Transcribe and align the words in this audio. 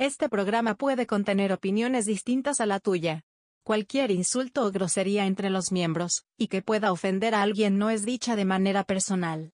Este 0.00 0.30
programa 0.30 0.76
puede 0.76 1.06
contener 1.06 1.52
opiniones 1.52 2.06
distintas 2.06 2.62
a 2.62 2.64
la 2.64 2.80
tuya. 2.80 3.26
Cualquier 3.64 4.10
insulto 4.10 4.64
o 4.64 4.70
grosería 4.70 5.26
entre 5.26 5.50
los 5.50 5.72
miembros, 5.72 6.24
y 6.38 6.46
que 6.46 6.62
pueda 6.62 6.90
ofender 6.90 7.34
a 7.34 7.42
alguien 7.42 7.76
no 7.76 7.90
es 7.90 8.06
dicha 8.06 8.34
de 8.34 8.46
manera 8.46 8.84
personal. 8.84 9.52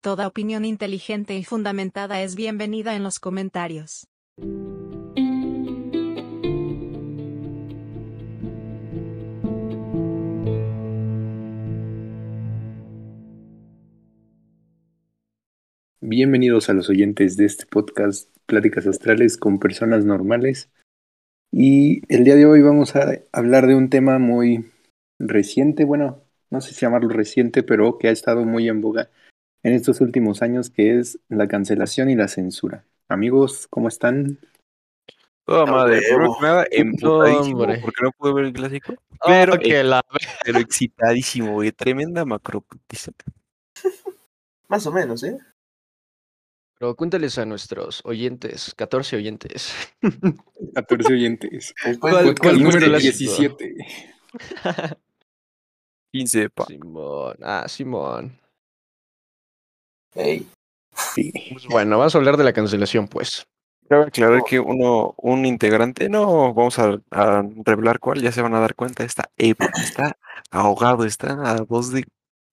Toda 0.00 0.26
opinión 0.26 0.64
inteligente 0.64 1.36
y 1.36 1.44
fundamentada 1.44 2.20
es 2.20 2.34
bienvenida 2.34 2.96
en 2.96 3.04
los 3.04 3.20
comentarios. 3.20 4.08
Bienvenidos 16.02 16.68
a 16.68 16.74
los 16.74 16.90
oyentes 16.90 17.38
de 17.38 17.46
este 17.46 17.64
podcast 17.64 18.28
Pláticas 18.44 18.86
Astrales 18.86 19.38
con 19.38 19.58
personas 19.58 20.04
normales. 20.04 20.70
Y 21.50 22.02
el 22.14 22.22
día 22.22 22.34
de 22.34 22.44
hoy 22.44 22.60
vamos 22.60 22.94
a 22.96 23.12
hablar 23.32 23.66
de 23.66 23.76
un 23.76 23.88
tema 23.88 24.18
muy 24.18 24.70
reciente, 25.18 25.84
bueno, 25.84 26.22
no 26.50 26.60
sé 26.60 26.74
si 26.74 26.80
llamarlo 26.82 27.08
reciente, 27.08 27.62
pero 27.62 27.96
que 27.96 28.08
ha 28.08 28.10
estado 28.10 28.44
muy 28.44 28.68
en 28.68 28.82
boga 28.82 29.08
en 29.62 29.72
estos 29.72 30.02
últimos 30.02 30.42
años, 30.42 30.68
que 30.68 30.98
es 30.98 31.18
la 31.30 31.48
cancelación 31.48 32.10
y 32.10 32.14
la 32.14 32.28
censura. 32.28 32.84
Amigos, 33.08 33.66
¿cómo 33.66 33.88
están? 33.88 34.38
Toda 35.46 35.64
madre, 35.64 36.00
que 36.00 36.42
nada, 36.42 36.66
emputadísimo 36.70 37.60
hombre. 37.60 37.78
porque 37.80 38.02
no 38.02 38.12
pude 38.12 38.34
ver 38.34 38.44
el 38.44 38.52
clásico. 38.52 38.94
Pero 39.24 39.52
Pero, 39.52 39.58
que 39.58 39.82
la 39.82 40.02
pero 40.44 40.58
excitadísimo, 40.58 41.54
güey. 41.54 41.72
Tremenda 41.72 42.26
macroputiza. 42.26 43.12
Más 44.68 44.86
o 44.86 44.92
menos, 44.92 45.22
¿eh? 45.22 45.38
Pero 46.78 46.94
cuéntales 46.94 47.38
a 47.38 47.46
nuestros 47.46 48.02
oyentes, 48.04 48.74
14 48.76 49.16
oyentes. 49.16 49.72
14 50.74 51.12
oyentes. 51.12 51.74
¿Cuál- 52.00 52.26
de- 52.26 52.34
cuál 52.34 52.62
número 52.62 52.86
el 52.86 53.00
17. 53.00 53.74
15 56.12 56.50
pa. 56.50 56.66
Simón, 56.66 57.36
ah, 57.42 57.64
Simón. 57.68 58.38
Ey, 60.14 60.46
Sí. 61.14 61.30
Pues 61.52 61.66
bueno, 61.66 61.98
vamos 61.98 62.14
a 62.14 62.18
hablar 62.18 62.38
de 62.38 62.44
la 62.44 62.54
cancelación, 62.54 63.06
pues. 63.06 63.46
Cabe 63.88 64.04
aclarar 64.04 64.42
que 64.44 64.58
uno, 64.58 65.14
un 65.18 65.44
integrante, 65.44 66.08
no 66.08 66.54
vamos 66.54 66.78
a, 66.78 66.98
a 67.10 67.42
revelar 67.64 67.98
cuál, 68.00 68.22
ya 68.22 68.32
se 68.32 68.40
van 68.40 68.54
a 68.54 68.60
dar 68.60 68.74
cuenta, 68.74 69.04
está 69.04 69.30
está 69.36 70.16
ahogado, 70.50 71.04
está 71.04 71.32
a 71.52 71.60
voz 71.62 71.92
de 71.92 72.04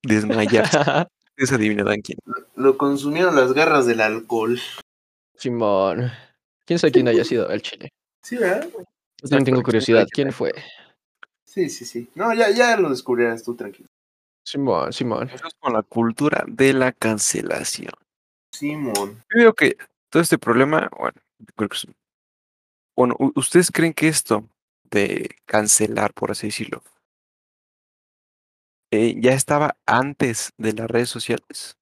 desmayarse. 0.04 0.78
Ustedes 1.36 1.52
adivinarán 1.52 2.02
quién. 2.02 2.20
lo 2.56 2.78
consumieron 2.78 3.36
las 3.36 3.54
garras 3.54 3.88
del 3.88 4.02
alcohol. 4.02 4.60
Simón. 5.36 6.12
¿Quién 6.66 6.78
sabe 6.78 6.92
quién 6.92 7.08
haya 7.08 7.24
sido 7.26 7.50
el 7.50 7.62
chile? 7.62 7.90
Sí, 8.22 8.38
¿verdad? 8.38 8.70
Yo 8.72 9.30
también 9.30 9.46
tengo 9.46 9.64
curiosidad. 9.64 10.08
¿Quién 10.12 10.32
fue? 10.32 10.54
Sí, 11.44 11.70
sí, 11.70 11.86
sí. 11.86 12.08
No, 12.14 12.34
ya, 12.34 12.52
ya 12.52 12.78
lo 12.78 12.90
descubrirás 12.90 13.44
tú, 13.44 13.56
tranquilo. 13.56 13.88
Simón, 14.46 14.94
Simón. 14.94 15.24
Empezamos 15.24 15.56
con 15.60 15.74
la 15.74 15.82
cultura 15.82 16.44
de 16.48 16.74
la 16.74 16.92
cancelación. 16.92 17.94
Simón. 18.52 19.24
Yo 19.34 19.40
digo 19.40 19.54
que 19.54 19.76
todo 20.10 20.22
este 20.22 20.38
problema, 20.38 20.90
bueno, 20.98 21.20
creo 21.56 21.70
que 21.70 21.78
es- 21.78 21.88
bueno, 22.96 23.16
¿ustedes 23.36 23.72
creen 23.72 23.94
que 23.94 24.08
esto 24.08 24.48
de 24.84 25.36
cancelar, 25.46 26.14
por 26.14 26.30
así 26.30 26.48
decirlo, 26.48 26.84
eh, 28.94 29.16
ya 29.20 29.34
estaba 29.34 29.78
antes 29.86 30.54
de 30.58 30.74
las 30.74 30.90
redes 30.90 31.10
sociales? 31.10 31.78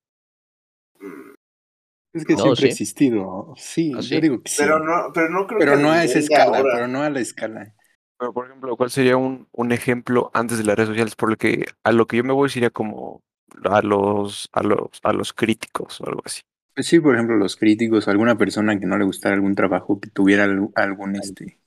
Es 2.13 2.25
que 2.25 2.37
No, 2.37 2.37
siempre 2.37 2.65
sí. 2.65 2.67
ha 2.67 2.69
existido. 2.69 3.53
Sí, 3.57 3.97
¿Ah, 3.97 4.01
yo 4.01 4.19
digo 4.19 4.41
que 4.41 4.49
sí. 4.49 4.57
Pero 4.57 4.79
no, 4.79 5.11
pero 5.13 5.29
no 5.29 5.47
creo 5.47 5.59
Pero 5.59 5.75
que 5.77 5.77
no 5.77 5.91
a 5.91 6.03
esa 6.03 6.19
escala, 6.19 6.57
ahora. 6.57 6.69
pero 6.69 6.87
no 6.87 7.01
a 7.03 7.09
la 7.09 7.19
escala. 7.21 7.73
Pero, 8.17 8.33
por 8.33 8.45
ejemplo, 8.45 8.77
¿cuál 8.77 8.91
sería 8.91 9.17
un, 9.17 9.47
un 9.51 9.71
ejemplo 9.71 10.29
antes 10.33 10.57
de 10.57 10.63
las 10.63 10.75
redes 10.75 10.89
sociales? 10.89 11.15
Por 11.15 11.29
lo 11.31 11.37
que 11.37 11.65
a 11.83 11.91
lo 11.91 12.05
que 12.07 12.17
yo 12.17 12.23
me 12.23 12.33
voy 12.33 12.49
sería 12.49 12.69
como 12.69 13.23
a 13.63 13.81
los, 13.81 14.49
a 14.53 14.63
los, 14.63 14.89
a 15.03 15.13
los 15.13 15.33
críticos 15.33 15.99
o 16.01 16.07
algo 16.07 16.21
así. 16.25 16.41
Pues 16.73 16.87
sí, 16.87 16.99
por 16.99 17.15
ejemplo, 17.15 17.35
los 17.37 17.55
críticos, 17.57 18.07
alguna 18.07 18.37
persona 18.37 18.79
que 18.79 18.85
no 18.85 18.97
le 18.97 19.05
gustara 19.05 19.35
algún 19.35 19.55
trabajo, 19.55 19.99
que 19.99 20.09
tuviera 20.09 20.43
algún, 20.45 20.71
algún, 20.75 21.15
este, 21.15 21.59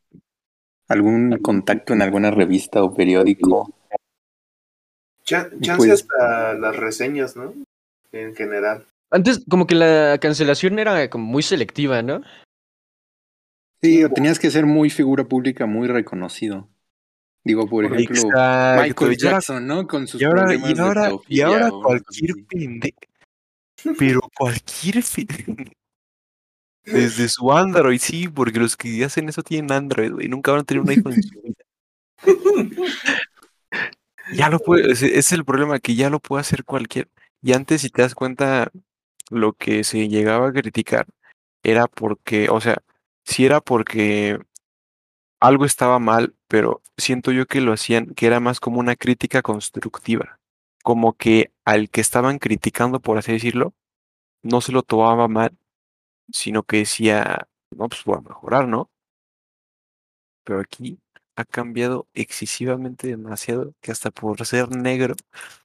algún 0.89 1.39
contacto 1.43 1.93
en 1.95 2.03
alguna 2.03 2.31
revista 2.31 2.83
o 2.85 2.95
periódico. 2.95 3.75
Cha- 5.25 5.49
Y 5.59 5.61
chance 5.61 5.87
pues- 5.89 6.03
hasta 6.03 6.55
las 6.55 6.77
reseñas, 6.77 7.37
¿no? 7.37 7.55
En 8.13 8.35
general. 8.37 8.87
Antes, 9.11 9.45
como 9.49 9.67
que 9.67 9.75
la 9.75 10.19
cancelación 10.21 10.79
era 10.79 11.09
como 11.09 11.25
muy 11.25 11.43
selectiva, 11.43 12.03
¿no? 12.03 12.23
Sí, 13.83 14.03
o 14.05 14.11
tenías 14.11 14.39
que 14.39 14.51
ser 14.51 14.67
muy 14.67 14.91
figura 14.91 15.25
pública, 15.25 15.67
muy 15.67 15.89
reconocido. 15.89 16.69
Digo, 17.45 17.69
por 17.69 17.85
ejemplo, 17.85 18.17
Exacto, 18.17 18.83
Michael 18.83 19.13
y 19.13 19.17
Jackson, 19.17 19.67
¿no? 19.67 19.87
Con 19.87 20.07
sus 20.09 20.21
Y 20.21 20.25
ahora, 20.25 20.43
problemas 20.45 20.71
y 20.71 20.75
de 20.75 20.81
ahora, 20.81 21.01
y 21.03 21.05
pedofilia 21.11 21.47
ahora 21.47 21.71
cualquier 21.71 22.31
pendejo, 22.49 22.97
pero 23.99 24.21
cualquier 24.37 25.03
fe- 25.03 25.27
Desde 26.87 27.29
su 27.29 27.53
Android, 27.53 27.99
sí, 27.99 28.29
porque 28.29 28.59
los 28.59 28.77
que 28.77 29.05
hacen 29.05 29.29
eso 29.29 29.43
tienen 29.43 29.73
Android, 29.73 30.13
güey, 30.13 30.29
nunca 30.29 30.53
van 30.53 30.61
a 30.63 30.65
tener 30.65 30.83
un 30.83 30.89
iPhone 30.91 31.13
en 31.15 31.23
su 31.23 31.41
vida. 31.43 31.65
Ya 34.33 34.49
lo 34.49 34.59
puede, 34.59 34.93
ese 34.93 35.19
es 35.19 35.33
el 35.33 35.45
problema, 35.45 35.79
que 35.81 35.95
ya 35.95 36.11
lo 36.11 36.21
puede 36.21 36.41
hacer 36.41 36.65
cualquier. 36.65 37.09
Y 37.43 37.53
antes, 37.53 37.83
si 37.83 37.91
te 37.91 38.03
das 38.03 38.15
cuenta, 38.15 38.71
lo 39.31 39.53
que 39.55 39.85
se 39.85 40.09
llegaba 40.09 40.49
a 40.49 40.53
criticar 40.53 41.07
era 41.63 41.87
porque, 41.89 42.49
o 42.51 42.61
sea, 42.61 42.83
sí 43.25 43.45
era 43.47 43.61
porque 43.61 44.39
algo 45.41 45.65
estaba 45.65 45.99
mal, 45.99 46.35
pero 46.49 46.83
siento 46.97 47.33
yo 47.33 47.47
que 47.47 47.61
lo 47.61 47.73
hacían, 47.73 48.15
que 48.15 48.27
era 48.27 48.41
más 48.41 48.61
como 48.61 48.81
una 48.81 48.97
crítica 48.97 49.43
constructiva, 49.43 50.41
como 50.83 51.15
que 51.15 51.53
al 51.65 51.91
que 51.91 52.01
estaban 52.01 52.39
criticando, 52.39 53.01
por 53.01 53.19
así 53.19 53.33
decirlo, 53.33 53.75
no 54.43 54.61
se 54.61 54.73
lo 54.73 54.83
tomaba 54.83 55.29
mal, 55.29 55.57
sino 56.33 56.63
que 56.65 56.79
decía, 56.79 57.49
no, 57.71 57.89
pues 57.89 58.05
voy 58.05 58.19
a 58.19 58.23
mejorar, 58.23 58.69
¿no? 58.69 58.91
Pero 60.45 60.61
aquí 60.61 60.99
ha 61.37 61.45
cambiado 61.45 62.07
excesivamente 62.15 63.09
demasiado, 63.09 63.75
que 63.81 63.91
hasta 63.93 64.11
por 64.11 64.45
ser 64.47 64.71
negro. 64.71 65.15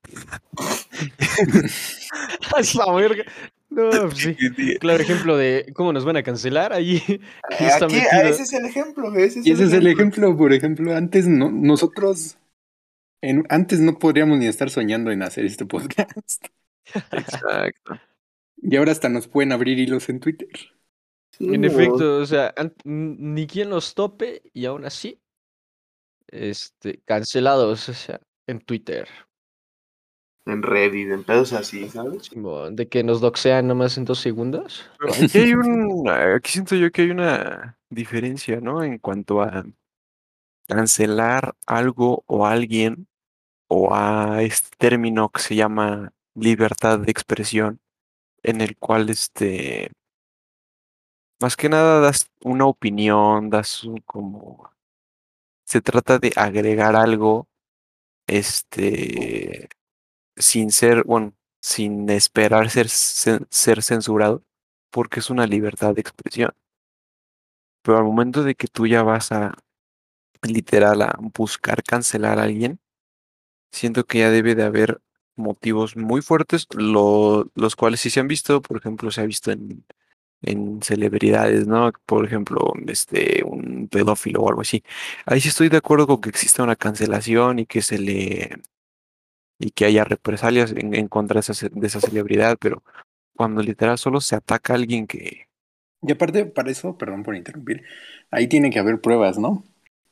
la 2.75 2.93
verga. 2.93 3.23
No, 3.69 3.89
pues 3.89 4.17
sí. 4.17 4.35
Claro 4.79 5.03
ejemplo 5.03 5.37
de 5.37 5.71
cómo 5.73 5.93
nos 5.93 6.03
van 6.03 6.17
a 6.17 6.23
cancelar 6.23 6.73
ahí. 6.73 7.01
Eh, 7.51 7.67
está 7.67 7.85
Aquí, 7.85 7.97
ah, 8.11 8.21
ese 8.21 8.43
es 8.43 8.53
el 8.53 8.65
ejemplo. 8.65 9.13
Ese 9.15 9.39
es, 9.39 9.47
ese 9.47 9.63
es 9.65 9.73
el 9.73 9.87
ejemplo, 9.87 10.35
por 10.37 10.53
ejemplo, 10.53 10.95
antes 10.95 11.27
no, 11.27 11.51
nosotros, 11.51 12.37
en, 13.21 13.43
antes 13.49 13.79
no 13.79 13.97
podríamos 13.97 14.37
ni 14.37 14.47
estar 14.47 14.69
soñando 14.69 15.11
en 15.11 15.23
hacer 15.23 15.45
este 15.45 15.65
podcast. 15.65 16.45
Exacto. 17.11 17.99
Y 18.57 18.75
ahora 18.75 18.91
hasta 18.91 19.09
nos 19.09 19.27
pueden 19.27 19.51
abrir 19.51 19.79
hilos 19.79 20.09
en 20.09 20.19
Twitter. 20.19 20.49
En 21.39 21.63
efecto, 21.63 22.17
o 22.17 22.25
sea, 22.25 22.53
ni 22.83 23.47
quien 23.47 23.69
los 23.69 23.95
tope 23.95 24.41
y 24.53 24.65
aún 24.65 24.85
así, 24.85 25.19
este, 26.31 27.01
cancelados, 27.05 27.89
o 27.89 27.93
sea, 27.93 28.19
en 28.47 28.59
Twitter. 28.59 29.07
En 30.45 30.63
Reddit, 30.63 31.11
en 31.11 31.23
pedos 31.23 31.53
así, 31.53 31.89
¿sabes? 31.89 32.31
De 32.71 32.87
que 32.87 33.03
nos 33.03 33.21
doxean 33.21 33.67
nomás 33.67 33.97
en 33.97 34.05
dos 34.05 34.19
segundos. 34.19 34.89
Aquí 34.99 35.37
hay 35.37 35.53
un, 35.53 36.09
aquí 36.09 36.51
siento 36.51 36.75
yo 36.75 36.91
que 36.91 37.03
hay 37.03 37.11
una 37.11 37.77
diferencia, 37.89 38.59
¿no? 38.59 38.83
En 38.83 38.97
cuanto 38.97 39.41
a 39.41 39.65
cancelar 40.67 41.55
algo 41.65 42.23
o 42.25 42.45
alguien 42.45 43.07
o 43.67 43.93
a 43.93 44.41
este 44.41 44.69
término 44.77 45.29
que 45.29 45.41
se 45.41 45.55
llama 45.55 46.11
libertad 46.35 46.99
de 46.99 47.11
expresión, 47.11 47.79
en 48.41 48.61
el 48.61 48.77
cual 48.77 49.09
este, 49.09 49.91
más 51.39 51.55
que 51.55 51.69
nada 51.69 51.99
das 51.99 52.29
una 52.43 52.65
opinión, 52.65 53.49
das 53.49 53.83
un 53.83 53.97
como, 53.99 54.71
se 55.69 55.81
trata 55.81 56.19
de 56.19 56.33
agregar 56.35 56.95
algo, 56.97 57.47
este, 58.27 59.69
sin 60.37 60.71
ser, 60.71 61.03
bueno, 61.05 61.33
sin 61.61 62.09
esperar 62.11 62.69
ser, 62.71 62.89
ser 62.89 63.83
censurado, 63.83 64.43
porque 64.91 65.21
es 65.21 65.29
una 65.31 65.47
libertad 65.47 65.95
de 65.95 66.01
expresión. 66.01 66.53
Pero 67.81 67.97
al 67.97 68.03
momento 68.03 68.43
de 68.43 68.55
que 68.55 68.67
tú 68.67 68.87
ya 68.87 69.03
vas 69.03 69.31
a, 69.31 69.55
literal, 70.43 71.01
a 71.03 71.17
buscar 71.37 71.83
cancelar 71.83 72.39
a 72.39 72.43
alguien, 72.43 72.79
siento 73.71 74.05
que 74.05 74.19
ya 74.19 74.31
debe 74.31 74.55
de 74.55 74.63
haber 74.63 75.01
motivos 75.37 75.97
muy 75.97 76.21
fuertes, 76.21 76.67
lo- 76.75 77.51
los 77.55 77.75
cuales 77.75 78.01
sí 78.01 78.09
se 78.11 78.19
han 78.21 78.27
visto, 78.29 78.61
por 78.61 78.77
ejemplo, 78.77 79.11
se 79.11 79.21
ha 79.21 79.25
visto 79.25 79.51
en, 79.51 79.85
en 80.41 80.81
celebridades, 80.81 81.67
¿no? 81.67 81.91
Por 82.05 82.25
ejemplo, 82.25 82.73
este, 82.87 83.43
un 83.43 83.87
pedófilo 83.89 84.41
o 84.41 84.49
algo 84.49 84.61
así. 84.61 84.83
Ahí 85.25 85.41
sí 85.41 85.49
estoy 85.49 85.69
de 85.69 85.77
acuerdo 85.77 86.07
con 86.07 86.21
que 86.21 86.29
exista 86.29 86.63
una 86.63 86.75
cancelación 86.75 87.59
y 87.59 87.65
que 87.65 87.81
se 87.81 87.99
le 87.99 88.61
y 89.61 89.71
que 89.71 89.85
haya 89.85 90.05
represalias 90.05 90.71
en, 90.71 90.93
en 90.95 91.09
contra 91.09 91.41
de 91.41 91.51
esa, 91.51 91.67
de 91.69 91.87
esa 91.87 91.99
celebridad, 91.99 92.57
pero 92.59 92.81
cuando 93.35 93.61
literal 93.61 93.97
solo 93.97 94.21
se 94.21 94.35
ataca 94.35 94.71
a 94.73 94.77
alguien 94.77 95.05
que 95.05 95.47
Y 96.01 96.11
aparte, 96.13 96.45
para 96.45 96.71
eso, 96.71 96.97
perdón 96.97 97.23
por 97.23 97.35
interrumpir, 97.35 97.83
ahí 98.31 98.47
tiene 98.47 98.69
que 98.69 98.79
haber 98.79 99.01
pruebas, 99.01 99.37
¿no? 99.37 99.65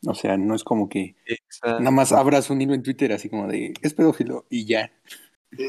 O 0.06 0.13
sea, 0.13 0.38
no 0.38 0.53
es 0.53 0.63
como 0.65 0.89
que 0.89 1.15
Exacto. 1.25 1.80
nada 1.80 1.91
más 1.91 2.12
abras 2.12 2.50
un 2.50 2.62
hilo 2.62 2.73
en 2.73 2.83
Twitter 2.83 3.13
así 3.13 3.30
como 3.30 3.47
de, 3.47 3.73
es 3.81 3.94
pedófilo 3.94 4.45
y 4.50 4.65
ya. 4.65 4.91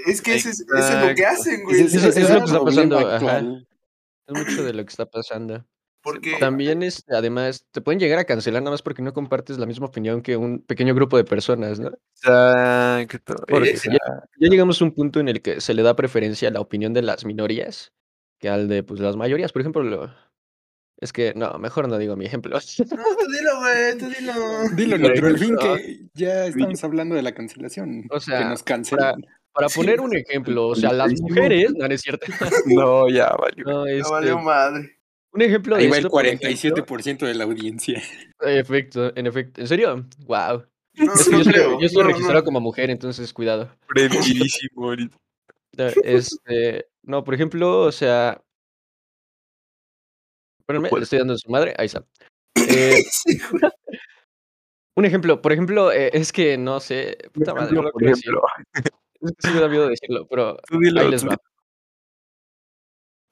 Es 0.07 0.21
que 0.23 0.35
ese 0.35 0.51
es, 0.51 0.61
ese 0.61 0.99
es 0.99 1.09
lo 1.09 1.15
que 1.15 1.25
hacen, 1.25 1.63
güey. 1.65 1.81
Eso- 1.83 1.97
es 1.97 2.05
lo 2.05 2.13
que 2.13 2.45
está 2.45 2.65
pasando, 2.65 2.99
ajá. 2.99 3.43
Es 4.29 4.35
mucho 4.35 4.63
de 4.63 4.75
lo 4.75 4.85
que 4.85 4.91
está 4.91 5.07
pasando. 5.07 5.65
Porque 6.01 6.37
También, 6.39 6.83
es, 6.83 7.05
además, 7.09 7.67
te 7.73 7.81
pueden 7.81 7.99
llegar 7.99 8.19
a 8.19 8.25
cancelar 8.25 8.63
nada 8.63 8.71
más 8.71 8.83
porque 8.83 9.03
no 9.03 9.13
compartes 9.13 9.59
la 9.59 9.67
misma 9.67 9.87
opinión 9.87 10.23
que 10.23 10.37
un 10.37 10.61
pequeño 10.61 10.95
grupo 10.95 11.17
de 11.17 11.25
personas, 11.25 11.81
¿no? 11.81 11.89
Exacto. 11.89 13.35
Porque 13.49 13.71
exacto. 13.71 13.99
Ya 14.39 14.49
llegamos 14.49 14.81
a 14.81 14.85
un 14.85 14.93
punto 14.93 15.19
en 15.19 15.29
el 15.29 15.43
que 15.43 15.61
se 15.61 15.75
le 15.75 15.83
da 15.83 15.97
preferencia 15.97 16.49
a 16.49 16.53
la 16.53 16.61
opinión 16.61 16.93
de 16.95 17.03
las 17.03 17.25
minorías 17.25 17.93
que 18.39 18.49
al 18.49 18.69
de 18.69 18.85
pues, 18.85 19.01
las 19.01 19.17
mayorías. 19.17 19.53
Por 19.53 19.63
ejemplo, 19.63 19.83
lo- 19.83 20.15
es 21.01 21.13
que, 21.13 21.33
no, 21.35 21.59
mejor 21.59 21.89
no 21.89 21.99
digo 21.99 22.17
mi 22.17 22.27
ejemplo. 22.27 22.57
No, 22.57 22.87
tú 22.87 23.33
dilo, 23.33 23.59
güey, 23.61 23.99
tú 23.99 24.07
dilo. 24.07 24.33
Dilo, 24.77 24.99
Por 24.99 25.11
Nitro, 25.13 25.27
al 25.29 25.39
fin 25.39 25.57
que 25.57 26.09
ya 26.15 26.47
estamos 26.47 26.83
hablando 26.85 27.15
de 27.15 27.23
la 27.23 27.35
cancelación. 27.35 28.07
O 28.11 28.21
sea, 28.21 28.39
que 28.39 28.45
nos 28.47 28.63
cancelan. 28.63 29.21
Para 29.21 29.38
Sí. 29.69 29.79
poner 29.81 30.01
un 30.01 30.15
ejemplo, 30.17 30.69
o 30.69 30.75
sea, 30.75 30.93
las 30.93 31.21
mujeres, 31.21 31.73
no, 31.77 31.89
no 31.89 31.95
es 31.95 32.01
cierto. 32.01 32.27
No, 32.67 33.09
ya 33.09 33.31
valió. 33.31 33.65
No, 33.65 33.87
Ya 33.87 33.93
este, 33.95 34.11
valió 34.11 34.39
madre. 34.39 34.99
un 35.33 35.43
ejemplo 35.43 35.77
de 35.77 35.83
Ahí 35.83 35.89
va 35.89 35.97
el 35.97 36.05
esto, 36.05 36.11
por 36.11 36.27
ejemplo, 36.27 36.49
47% 36.49 37.27
de 37.27 37.35
la 37.35 37.45
audiencia. 37.45 38.03
En 38.41 38.59
efecto, 38.59 39.13
en 39.17 39.27
efecto. 39.27 39.61
¿En 39.61 39.67
serio? 39.69 40.07
Wow. 40.27 40.65
No, 40.95 41.15
Es 41.15 41.25
que 41.29 41.31
no 41.31 41.39
yo, 41.39 41.51
estoy, 41.51 41.53
creo. 41.53 41.81
yo 41.81 41.87
estoy 41.87 42.03
No, 42.03 42.09
registrado 42.09 42.41
no. 42.41 42.45
como 42.45 42.61
mujer, 42.61 42.91
entonces 42.91 43.33
cuidado. 43.33 43.75
Prendidísimo 43.89 44.85
ahorita. 44.89 45.17
Este, 46.05 46.87
no, 47.05 47.23
por 47.25 47.35
ejemplo, 47.35 47.83
o 47.83 47.93
sea. 47.93 48.41
Espérenme, 50.61 50.89
puedo. 50.89 51.01
le 51.01 51.05
estoy 51.05 51.19
dando 51.21 51.35
a 51.35 51.39
su 51.39 51.51
madre. 51.51 51.75
Ahí 51.79 51.87
está. 51.87 52.05
Eh, 52.69 53.05
un 54.97 55.05
ejemplo, 55.05 55.41
por 55.41 55.53
ejemplo, 55.53 55.93
eh, 55.93 56.11
es 56.13 56.33
que 56.33 56.59
no 56.59 56.81
sé. 56.81 57.17
Puta 57.33 57.55
madre, 57.55 57.75
no 57.75 57.83
lo 57.83 57.93
por 57.93 58.03
ejemplo. 58.05 58.43
Es 59.21 59.33
que 59.33 59.49
sí 59.49 59.55
me 59.55 59.61
da 59.61 59.69
miedo 59.69 59.89
decirlo, 59.89 60.27
pero 60.29 60.59
dilo, 60.71 61.01
ahí 61.01 61.11
les 61.11 61.27
va. 61.27 61.37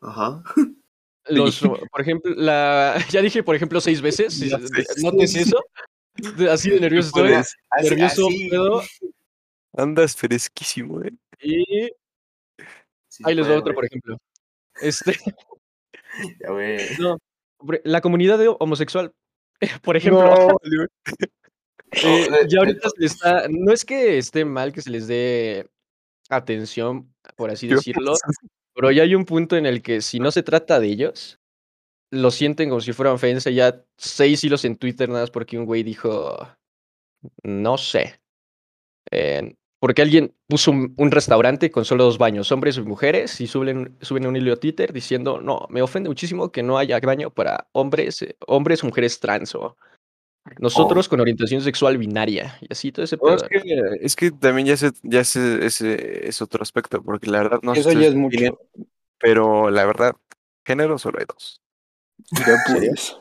Ajá. 0.00 0.42
Los, 1.28 1.58
por 1.60 2.00
ejemplo, 2.00 2.32
la. 2.36 2.94
Ya 3.10 3.20
dije, 3.20 3.42
por 3.42 3.56
ejemplo, 3.56 3.80
seis 3.80 4.00
veces. 4.00 4.32
si-. 4.34 4.50
¿Notes 5.02 5.34
eso? 5.34 5.60
Así 6.50 6.70
de 6.70 6.80
nervioso 6.80 7.08
estoy. 7.08 7.32
Así- 7.32 7.56
Nervioso, 7.90 8.28
así. 8.28 8.48
pedo. 8.48 8.82
Andas 9.76 10.16
fresquísimo, 10.16 11.02
eh. 11.02 11.12
Y 11.40 11.90
Sí, 13.08 13.22
ahí 13.26 13.34
les 13.34 13.48
va 13.48 13.58
otro, 13.58 13.74
por 13.74 13.84
ejemplo. 13.84 14.16
Este, 14.80 15.16
Ya, 16.40 16.50
güey. 16.50 16.78
no, 16.98 17.18
la 17.84 18.00
comunidad 18.00 18.38
de 18.38 18.48
homosexual, 18.58 19.12
por 19.82 19.96
ejemplo, 19.96 20.24
No, 20.62 20.88
eh, 21.92 22.28
ya 22.48 22.58
ahorita 22.60 22.88
se 22.96 23.04
está, 23.04 23.46
no 23.50 23.72
es 23.72 23.84
que 23.84 24.16
esté 24.18 24.44
mal 24.46 24.72
que 24.72 24.80
se 24.80 24.90
les 24.90 25.06
dé 25.08 25.68
atención, 26.28 27.14
por 27.37 27.50
así 27.50 27.69
decirlo, 27.69 28.14
pero 28.75 28.90
ya 28.90 29.02
hay 29.02 29.14
un 29.14 29.25
punto 29.25 29.56
en 29.56 29.67
el 29.67 29.82
que 29.82 30.00
si 30.00 30.20
no 30.20 30.31
se 30.31 30.43
trata 30.43 30.81
de 30.81 30.88
ellos, 30.88 31.38
lo 32.11 32.31
sienten 32.31 32.69
como 32.69 32.81
si 32.81 32.93
fuera 32.93 33.12
ofensa. 33.12 33.50
Ya 33.50 33.84
seis 33.96 34.43
hilos 34.44 34.64
en 34.64 34.76
Twitter 34.76 35.08
nada 35.08 35.23
más 35.23 35.31
porque 35.31 35.58
un 35.58 35.64
güey 35.64 35.82
dijo, 35.82 36.37
no 37.43 37.78
sé, 37.78 38.20
eh, 39.11 39.55
porque 39.78 40.02
alguien 40.02 40.34
puso 40.49 40.70
un, 40.70 40.94
un 40.96 41.11
restaurante 41.11 41.70
con 41.70 41.84
solo 41.84 42.05
dos 42.05 42.19
baños, 42.19 42.50
hombres 42.50 42.76
y 42.76 42.82
mujeres, 42.82 43.40
y 43.40 43.46
suben, 43.46 43.96
suben 44.00 44.26
un 44.26 44.37
hilo 44.37 44.52
a 44.52 44.56
Twitter 44.56 44.93
diciendo, 44.93 45.40
no, 45.40 45.67
me 45.70 45.82
ofende 45.82 46.08
muchísimo 46.08 46.50
que 46.50 46.62
no 46.62 46.79
haya 46.79 46.99
baño 47.00 47.31
para 47.31 47.69
hombres, 47.72 48.22
eh, 48.22 48.37
hombres 48.46 48.82
mujeres 48.82 49.20
trans 49.20 49.55
o 49.55 49.76
nosotros 50.58 51.08
con 51.08 51.20
orientación 51.20 51.60
sexual 51.60 51.98
binaria 51.98 52.58
y 52.60 52.66
así 52.70 52.93
todo 52.93 53.04
ese 53.04 53.16
No, 53.16 53.22
pedo. 53.22 53.37
es, 53.37 53.43
que, 53.62 53.81
es 54.00 54.16
que 54.16 54.31
también 54.31 54.66
ya, 54.69 54.75
es, 54.75 54.93
ya 55.02 55.20
es, 55.20 55.37
ese 55.37 56.28
es 56.28 56.40
otro 56.43 56.62
aspecto, 56.62 57.02
porque 57.02 57.31
la 57.31 57.43
verdad 57.43 57.58
no 57.62 57.75
sé 57.75 57.81
Eso 57.81 57.93
ya 57.93 58.06
es 58.08 58.14
mucho. 58.14 58.37
opinen, 58.37 58.54
Pero 59.19 59.70
la 59.70 59.84
verdad, 59.87 60.14
género 60.64 60.98
solo 60.98 61.19
hay 61.19 61.26
dos. 61.28 61.60
Ya 62.31 62.56
pues. 62.66 63.16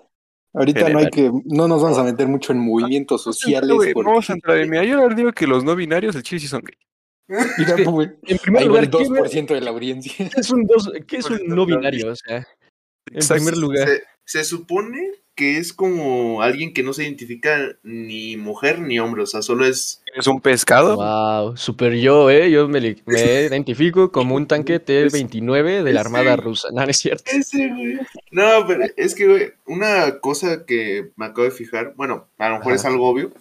Ahorita 0.54 0.88
no 0.90 1.00
hay 1.00 1.10
que, 1.10 1.30
no 1.46 1.68
nos 1.68 1.82
vamos 1.82 1.98
a 1.98 2.04
meter 2.04 2.28
mucho 2.28 2.54
en 2.54 2.60
movimientos 2.60 3.22
sociales. 3.24 3.70
Güey, 3.70 3.94
porque- 3.94 4.08
Vamos 4.10 4.30
a 4.30 4.34
entrar 4.34 4.58
en. 4.58 4.70
Mira, 4.70 4.84
yo 4.86 5.06
les 5.08 5.18
digo 5.18 5.32
que 5.34 5.48
los 5.48 5.64
no 5.66 5.76
binarios, 5.76 6.16
el 6.16 6.24
chile 6.24 6.40
sí 6.40 6.48
son 6.48 6.62
gay. 6.64 6.78
Mira, 7.58 7.76
que, 7.76 7.84
pues, 7.84 8.10
En 8.24 8.38
primer 8.38 8.66
lugar, 8.66 8.84
el 8.86 8.90
¿qué, 8.90 8.98
ver- 9.10 9.24
2% 9.24 9.48
de 9.54 9.62
la 9.62 9.72
audiencia. 9.72 10.14
qué 10.34 10.40
es 10.40 10.50
un, 10.52 10.64
dos, 10.66 10.90
qué 11.08 11.18
es 11.18 11.30
un 11.30 11.40
no 11.48 11.56
no- 11.56 11.66
binario? 11.66 12.12
O 12.12 12.16
sea, 12.16 12.38
en 13.12 13.28
primer 13.28 13.58
lugar. 13.58 13.88
Se, 13.88 14.04
se 14.26 14.44
supone 14.46 15.12
que 15.36 15.58
es 15.58 15.74
como 15.74 16.42
alguien 16.42 16.74
que 16.74 16.82
no 16.82 16.94
se 16.94 17.04
identifica 17.04 17.78
ni 17.84 18.38
mujer 18.38 18.80
ni 18.80 19.00
hombre, 19.00 19.24
o 19.24 19.26
sea, 19.26 19.42
solo 19.42 19.66
es 19.66 20.02
Es 20.16 20.28
un 20.28 20.40
pescado. 20.40 20.96
Wow, 20.96 21.58
super 21.58 21.94
yo, 21.94 22.30
¿eh? 22.30 22.50
Yo 22.50 22.70
me, 22.70 22.80
identifico 23.08 24.12
como 24.12 24.36
un 24.36 24.48
tanque 24.48 24.80
T-29 24.80 25.84
de 25.84 25.94
la 25.94 26.02
Armada. 26.02 26.38
Rusa. 26.38 26.70
No, 26.72 26.86
no 26.86 26.90
es 26.90 26.98
cierto. 26.98 27.30
ese, 27.32 27.68
güey. 27.68 28.00
No, 28.32 28.66
pero 28.66 28.86
es 28.96 29.14
que, 29.14 29.28
güey, 29.28 29.54
una 29.66 30.20
cosa 30.20 30.66
que 30.66 31.12
me 31.18 31.26
acabo 31.26 31.44
de 31.44 31.52
fijar, 31.52 31.94
bueno, 31.96 32.30
a 32.38 32.50
lo 32.50 32.58
mejor 32.60 32.74
Ajá. 32.74 32.82
es 32.82 32.86
algo 32.86 33.10
obvio, 33.10 33.32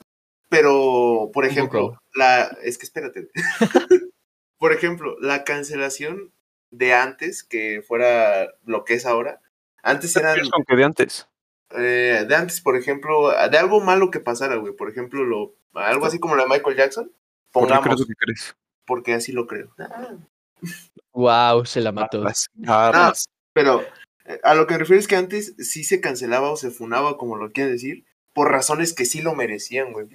pero, 0.48 1.30
por 1.32 1.46
ejemplo, 1.46 2.00
la, 2.14 2.56
es 2.62 2.76
que 2.76 2.86
espérate. 2.86 3.28
por 4.58 4.72
ejemplo, 4.72 5.16
la 5.20 5.44
cancelación 5.44 6.32
de 6.70 6.92
antes, 6.92 7.44
que 7.44 7.82
fuera 7.86 8.52
lo 8.64 8.84
que 8.84 8.94
es 8.94 9.06
ahora, 9.06 9.40
antes 9.82 10.16
eran, 10.16 10.40
Es 10.40 10.50
como 10.50 10.64
que 10.64 10.76
de 10.76 10.84
antes. 10.84 11.28
Eh, 11.76 12.24
de 12.28 12.34
antes, 12.34 12.60
por 12.60 12.76
ejemplo, 12.76 13.30
de 13.30 13.58
algo 13.58 13.80
malo 13.80 14.10
que 14.10 14.20
pasara, 14.20 14.56
güey, 14.56 14.74
por 14.74 14.90
ejemplo, 14.90 15.24
lo, 15.24 15.54
algo 15.74 16.06
así 16.06 16.18
como 16.18 16.36
la 16.36 16.44
de 16.44 16.50
Michael 16.50 16.76
Jackson, 16.76 17.12
¿Por 17.52 17.64
qué 17.64 17.68
crees 17.68 17.78
pongamos, 17.80 18.00
lo 18.00 18.06
que 18.06 18.14
crees? 18.14 18.56
porque 18.86 19.14
así 19.14 19.32
lo 19.32 19.46
creo. 19.46 19.74
Wow, 21.12 21.64
se 21.64 21.80
la 21.80 21.92
mató. 21.92 22.20
Arras, 22.20 22.48
arras. 22.66 23.24
Pero 23.52 23.82
eh, 24.24 24.40
a 24.42 24.54
lo 24.54 24.66
que 24.66 24.74
me 24.74 24.78
refiero 24.78 25.00
es 25.00 25.08
que 25.08 25.16
antes 25.16 25.54
sí 25.58 25.84
se 25.84 26.00
cancelaba 26.00 26.50
o 26.50 26.56
se 26.56 26.70
funaba, 26.70 27.16
como 27.16 27.36
lo 27.36 27.52
quieren 27.52 27.72
decir, 27.72 28.04
por 28.32 28.50
razones 28.50 28.94
que 28.94 29.04
sí 29.04 29.22
lo 29.22 29.34
merecían, 29.34 29.92
güey. 29.92 30.08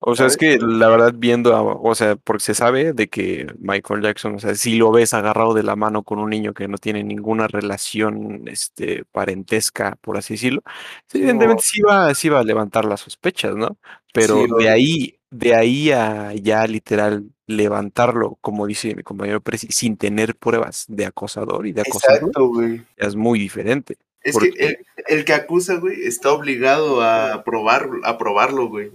O 0.00 0.14
sea, 0.14 0.26
es 0.26 0.36
que 0.36 0.58
la 0.58 0.88
verdad 0.88 1.12
viendo, 1.16 1.56
a- 1.56 1.62
o 1.62 1.94
sea, 1.94 2.14
porque 2.16 2.44
se 2.44 2.54
sabe 2.54 2.92
de 2.92 3.08
que 3.08 3.46
Michael 3.58 4.02
Jackson, 4.02 4.36
o 4.36 4.38
sea, 4.38 4.54
si 4.54 4.76
lo 4.76 4.92
ves 4.92 5.12
agarrado 5.12 5.54
de 5.54 5.64
la 5.64 5.74
mano 5.74 6.04
con 6.04 6.20
un 6.20 6.30
niño 6.30 6.54
que 6.54 6.68
no 6.68 6.78
tiene 6.78 7.02
ninguna 7.02 7.48
relación, 7.48 8.44
este, 8.46 9.04
parentesca, 9.10 9.96
por 10.00 10.16
así 10.16 10.34
decirlo, 10.34 10.62
sí, 11.08 11.18
evidentemente 11.18 11.62
sí 11.64 11.82
va, 11.82 12.14
sí 12.14 12.28
va 12.28 12.40
a 12.40 12.44
levantar 12.44 12.84
las 12.84 13.00
sospechas, 13.00 13.56
¿no? 13.56 13.76
Pero 14.12 14.36
Sí, 14.36 14.46
de 14.58 14.68
ahí, 14.70 15.18
de 15.30 15.54
ahí 15.56 15.90
a 15.90 16.32
ya 16.34 16.64
literal 16.66 17.24
levantarlo, 17.48 18.38
como 18.40 18.66
dice 18.66 18.94
mi 18.94 19.02
compañero 19.02 19.40
Presi, 19.40 19.66
sin 19.70 19.96
tener 19.96 20.36
pruebas 20.36 20.84
de 20.88 21.06
acosador 21.06 21.66
y 21.66 21.72
de 21.72 21.80
acosador, 21.82 22.18
Exacto, 22.18 22.48
güey. 22.48 22.82
es 22.96 23.16
muy 23.16 23.38
diferente. 23.38 23.96
Es 24.22 24.34
Porque- 24.34 24.50
que 24.52 24.66
el, 24.66 24.78
el 25.08 25.24
que 25.24 25.32
acusa, 25.32 25.74
güey, 25.76 26.02
está 26.04 26.30
obligado 26.32 27.02
a 27.02 27.42
probar, 27.44 27.88
a 28.04 28.16
probarlo, 28.16 28.68
güey. 28.68 28.90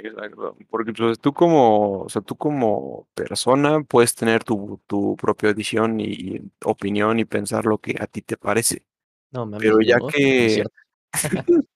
Exacto, 0.00 0.56
porque 0.70 0.92
pues, 0.92 1.18
tú 1.18 1.32
como, 1.32 2.02
o 2.02 2.08
sea, 2.08 2.22
tú 2.22 2.36
como 2.36 3.08
persona 3.14 3.82
puedes 3.82 4.14
tener 4.14 4.44
tu, 4.44 4.80
tu 4.86 5.16
propia 5.16 5.50
edición 5.50 5.98
y 5.98 6.40
opinión 6.64 7.18
y 7.18 7.24
pensar 7.24 7.66
lo 7.66 7.78
que 7.78 7.96
a 7.98 8.06
ti 8.06 8.22
te 8.22 8.36
parece. 8.36 8.84
No, 9.32 9.44
mames, 9.44 9.60
Pero 9.60 9.80
ya 9.80 9.98
que... 10.12 10.62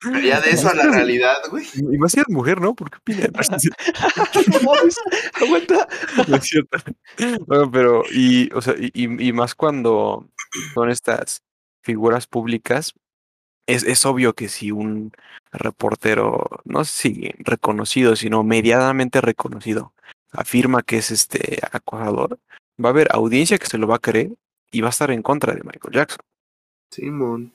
Pero 0.01 0.21
ya 0.21 0.41
de 0.41 0.51
eso 0.51 0.69
a 0.69 0.75
la 0.75 0.85
realidad, 0.93 1.37
güey. 1.51 1.67
Y 1.75 1.99
más 1.99 2.13
si 2.13 2.21
eres 2.21 2.29
mujer, 2.29 2.61
¿no? 2.61 2.75
¿Por 2.75 2.91
qué 2.91 2.99
opinas? 2.99 3.31
No 4.47 4.73
mames, 4.73 4.97
Aguanta. 5.35 5.89
No 6.29 6.37
es 6.37 6.45
cierto. 6.45 6.79
No, 7.49 7.71
pero, 7.71 8.05
y, 8.13 8.53
o 8.53 8.61
sea, 8.61 8.75
y 8.79 9.33
más 9.33 9.55
cuando 9.55 10.29
son 10.75 10.91
estas 10.91 11.43
figuras 11.83 12.27
públicas, 12.27 12.95
es, 13.67 13.85
es 13.85 14.05
obvio 14.07 14.35
que 14.35 14.49
si 14.49 14.71
un 14.71 15.13
reportero, 15.53 16.49
no 16.65 16.85
sé 16.85 16.93
si 16.93 17.31
reconocido, 17.39 18.17
sino 18.17 18.43
medianamente 18.43 19.21
reconocido, 19.21 19.93
afirma 20.33 20.83
que 20.83 20.99
es 20.99 21.11
este 21.11 21.61
acosador, 21.71 22.39
va 22.83 22.89
a 22.89 22.93
haber 22.93 23.09
audiencia 23.13 23.59
que 23.59 23.67
se 23.67 23.79
lo 23.79 23.87
va 23.87 23.97
a 23.97 24.01
creer 24.01 24.33
y 24.71 24.81
va 24.81 24.89
a 24.89 24.91
estar 24.91 25.11
en 25.11 25.23
contra 25.23 25.55
de 25.55 25.63
Michael 25.63 25.95
Jackson. 25.95 26.21
Simón. 26.91 27.53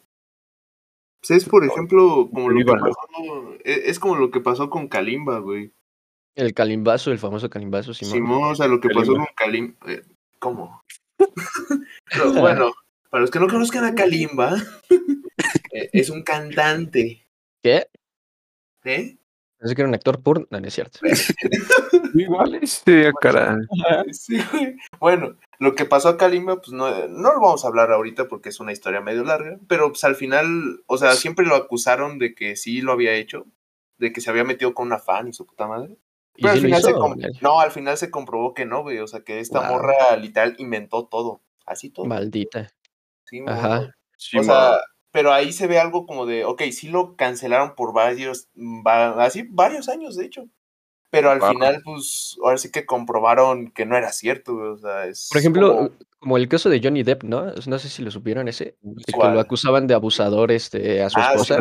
Pues 1.21 1.43
es, 1.43 1.49
por 1.49 1.65
ejemplo, 1.65 2.29
como 2.31 2.49
lo 2.49 2.59
que 2.59 2.65
pasó, 2.65 3.55
es, 3.63 3.77
es 3.85 3.99
como 3.99 4.15
lo 4.15 4.29
que 4.29 4.39
pasó 4.39 4.69
con 4.69 4.87
Kalimba, 4.87 5.39
güey. 5.39 5.71
El 6.35 6.53
calimbazo, 6.53 7.11
el 7.11 7.17
famoso 7.17 7.49
calimbazo, 7.49 7.93
Simón. 7.93 8.13
Simón, 8.13 8.51
o 8.51 8.55
sea, 8.55 8.67
lo 8.67 8.79
que 8.79 8.89
pasó 8.89 9.15
con 9.15 9.27
Kalimba. 9.35 9.75
eh, 9.87 10.03
¿Cómo? 10.39 10.83
Pero, 12.11 12.33
bueno, 12.33 12.71
para 13.09 13.21
los 13.21 13.31
que 13.31 13.39
no 13.39 13.47
conozcan 13.47 13.85
a 13.85 13.95
Kalimba, 13.95 14.55
es 15.93 16.10
un 16.10 16.24
cantante. 16.24 17.27
¿Qué? 17.62 17.88
¿Eh? 18.86 19.17
Pensé 19.60 19.75
que 19.75 19.81
era 19.81 19.89
un 19.89 19.96
actor 19.96 20.22
porno. 20.22 20.46
No, 20.51 20.60
no 20.60 20.67
es 20.67 20.74
cierto. 20.74 21.00
Igual 22.13 22.55
este 22.55 23.12
cara. 23.19 23.57
Sí. 24.12 24.38
Bueno, 25.00 25.36
lo 25.60 25.75
que 25.75 25.86
pasó 25.86 26.10
a 26.10 26.17
Kalimba, 26.17 26.57
pues 26.57 26.72
no, 26.72 27.07
no 27.07 27.34
lo 27.34 27.41
vamos 27.41 27.65
a 27.65 27.67
hablar 27.67 27.91
ahorita 27.91 28.27
porque 28.27 28.50
es 28.50 28.60
una 28.60 28.72
historia 28.72 29.01
medio 29.01 29.24
larga, 29.24 29.57
pero 29.67 29.89
pues 29.89 30.03
al 30.03 30.15
final, 30.15 30.84
o 30.86 30.98
sea, 30.98 31.13
siempre 31.13 31.46
lo 31.46 31.55
acusaron 31.55 32.19
de 32.19 32.36
que 32.36 32.55
sí 32.55 32.81
lo 32.81 32.91
había 32.91 33.13
hecho, 33.15 33.46
de 33.98 34.13
que 34.13 34.22
se 34.22 34.29
había 34.29 34.43
metido 34.43 34.74
con 34.74 34.88
una 34.88 35.00
fan 35.00 35.27
y 35.27 35.34
su 35.34 35.46
puta 35.46 35.67
madre. 35.67 35.98
¿Y 36.36 36.43
Pero 36.43 36.53
al 36.53 36.60
final 36.62 36.81
se 36.84 36.91
hizo? 36.91 37.15
no, 37.41 37.60
al 37.60 37.72
final 37.72 37.98
se 37.98 38.12
comprobó 38.12 38.53
que 38.53 38.65
no, 38.65 38.84
güey, 38.84 39.00
o 39.00 39.07
sea, 39.07 39.22
que 39.22 39.39
esta 39.39 39.60
Wow. 39.62 39.69
morra 39.72 40.15
literal 40.17 40.55
inventó 40.60 41.05
todo, 41.07 41.41
así 41.65 41.89
todo. 41.89 42.05
Maldita. 42.05 42.69
Sí, 43.25 43.41
Ajá. 43.48 43.91
Sí, 44.15 44.38
o 44.38 44.43
sea, 44.43 44.77
pero 45.17 45.33
ahí 45.33 45.51
se 45.51 45.65
ve 45.65 45.79
algo 45.79 46.05
como 46.05 46.27
de, 46.27 46.45
ok, 46.45 46.62
sí 46.71 46.89
lo 46.89 47.15
cancelaron 47.15 47.74
por 47.74 47.91
varios, 47.91 48.50
va- 48.55 49.24
así, 49.25 49.47
varios 49.50 49.89
años, 49.89 50.15
de 50.15 50.25
hecho. 50.25 50.45
Pero 51.09 51.31
al 51.31 51.39
Wow. 51.39 51.50
final, 51.53 51.81
pues, 51.83 52.38
ahora 52.43 52.59
sí 52.59 52.69
que 52.69 52.86
comprobaron 52.86 53.71
que 53.71 53.88
no 53.88 53.97
era 53.97 54.12
cierto, 54.12 54.55
o 54.55 54.77
sea, 54.77 55.07
es 55.07 55.27
Por 55.31 55.39
ejemplo, 55.39 55.75
como- 55.75 55.89
como 56.19 56.38
el 56.38 56.47
caso 56.47 56.69
de 56.69 56.79
Johnny 56.83 57.01
Depp, 57.01 57.24
¿no? 57.24 57.51
No 57.65 57.79
sé 57.79 57.89
si 57.89 58.03
lo 58.03 58.12
supieron 58.12 58.47
ese, 58.47 58.77
de 58.79 59.12
que 59.12 59.17
lo 59.17 59.39
acusaban 59.39 59.88
de 59.88 59.95
abusador 59.95 60.51
este, 60.51 61.01
a 61.01 61.09
su 61.09 61.19
Ah, 61.19 61.31
esposa. 61.31 61.57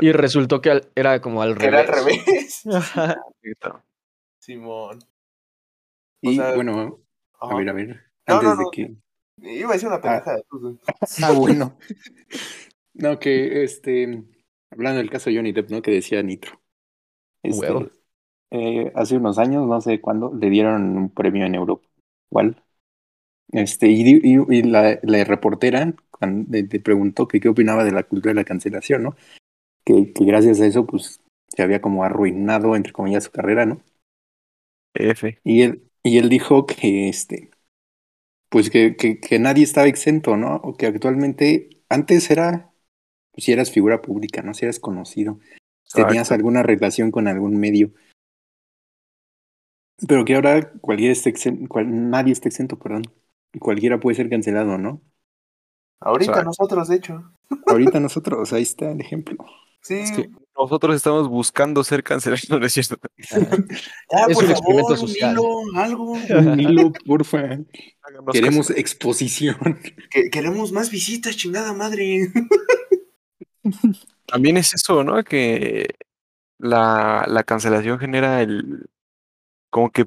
Y 0.00 0.12
resultó 0.12 0.62
que 0.62 0.70
al- 0.70 0.88
era 0.94 1.20
como 1.20 1.42
al 1.42 1.58
que 1.58 1.66
era 1.66 1.82
revés. 1.82 1.90
al 1.90 2.04
revés. 2.06 2.62
Simón. 4.38 4.98
Y 6.22 6.36
sea, 6.36 6.54
bueno, 6.54 7.00
a 7.38 7.54
ver, 7.54 7.68
a 7.68 7.72
ver, 7.74 7.88
No, 8.28 8.34
antes 8.36 8.48
no, 8.48 8.56
de 8.56 8.62
no. 8.64 8.70
que... 8.70 8.94
Iba 9.42 9.70
a 9.70 9.72
decir 9.74 9.88
una 9.88 10.00
pendejada. 10.00 10.42
pues, 10.48 10.76
Ah, 11.22 11.32
bueno. 11.32 11.76
No, 12.94 13.18
que 13.18 13.64
este, 13.64 14.22
hablando 14.70 14.98
del 14.98 15.10
caso 15.10 15.30
de 15.30 15.36
Johnny 15.36 15.52
Depp, 15.52 15.70
¿no? 15.70 15.82
Que 15.82 15.90
decía 15.92 16.22
Nitro. 16.22 16.60
Este, 17.42 17.90
eh, 18.50 18.92
hace 18.94 19.16
unos 19.18 19.38
años, 19.38 19.66
no 19.66 19.80
sé 19.80 20.00
cuándo, 20.00 20.32
le 20.34 20.50
dieron 20.50 20.96
un 20.96 21.10
premio 21.10 21.46
en 21.46 21.54
Europa. 21.54 21.88
¿Cuál? 22.30 22.62
Este, 23.52 23.88
y, 23.88 24.02
y- 24.22 24.46
y 24.58 24.62
la, 24.64 24.98
la 25.02 25.24
reportera 25.24 25.94
le 26.50 26.64
preguntó 26.80 27.28
que 27.28 27.40
qué 27.40 27.48
opinaba 27.48 27.84
de 27.84 27.92
la 27.92 28.04
cultura 28.04 28.30
de 28.32 28.36
la 28.40 28.44
cancelación, 28.44 29.02
¿no? 29.04 29.16
Que, 29.84 30.12
que 30.12 30.24
gracias 30.24 30.60
a 30.60 30.66
eso, 30.66 30.86
pues, 30.86 31.20
se 31.48 31.62
había 31.62 31.82
como 31.82 32.04
arruinado, 32.04 32.76
entre 32.76 32.92
comillas, 32.92 33.24
su 33.24 33.32
carrera, 33.32 33.66
¿no? 33.66 33.82
F. 34.94 35.38
Y 35.44 35.62
él, 35.62 35.90
y 36.02 36.18
él 36.18 36.28
dijo 36.28 36.66
que 36.66 37.08
este, 37.08 37.50
pues 38.52 38.68
que, 38.68 38.96
que, 38.96 39.18
que 39.18 39.38
nadie 39.38 39.64
estaba 39.64 39.86
exento, 39.86 40.36
¿no? 40.36 40.56
O 40.56 40.76
que 40.76 40.84
actualmente, 40.84 41.82
antes 41.88 42.30
era, 42.30 42.70
pues, 43.32 43.46
si 43.46 43.52
eras 43.52 43.70
figura 43.70 44.02
pública, 44.02 44.42
¿no? 44.42 44.52
Si 44.52 44.66
eras 44.66 44.78
conocido, 44.78 45.40
si 45.84 46.02
tenías 46.02 46.26
Exacto. 46.26 46.34
alguna 46.34 46.62
relación 46.62 47.10
con 47.10 47.28
algún 47.28 47.58
medio. 47.58 47.94
Pero 50.06 50.26
que 50.26 50.34
ahora 50.34 50.70
cualquiera 50.82 51.14
está 51.14 51.30
exento, 51.30 51.66
cual- 51.66 52.10
nadie 52.10 52.34
está 52.34 52.50
exento, 52.50 52.78
perdón. 52.78 53.04
Y 53.54 53.58
cualquiera 53.58 53.98
puede 53.98 54.16
ser 54.16 54.28
cancelado, 54.28 54.76
¿no? 54.76 55.00
Ahorita 56.00 56.32
Exacto. 56.32 56.48
nosotros, 56.48 56.88
de 56.88 56.96
hecho. 56.96 57.32
Ahorita 57.66 58.00
nosotros, 58.00 58.52
ahí 58.52 58.62
está 58.64 58.90
el 58.92 59.00
ejemplo. 59.00 59.38
Sí. 59.82 59.94
Es 59.94 60.12
que 60.12 60.30
nosotros 60.56 60.94
estamos 60.94 61.28
buscando 61.28 61.82
ser 61.82 62.02
cancelados, 62.04 62.48
no 62.48 62.58
es 62.64 62.72
cierto. 62.72 62.96
Ya, 63.18 64.26
Es 64.28 64.34
por 64.34 64.44
un 64.44 64.50
experimento 64.50 64.60
favor, 64.60 64.90
un 64.92 64.96
social. 64.98 65.32
hilo, 65.32 65.48
algo. 65.76 66.12
Un 66.12 66.60
hilo, 66.60 66.92
porfa. 67.04 67.38
Háganos 67.38 68.32
Queremos 68.32 68.68
caso. 68.68 68.78
exposición. 68.80 69.80
Que- 70.10 70.30
queremos 70.30 70.70
más 70.72 70.90
visitas, 70.90 71.36
chingada 71.36 71.72
madre. 71.72 72.30
También 74.26 74.56
es 74.56 74.74
eso, 74.74 75.04
¿no? 75.04 75.22
Que 75.24 75.94
la, 76.58 77.24
la 77.28 77.44
cancelación 77.44 77.98
genera 77.98 78.40
el. 78.42 78.86
como 79.70 79.90
que 79.90 80.06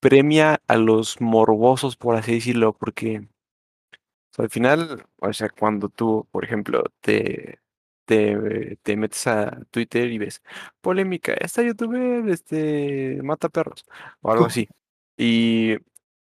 premia 0.00 0.60
a 0.66 0.76
los 0.76 1.20
morbosos, 1.20 1.96
por 1.96 2.16
así 2.16 2.32
decirlo, 2.34 2.74
porque 2.74 3.18
o 3.20 4.34
sea, 4.36 4.44
al 4.44 4.50
final, 4.50 5.06
o 5.18 5.32
sea, 5.32 5.48
cuando 5.48 5.88
tú, 5.88 6.26
por 6.30 6.44
ejemplo, 6.44 6.84
te, 7.00 7.58
te, 8.04 8.76
te 8.82 8.96
metes 8.96 9.26
a 9.26 9.60
Twitter 9.70 10.10
y 10.12 10.18
ves 10.18 10.42
polémica, 10.80 11.34
esta 11.34 11.62
youtuber 11.62 12.28
este, 12.28 13.20
mata 13.22 13.48
perros 13.48 13.84
o 14.20 14.30
algo 14.32 14.46
así. 14.46 14.68
Y, 15.16 15.76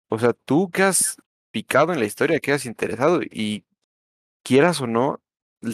o 0.08 0.18
sea, 0.18 0.32
tú 0.32 0.70
quedas 0.70 1.16
picado 1.50 1.92
en 1.92 1.98
la 2.00 2.04
historia, 2.06 2.40
quedas 2.40 2.66
interesado 2.66 3.20
y 3.22 3.64
quieras 4.44 4.80
o 4.80 4.86
no, 4.86 5.20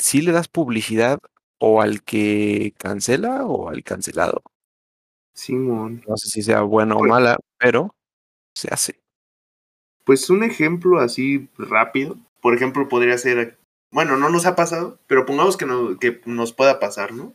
sí 0.00 0.22
le 0.22 0.32
das 0.32 0.48
publicidad 0.48 1.18
o 1.58 1.82
al 1.82 2.02
que 2.02 2.74
cancela 2.78 3.44
o 3.46 3.68
al 3.68 3.82
cancelado. 3.84 4.42
Simón. 5.34 6.02
No 6.06 6.16
sé 6.16 6.28
si 6.28 6.42
sea 6.42 6.62
buena 6.62 6.94
o 6.94 6.98
Pues- 6.98 7.10
mala, 7.10 7.36
pero 7.58 7.94
se 8.54 8.68
hace. 8.72 9.00
Pues 10.04 10.28
un 10.30 10.42
ejemplo 10.42 10.98
así 10.98 11.48
rápido. 11.56 12.16
Por 12.40 12.54
ejemplo, 12.54 12.88
podría 12.88 13.16
ser. 13.18 13.56
Bueno, 13.92 14.16
no 14.16 14.28
nos 14.30 14.46
ha 14.46 14.56
pasado, 14.56 14.98
pero 15.06 15.24
pongamos 15.26 15.56
que, 15.56 15.66
no- 15.66 15.98
que 15.98 16.20
nos 16.26 16.52
pueda 16.52 16.80
pasar, 16.80 17.12
¿no? 17.12 17.34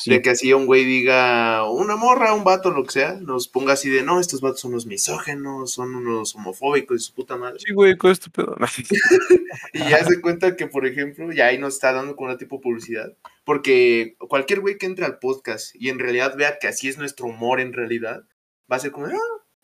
Sí, 0.00 0.10
De 0.10 0.22
que 0.22 0.30
así 0.30 0.52
un 0.52 0.66
güey 0.66 0.84
diga, 0.84 1.68
una 1.68 1.96
morra, 1.96 2.32
un 2.32 2.44
vato, 2.44 2.70
lo 2.70 2.84
que 2.84 2.92
sea, 2.92 3.14
nos 3.14 3.48
ponga 3.48 3.72
así 3.72 3.90
de, 3.90 4.04
no, 4.04 4.20
estos 4.20 4.40
vatos 4.40 4.60
son 4.60 4.70
unos 4.70 4.86
misógenos, 4.86 5.72
son 5.72 5.92
unos 5.96 6.36
homofóbicos 6.36 6.96
y 6.98 7.04
su 7.04 7.14
puta 7.14 7.36
madre. 7.36 7.58
sí, 7.58 7.72
güey, 7.74 7.96
con 7.96 8.12
este 8.12 8.30
pedo. 8.30 8.56
Y 9.72 9.78
ya 9.80 10.04
se 10.04 10.20
cuenta 10.20 10.54
que, 10.54 10.68
por 10.68 10.86
ejemplo, 10.86 11.32
ya 11.32 11.46
ahí 11.46 11.58
nos 11.58 11.74
está 11.74 11.92
dando 11.92 12.14
con 12.14 12.26
una 12.28 12.38
tipo 12.38 12.56
de 12.56 12.62
publicidad. 12.62 13.12
Porque 13.44 14.14
cualquier 14.20 14.60
güey 14.60 14.78
que 14.78 14.86
entre 14.86 15.04
al 15.04 15.18
podcast 15.18 15.74
y 15.74 15.88
en 15.88 15.98
realidad 15.98 16.36
vea 16.36 16.58
que 16.60 16.68
así 16.68 16.88
es 16.88 16.96
nuestro 16.96 17.26
humor 17.26 17.58
en 17.58 17.72
realidad, 17.72 18.22
va 18.70 18.76
a 18.76 18.78
ser 18.78 18.92
como, 18.92 19.06
ah, 19.06 19.10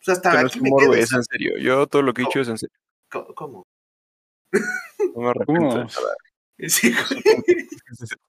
pues 0.03 0.17
hasta 0.17 0.31
Que 0.31 0.37
no 0.41 0.47
es 0.47 0.51
aquí 0.51 0.59
me 0.61 0.67
humor, 0.69 0.81
quedo. 0.83 0.95
es 0.95 1.13
en 1.13 1.23
serio. 1.23 1.53
Yo 1.59 1.87
todo 1.87 2.01
lo 2.01 2.13
que 2.13 2.23
he 2.23 2.25
dicho 2.25 2.41
es 2.41 2.49
en 2.49 2.57
serio. 2.57 2.75
¿Cómo? 3.09 3.63
No 5.15 5.21
me 5.21 5.29
arrepiento 5.29 5.69
¿Cómo? 5.69 5.87
Sí. 6.57 6.93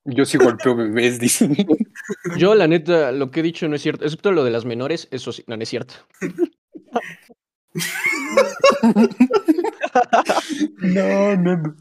Yo 0.05 0.25
sí 0.25 0.37
golpeo 0.39 0.75
bebés, 0.77 1.19
dice. 1.21 1.49
Yo, 2.37 2.55
la 2.55 2.67
neta, 2.67 3.13
lo 3.13 3.31
que 3.31 3.41
he 3.41 3.43
dicho 3.43 3.69
no 3.69 3.77
es 3.77 3.83
cierto, 3.83 4.05
excepto 4.05 4.33
lo 4.33 4.43
de 4.45 4.51
las 4.51 4.65
menores, 4.65 5.09
eso 5.11 5.33
sí, 5.33 5.45
no, 5.47 5.57
no 5.57 5.63
es 5.63 5.69
cierto. 5.69 5.95
No, 10.79 11.37
no, 11.37 11.57
no. 11.57 11.77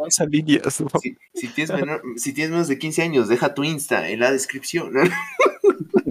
Vas 0.00 0.20
a 0.20 0.26
líneas, 0.26 0.80
¿no? 0.80 0.88
si, 1.00 1.16
si 1.34 1.48
tienes 1.48 1.72
menor- 1.74 2.02
si 2.16 2.32
tienes 2.32 2.50
menos 2.50 2.68
de 2.68 2.78
15 2.78 3.02
años, 3.02 3.28
deja 3.28 3.54
tu 3.54 3.64
Insta 3.64 4.08
en 4.08 4.20
la 4.20 4.30
descripción. 4.32 4.92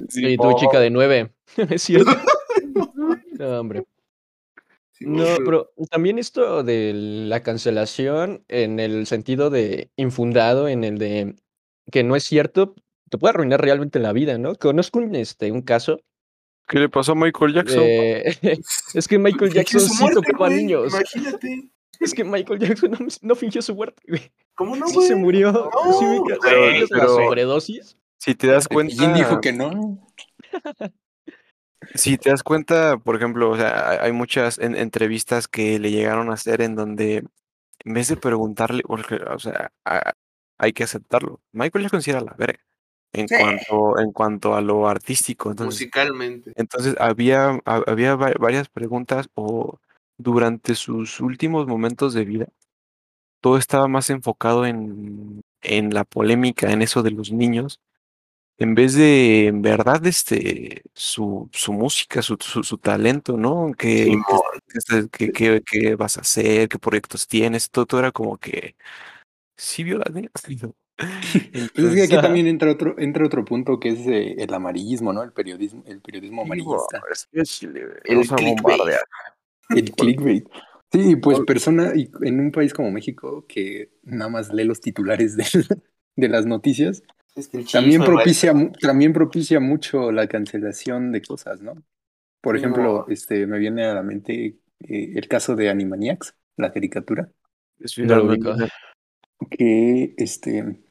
Sí, 0.10 0.38
po. 0.38 0.56
chica 0.58 0.80
de 0.80 0.90
nueve, 0.90 1.32
no 1.58 1.64
es 1.70 1.82
cierto. 1.82 2.12
No, 3.38 3.60
hombre. 3.60 3.84
No, 5.06 5.26
pero 5.46 5.72
también 5.90 6.20
esto 6.20 6.64
de 6.64 6.94
la 6.94 7.42
cancelación 7.44 8.44
en 8.48 8.80
el 8.80 9.08
sentido 9.08 9.50
de 9.50 9.92
infundado, 9.96 10.68
en 10.68 10.84
el 10.84 10.98
de 10.98 11.36
que 11.92 12.04
no 12.04 12.16
es 12.16 12.24
cierto, 12.24 12.74
te 13.10 13.18
puede 13.18 13.32
arruinar 13.32 13.62
realmente 13.62 14.00
la 14.00 14.14
vida, 14.14 14.38
¿no? 14.38 14.56
Conozco 14.56 15.00
un, 15.00 15.16
este, 15.16 15.52
un 15.52 15.62
caso 15.62 16.00
¿Qué 16.68 16.80
le 16.80 16.90
pasó 16.90 17.12
a 17.12 17.16
Michael 17.16 17.54
Jackson? 17.54 17.84
es 18.96 19.08
que 19.08 19.20
Michael 19.20 19.54
Jackson 19.54 19.82
sí 19.82 20.02
muerte, 20.02 20.22
tocaba 20.22 20.48
güey, 20.48 20.58
niños. 20.64 20.94
Imagínate. 20.94 21.70
Es 21.98 22.14
que 22.14 22.26
Michael 22.26 22.60
Jackson 22.60 22.92
no, 22.92 22.98
no 23.22 23.36
fingió 23.36 23.62
su 23.62 23.74
muerte, 23.74 24.02
güey. 24.06 24.30
¿Cómo 24.56 24.76
no, 24.76 24.86
Sí 24.90 25.02
se 25.04 25.16
murió. 25.16 25.54
No, 25.54 25.94
sí 25.98 26.06
me 26.06 26.18
ca- 26.28 26.38
güey, 26.42 26.76
¿sabes 26.76 26.92
la 26.92 27.00
pero- 27.00 27.16
sobredosis? 27.16 27.98
Si 28.20 28.36
te 28.36 28.48
das 28.48 28.68
cuenta. 28.68 28.94
¿Quién 28.98 29.14
dijo 29.14 29.40
que 29.40 29.54
no? 29.54 30.06
Si 31.96 32.18
te 32.18 32.30
das 32.30 32.44
cuenta, 32.44 32.98
por 32.98 33.16
ejemplo, 33.16 33.52
o 33.52 33.58
sea, 33.58 34.02
hay- 34.04 34.12
muchas 34.12 34.60
en- 34.60 34.76
entrevistas 34.76 35.48
que 35.48 35.80
le 35.80 35.92
llegaron 35.92 36.30
a 36.30 36.34
hacer 36.34 36.62
en 36.62 36.76
donde, 36.76 37.26
en 37.86 37.94
vez 37.94 38.08
de 38.10 38.18
preguntarle, 38.18 38.84
porque, 38.84 39.16
o 39.16 39.40
sea, 39.40 39.72
a- 39.86 40.14
hay 40.58 40.74
que 40.74 40.84
aceptarlo. 40.84 41.42
Michael 41.54 41.84
Jackson 41.84 42.02
sí 42.02 42.12
era 42.12 42.22
la 42.22 42.34
verga 42.38 42.60
en 43.14 43.28
Sí. 43.30 43.36
cuanto, 43.40 44.00
en 44.00 44.12
cuanto 44.12 44.56
a 44.56 44.62
lo 44.62 44.88
artístico. 44.88 45.52
Entonces, 45.52 45.82
Musicalmente. 45.82 46.52
entonces 46.56 46.96
había, 47.00 47.60
ha- 47.66 47.84
había 47.88 48.16
va- 48.16 48.34
varias 48.40 48.68
preguntas 48.70 49.30
o 49.36 49.80
durante 50.18 50.76
sus 50.76 51.20
últimos 51.22 51.68
momentos 51.68 52.14
de 52.14 52.26
vida, 52.26 52.48
todo 53.42 53.58
estaba 53.58 53.88
más 53.88 54.10
enfocado 54.10 54.66
en, 54.66 55.42
en 55.62 55.94
la 55.94 56.04
polémica, 56.04 56.72
en 56.72 56.82
eso 56.82 57.04
de 57.04 57.12
los 57.12 57.32
niños, 57.32 57.80
en 58.58 58.76
vez 58.76 58.94
de 58.94 59.48
en 59.48 59.62
verdad 59.62 60.06
este 60.06 60.84
su, 60.94 61.50
su 61.52 61.74
música, 61.74 62.22
su, 62.22 62.38
su, 62.40 62.64
su 62.64 62.78
talento, 62.78 63.38
¿no? 63.38 63.72
Que- 63.78 64.06
que- 65.34 65.62
que 65.62 65.96
vas 65.96 66.18
a 66.18 66.22
hacer, 66.22 66.70
qué 66.70 66.80
proyectos 66.80 67.28
tienes, 67.28 67.70
todo, 67.70 67.86
todo 67.86 68.00
era 68.00 68.12
como 68.12 68.38
que 68.38 68.76
sí 69.58 69.84
vio 69.84 69.98
las 69.98 70.12
niñas. 70.14 70.32
Pues 70.96 71.88
es 71.88 71.96
que 71.96 72.04
aquí 72.04 72.22
también 72.22 72.48
entra 72.48 72.72
otro, 72.72 72.98
entra 72.98 73.26
otro 73.26 73.44
punto 73.44 73.80
que 73.80 73.90
es 73.90 74.00
eh, 74.08 74.36
el 74.38 74.54
amarillismo, 74.54 75.12
¿no? 75.12 75.24
El 75.24 75.34
periodismo, 75.34 75.84
el 75.86 76.02
periodismo 76.02 76.44
amarillista. 76.44 77.02
El 77.34 78.16
Vamos 78.16 78.32
a 78.32 78.36
clickbait. 78.36 78.82
El 79.70 79.92
clickbait. 79.92 80.48
Sí, 80.92 81.16
pues 81.18 81.40
persona, 81.42 81.92
y 81.96 82.10
en 82.22 82.40
un 82.40 82.52
país 82.52 82.74
como 82.74 82.92
México, 82.92 83.46
que 83.48 83.90
nada 84.04 84.30
más 84.30 84.54
lee 84.54 84.64
los 84.64 84.80
titulares 84.80 85.36
de, 85.38 85.46
de 86.16 86.30
las 86.30 86.46
noticias, 86.46 87.04
Es 87.36 87.50
que 87.50 87.58
el 87.58 87.68
también 87.68 88.04
propicia, 88.04 88.54
también 88.80 89.14
propicia 89.14 89.60
mucho 89.60 90.12
la 90.12 90.28
cancelación 90.28 91.12
de 91.12 91.22
cosas, 91.22 91.62
¿no? 91.62 91.84
Por 92.42 92.56
ejemplo, 92.56 93.06
este, 93.10 93.46
me 93.48 93.60
viene 93.60 93.86
a 93.86 93.94
la 93.94 94.04
mente 94.04 94.60
eh, 94.80 95.14
el 95.16 95.28
caso 95.28 95.56
de 95.56 95.70
Animaniacs, 95.70 96.36
la 96.58 96.72
caricatura, 96.72 97.30
Es 97.80 97.98
No 97.98 98.16
lo 98.16 98.36
que 99.50 100.14
este 100.18 100.82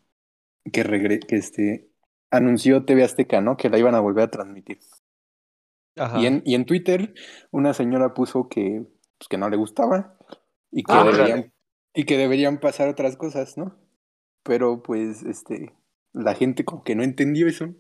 que 0.71 0.85
regre- 0.85 1.25
que 1.27 1.37
este 1.37 1.89
anunció 2.31 2.85
TV 2.85 3.05
Azteca, 3.05 3.41
¿no? 3.41 3.57
Que 3.57 3.71
la 3.71 3.79
iban 3.79 3.95
a 3.95 4.01
volver 4.01 4.25
a 4.25 4.31
transmitir. 4.31 4.81
Ajá. 5.97 6.21
Y 6.21 6.27
en, 6.27 6.43
y 6.45 6.55
en 6.55 6.65
Twitter 6.67 7.15
una 7.51 7.73
señora 7.73 8.15
puso 8.15 8.49
que, 8.49 8.85
pues, 9.19 9.29
que 9.29 9.39
no 9.39 9.49
le 9.49 9.57
gustaba 9.57 10.19
y 10.71 10.83
que, 10.83 10.93
Ah, 10.93 11.05
deberían, 11.05 11.53
y 11.95 12.05
que 12.05 12.19
deberían 12.19 12.59
pasar 12.59 12.89
otras 12.89 13.17
cosas, 13.17 13.57
¿no? 13.57 13.77
Pero 14.43 14.83
pues 14.83 15.23
este 15.23 15.73
la 16.15 16.35
gente 16.35 16.65
como 16.65 16.83
que 16.85 16.95
no 16.95 17.03
entendió 17.03 17.47
eso 17.47 17.75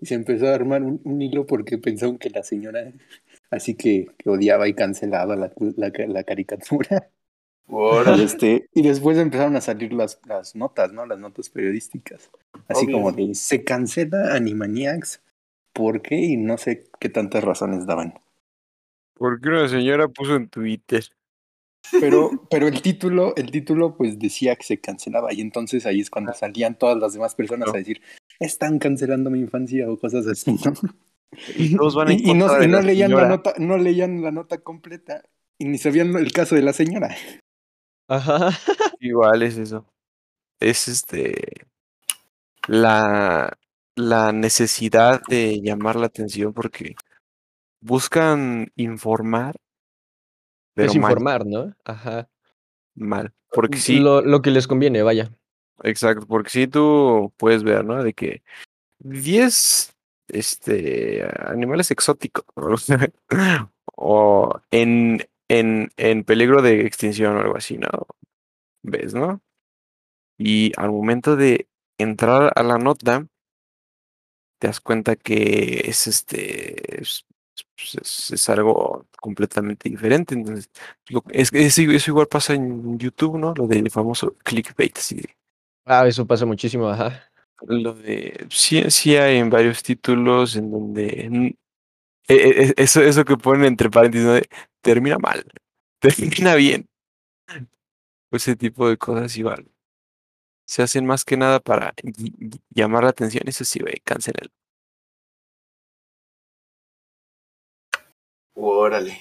y 0.00 0.06
se 0.06 0.14
empezó 0.14 0.48
a 0.48 0.54
armar 0.54 0.82
un, 0.82 1.00
un 1.04 1.22
hilo 1.22 1.46
porque 1.46 1.78
pensaron 1.78 2.18
que 2.18 2.30
la 2.30 2.42
señora 2.42 2.92
así 3.50 3.74
que, 3.74 4.08
que 4.18 4.30
odiaba 4.30 4.68
y 4.68 4.74
cancelaba 4.74 5.36
la, 5.36 5.52
la, 5.76 5.92
la 6.08 6.24
caricatura. 6.24 7.10
Este, 8.20 8.68
y 8.74 8.82
después 8.82 9.18
empezaron 9.18 9.56
a 9.56 9.60
salir 9.60 9.92
las, 9.92 10.20
las 10.24 10.54
notas, 10.54 10.92
¿no? 10.92 11.04
Las 11.04 11.18
notas 11.18 11.50
periodísticas. 11.50 12.30
Así 12.68 12.86
Obvio. 12.86 12.96
como 12.96 13.12
de 13.12 13.34
se 13.34 13.64
cancela 13.64 14.34
Animaniacs. 14.34 15.20
¿Por 15.72 16.00
qué? 16.00 16.16
Y 16.16 16.36
no 16.36 16.58
sé 16.58 16.84
qué 17.00 17.08
tantas 17.08 17.42
razones 17.42 17.86
daban. 17.86 18.14
Porque 19.14 19.48
una 19.48 19.68
señora 19.68 20.08
puso 20.08 20.36
en 20.36 20.48
Twitter. 20.48 21.04
Pero, 22.00 22.30
pero 22.50 22.68
el 22.68 22.82
título, 22.82 23.34
el 23.36 23.50
título, 23.50 23.96
pues 23.96 24.18
decía 24.18 24.56
que 24.56 24.64
se 24.64 24.80
cancelaba. 24.80 25.32
Y 25.32 25.40
entonces 25.40 25.86
ahí 25.86 26.00
es 26.00 26.10
cuando 26.10 26.32
salían 26.32 26.78
todas 26.78 26.96
las 26.98 27.14
demás 27.14 27.34
personas 27.34 27.68
a 27.68 27.76
decir, 27.76 28.00
están 28.40 28.78
cancelando 28.78 29.30
mi 29.30 29.40
infancia 29.40 29.90
o 29.90 29.98
cosas 29.98 30.26
así, 30.26 30.52
¿no? 30.64 30.72
Y 31.56 31.76
todos 31.76 31.94
van 31.94 32.12
en 32.12 32.20
Y, 32.20 32.30
y 32.30 32.34
no, 32.34 32.62
y 32.62 32.66
no 32.68 32.78
la 32.78 32.82
leían 32.82 33.10
la 33.10 33.28
nota, 33.28 33.54
no 33.58 33.78
leían 33.78 34.22
la 34.22 34.30
nota 34.30 34.58
completa. 34.58 35.22
Y 35.58 35.64
ni 35.66 35.78
sabían 35.78 36.14
el 36.16 36.32
caso 36.32 36.54
de 36.54 36.62
la 36.62 36.72
señora. 36.72 37.14
Ajá. 38.08 38.50
Igual 39.00 39.42
es 39.42 39.56
eso. 39.56 39.86
Es 40.60 40.88
este 40.88 41.66
la, 42.68 43.56
la 43.94 44.32
necesidad 44.32 45.22
de 45.28 45.60
llamar 45.60 45.96
la 45.96 46.06
atención 46.06 46.52
porque 46.52 46.96
buscan 47.80 48.72
informar, 48.76 49.56
pero 50.76 50.88
mal, 50.88 51.14
Desinformar, 51.14 51.46
¿no? 51.46 51.74
Ajá. 51.84 52.28
mal. 52.94 53.32
Porque 53.50 53.78
sí, 53.78 53.98
Lo, 53.98 54.20
lo 54.20 54.42
que 54.42 54.50
les 54.50 54.68
conviene, 54.68 55.02
vaya. 55.02 55.32
exacto, 55.82 56.26
porque 56.26 56.50
sí 56.50 56.66
tú 56.66 57.32
puedes 57.38 57.62
ver, 57.62 57.84
¿no? 57.84 58.04
De 58.04 58.12
que 58.12 58.42
10 58.98 59.96
este 60.28 61.26
animales 61.46 61.90
exóticos 61.90 62.44
o 63.96 64.60
en, 64.70 65.26
en, 65.48 65.90
en 65.96 66.24
peligro 66.24 66.60
de 66.60 66.84
extinción 66.86 67.36
o 67.36 67.40
algo 67.40 67.56
así, 67.56 67.78
¿no? 67.78 67.88
¿Ves, 68.82 69.14
no? 69.14 69.40
Y 70.38 70.72
al 70.76 70.90
momento 70.90 71.36
de 71.36 71.68
entrar 71.96 72.52
a 72.54 72.62
la 72.62 72.76
nota, 72.76 73.26
te 74.58 74.66
das 74.66 74.80
cuenta 74.80 75.16
que 75.16 75.82
es 75.86 76.06
este 76.06 77.00
es, 77.00 77.24
es- 77.78 78.30
es 78.32 78.48
algo 78.48 79.06
completamente 79.20 79.88
diferente. 79.88 80.34
Entonces, 80.34 80.70
lo- 81.08 81.24
es, 81.30 81.50
que 81.50 81.66
eso, 81.66 81.82
igual 81.82 82.26
pasa 82.28 82.54
en 82.54 82.98
YouTube, 82.98 83.38
¿no? 83.38 83.54
Lo 83.54 83.66
del 83.66 83.90
famoso 83.90 84.34
clickbait, 84.44 84.96
así 84.98 85.16
de- 85.16 85.36
Ah, 85.84 86.06
eso 86.06 86.26
pasa 86.26 86.46
muchísimo, 86.46 86.88
ajá. 86.88 87.30
lo 87.66 87.94
de 87.94 88.46
sí, 88.50 88.82
sí 88.90 89.16
hay 89.16 89.38
en 89.38 89.48
varios 89.50 89.82
títulos 89.82 90.56
en 90.56 90.70
donde 90.70 91.24
n- 91.26 91.56
e- 92.28 92.34
e- 92.34 92.64
e- 92.70 92.74
eso, 92.76 93.00
eso 93.02 93.24
que 93.24 93.36
ponen 93.36 93.64
entre 93.66 93.88
paréntesis, 93.90 94.26
¿no? 94.26 94.34
de, 94.34 94.48
termina 94.82 95.18
mal, 95.18 95.44
termina 96.50 96.54
bien. 96.56 96.88
Ese 98.30 98.56
tipo 98.56 98.88
de 98.88 98.98
cosas 98.98 99.36
igual. 99.36 99.66
Se 100.66 100.82
hacen 100.82 101.06
más 101.06 101.24
que 101.24 101.36
nada 101.36 101.60
para 101.60 101.94
ll- 101.94 102.34
ll- 102.38 102.60
llamar 102.70 103.04
la 103.04 103.10
atención. 103.10 103.44
Eso 103.46 103.64
sí, 103.64 103.78
güey, 103.80 104.00
cancelen. 104.04 104.50
Órale. 108.56 109.20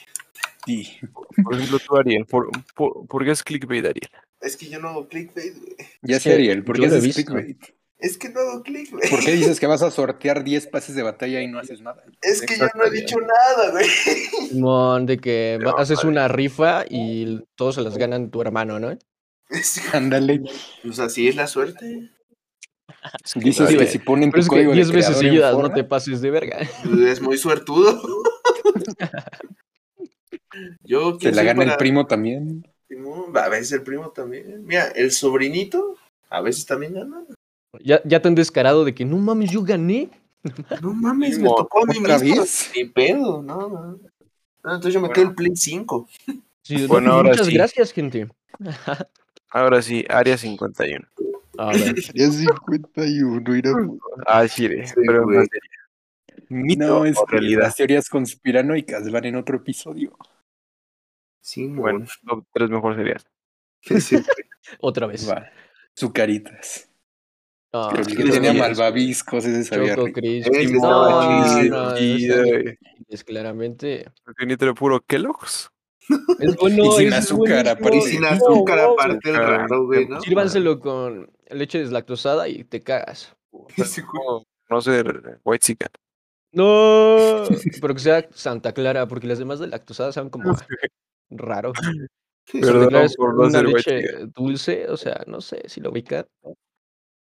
Sí. 0.66 0.98
Por 1.44 1.54
ejemplo, 1.54 1.78
tú, 1.80 1.98
Ariel, 1.98 2.26
¿por, 2.26 2.50
por, 2.74 3.06
por 3.06 3.24
qué 3.24 3.32
es 3.32 3.44
clickbait, 3.44 3.86
Ariel? 3.86 4.10
Es 4.42 4.58
que 4.58 4.68
yo 4.68 4.80
no 4.80 4.90
hago 4.90 5.08
clickbait, 5.08 5.56
güey. 5.58 5.76
Ya 6.02 6.20
sé, 6.20 6.34
Ariel, 6.34 6.64
¿por 6.64 6.80
qué 6.80 6.88
haces 6.88 7.14
clickbait? 7.14 7.64
Es 8.00 8.18
que 8.18 8.30
no 8.30 8.40
hago 8.40 8.64
clickbait. 8.64 9.10
¿Por 9.10 9.24
qué 9.24 9.34
dices 9.34 9.60
que 9.60 9.68
vas 9.68 9.82
a 9.82 9.92
sortear 9.92 10.44
10 10.44 10.68
pases 10.68 10.96
de 10.96 11.04
batalla 11.04 11.42
y 11.42 11.48
no 11.48 11.60
haces 11.60 11.82
nada? 11.82 12.04
Es 12.22 12.42
que 12.42 12.58
yo 12.58 12.68
no 12.76 12.86
he 12.86 12.92
dicho 12.92 13.18
nada, 13.20 13.72
güey. 13.72 13.88
Simón, 14.50 15.06
de 15.06 15.18
que 15.18 15.60
No, 15.62 15.78
haces 15.78 16.04
una 16.04 16.28
rifa 16.28 16.86
y 16.90 17.44
todos 17.56 17.76
se 17.76 17.82
las 17.82 17.98
ganan 17.98 18.32
tu 18.32 18.42
hermano, 18.42 18.80
¿no? 18.80 18.98
Ándale. 19.94 20.42
Pues 20.82 21.00
así 21.00 21.28
es 21.28 21.36
la 21.36 21.48
suerte. 21.48 22.10
Dices 23.36 23.70
Sí, 23.70 23.78
que 23.78 23.88
si 23.88 24.00
ponen 24.00 24.32
tu 24.32 24.40
es 24.40 24.46
que 24.46 24.50
código 24.56 24.72
de 24.72 24.76
10 24.78 24.92
veces 24.92 25.18
seguidas, 25.18 25.54
no 25.54 25.62
Forra, 25.62 25.74
te 25.74 25.84
pases 25.84 26.22
de 26.22 26.32
verga. 26.32 26.58
Es 27.08 27.22
muy 27.22 27.38
suertudo. 27.38 28.02
Yo 30.84 31.14
se 31.14 31.18
¿quién 31.20 31.36
la 31.36 31.44
gana 31.44 31.64
el 31.64 31.76
primo 31.78 32.06
también. 32.08 32.66
A 33.36 33.50
veces 33.50 33.74
el 33.74 33.84
primo 33.84 34.10
también. 34.12 34.64
Mira, 34.66 34.88
el 34.90 35.12
sobrinito 35.12 35.96
a 36.30 36.42
veces 36.42 36.66
también 36.66 36.94
gana. 36.94 37.24
Ya, 37.84 38.02
ya 38.06 38.22
tan 38.22 38.36
descarado 38.36 38.86
de 38.86 38.96
que 38.96 39.04
no 39.06 39.18
mames, 39.18 39.52
yo 39.52 39.64
gané. 39.64 40.10
No 40.82 40.94
mames, 40.94 41.40
me 41.40 41.50
tocó 41.50 41.84
a 41.84 41.86
mí 41.88 41.98
¿Otra 42.00 42.20
mismo. 42.20 42.42
vez? 42.42 42.72
Ni 42.76 42.86
pedo, 42.86 43.42
no, 43.42 43.68
no. 43.68 43.82
No, 44.64 44.76
entonces 44.76 44.94
yo 44.94 45.02
me 45.02 45.10
quedé 45.10 45.26
el 45.26 45.36
Play 45.36 45.52
5. 45.56 46.08
Sí, 46.64 46.88
Bueno, 46.88 47.10
no, 47.10 47.14
ahora 47.16 47.30
muchas 47.32 47.48
sí. 47.48 47.54
gracias, 47.54 47.92
gente. 47.92 48.28
Ahora 49.50 49.82
sí, 49.82 50.06
Área 50.10 50.38
51. 50.38 51.06
Ahora, 51.58 51.78
Ya 52.14 52.30
51, 52.32 53.42
mira. 53.52 53.72
Ah, 54.28 54.48
sí, 54.48 54.68
pero 54.96 55.20
en 55.20 55.24
güey. 55.24 55.38
más 55.38 55.48
serio. 55.50 55.70
¿Mito 56.50 56.86
No, 56.88 57.06
es 57.06 57.18
o 57.18 57.26
realidad? 57.26 57.62
las 57.64 57.76
teorías 57.76 58.10
conspiranoicas 58.10 59.10
van 59.12 59.26
en 59.26 59.36
otro 59.38 59.58
episodio. 59.58 60.16
Sí, 61.42 61.68
Bueno, 61.68 62.06
top 62.28 62.46
tres 62.54 62.70
mejor 62.70 62.96
serían. 62.96 63.18
bueno. 63.90 64.02
Sí, 64.02 64.18
otra 64.80 65.08
vez. 65.08 65.30
Va. 65.30 65.48
Sucaritas. 65.96 66.90
Ah, 67.74 67.92
que 68.08 68.24
tenía 68.24 68.54
malvaviscos, 68.54 69.46
ese 69.46 69.64
sabía 69.66 69.96
Choco 69.96 70.08
es 73.10 73.24
claramente. 73.24 74.12
Porque 74.24 74.46
puro 74.74 75.02
Kellogg's. 75.02 75.70
Es 76.40 76.56
bueno, 76.58 76.86
Y 76.86 76.92
sin 76.98 77.08
es 77.08 77.14
azúcar, 77.16 77.66
buenísimo. 77.66 77.72
aparte. 77.88 77.98
Y 77.98 78.02
sin 78.02 78.26
azúcar, 78.26 78.80
aparte 78.80 79.30
el 79.30 79.36
raro, 79.36 79.86
güey, 79.88 80.08
¿no? 80.08 80.22
Sírvanselo 80.22 80.80
con 80.80 81.30
leche 81.50 81.80
deslactosada 81.80 82.48
y 82.48 82.64
te 82.64 82.82
cagas. 82.82 83.36
No, 84.68 84.82
ser 84.82 85.40
white 85.44 85.64
chicken. 85.64 85.90
No, 86.52 87.46
pero 87.80 87.94
que 87.94 88.00
sea 88.00 88.28
Santa 88.32 88.74
Clara, 88.74 89.08
porque 89.08 89.28
las 89.28 89.38
demás 89.38 89.60
de 89.60 89.68
lactosada 89.68 90.12
saben 90.12 90.32
como 90.32 90.56
raro. 91.30 91.72
Perdón 92.52 92.64
Santa 92.64 92.88
Clara 92.88 93.06
es 93.06 93.16
por 93.16 93.36
no 93.36 93.42
una 93.42 93.52
ser 93.52 93.66
leche 93.68 94.04
dulce, 94.36 94.88
o 94.90 94.98
sea, 94.98 95.24
no 95.28 95.40
sé 95.40 95.62
si 95.68 95.82
lo 95.82 95.92
ubican. 95.92 96.26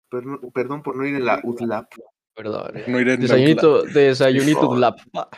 Perdón, 0.08 0.52
perdón 0.54 0.82
por 0.84 0.96
no 0.96 1.04
ir 1.04 1.16
en 1.16 1.24
la 1.24 1.40
UTLAP. 1.42 1.94
Perdón. 2.36 2.74
No 2.86 3.00
ir 3.00 3.08
en 3.08 3.14
la 3.14 3.22
Desayunito, 3.22 3.82
desayunito 3.82 4.60
favor. 4.60 4.78
lap. 4.78 4.98
pa. 5.10 5.28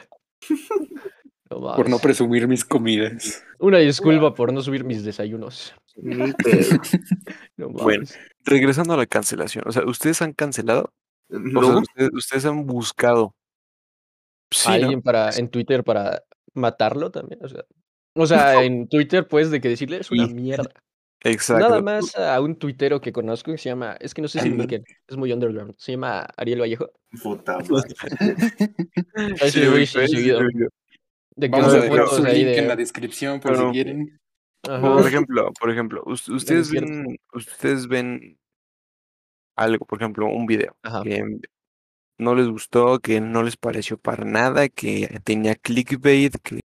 No 1.50 1.74
Por 1.74 1.88
no 1.88 1.98
presumir 1.98 2.46
mis 2.46 2.64
comidas. 2.64 3.42
Una 3.58 3.78
disculpa 3.78 4.34
por 4.34 4.52
no 4.52 4.60
subir 4.60 4.84
mis 4.84 5.04
desayunos. 5.04 5.74
Ni 6.00 6.32
pedo. 6.32 6.80
No 7.56 7.68
mames. 7.70 7.82
Bueno. 7.82 8.04
Regresando 8.44 8.94
a 8.94 8.96
la 8.96 9.06
cancelación. 9.06 9.64
O 9.66 9.72
sea, 9.72 9.84
¿ustedes 9.84 10.22
han 10.22 10.32
cancelado? 10.32 10.92
O 11.30 11.62
sea, 11.62 11.76
ustedes, 11.78 12.10
ustedes 12.12 12.44
han 12.46 12.66
buscado. 12.66 13.34
Sí, 14.50 14.68
a 14.68 14.78
¿no? 14.78 14.84
alguien 14.84 15.02
para 15.02 15.30
en 15.30 15.48
Twitter 15.50 15.84
para 15.84 16.22
matarlo 16.54 17.10
también, 17.10 17.44
o 17.44 17.48
sea. 17.48 17.64
O 18.14 18.26
sea, 18.26 18.62
en 18.64 18.88
Twitter 18.88 19.28
puedes 19.28 19.50
de 19.50 19.60
que 19.60 19.68
decirle 19.68 19.98
es 19.98 20.10
una 20.10 20.26
Sí. 20.26 20.34
mierda. 20.34 20.70
Exacto. 21.24 21.68
Nada 21.68 21.82
más 21.82 22.16
a 22.16 22.40
un 22.40 22.56
tuitero 22.56 23.00
que 23.00 23.12
conozco 23.12 23.50
que 23.50 23.58
se 23.58 23.68
llama, 23.68 23.96
es 24.00 24.14
que 24.14 24.22
no 24.22 24.28
sé 24.28 24.40
si 24.40 24.50
lo 24.50 24.64
es 24.64 25.16
muy 25.16 25.32
underground, 25.32 25.74
se 25.76 25.92
llama 25.92 26.26
Ariel 26.36 26.60
Vallejo. 26.60 26.90
puta 27.22 27.58
Sí. 29.50 29.64
De 31.36 31.46
que 31.50 31.60
Vamos 31.60 31.74
a 31.74 31.82
fotos 31.82 32.16
su 32.16 32.24
link 32.24 32.46
en 32.48 32.68
la 32.68 32.74
de. 32.76 32.82
descripción 32.82 33.40
por 33.40 33.52
Pero- 33.52 33.66
si 33.68 33.72
quieren. 33.72 34.20
Ajá. 34.66 34.80
Por 34.80 35.06
ejemplo, 35.06 35.52
por 35.58 35.70
ejemplo, 35.70 36.02
us- 36.06 36.28
ustedes 36.66 36.70
ven, 36.70 37.18
ustedes 37.32 37.86
ven 37.86 38.38
algo, 39.56 39.84
por 39.86 39.98
ejemplo, 40.00 40.26
un 40.26 40.46
video 40.46 40.76
Ajá. 40.82 41.02
que 41.02 41.22
no 42.18 42.34
les 42.34 42.48
gustó, 42.48 42.98
que 42.98 43.20
no 43.20 43.42
les 43.42 43.56
pareció 43.56 43.98
para 43.98 44.24
nada, 44.24 44.68
que 44.68 45.20
tenía 45.24 45.54
clickbait, 45.54 46.34
que 46.42 46.60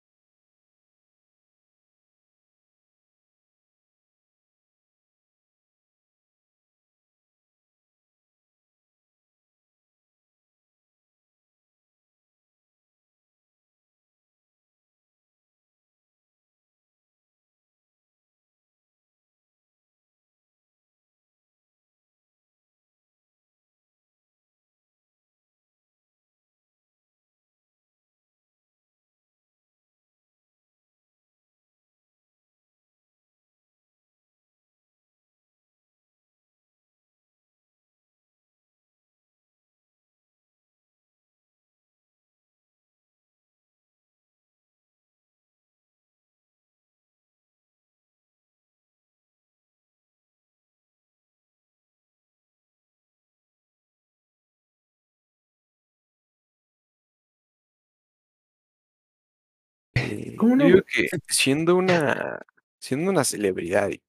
¿Cómo 60.36 60.56
no, 60.56 60.62
yo 60.68 60.74
digo 60.76 60.82
güey? 60.96 61.08
que 61.10 61.18
siendo 61.34 61.76
una, 61.76 62.40
siendo 62.80 63.10
una 63.10 63.24
celebridad 63.24 63.90
y 63.90 64.00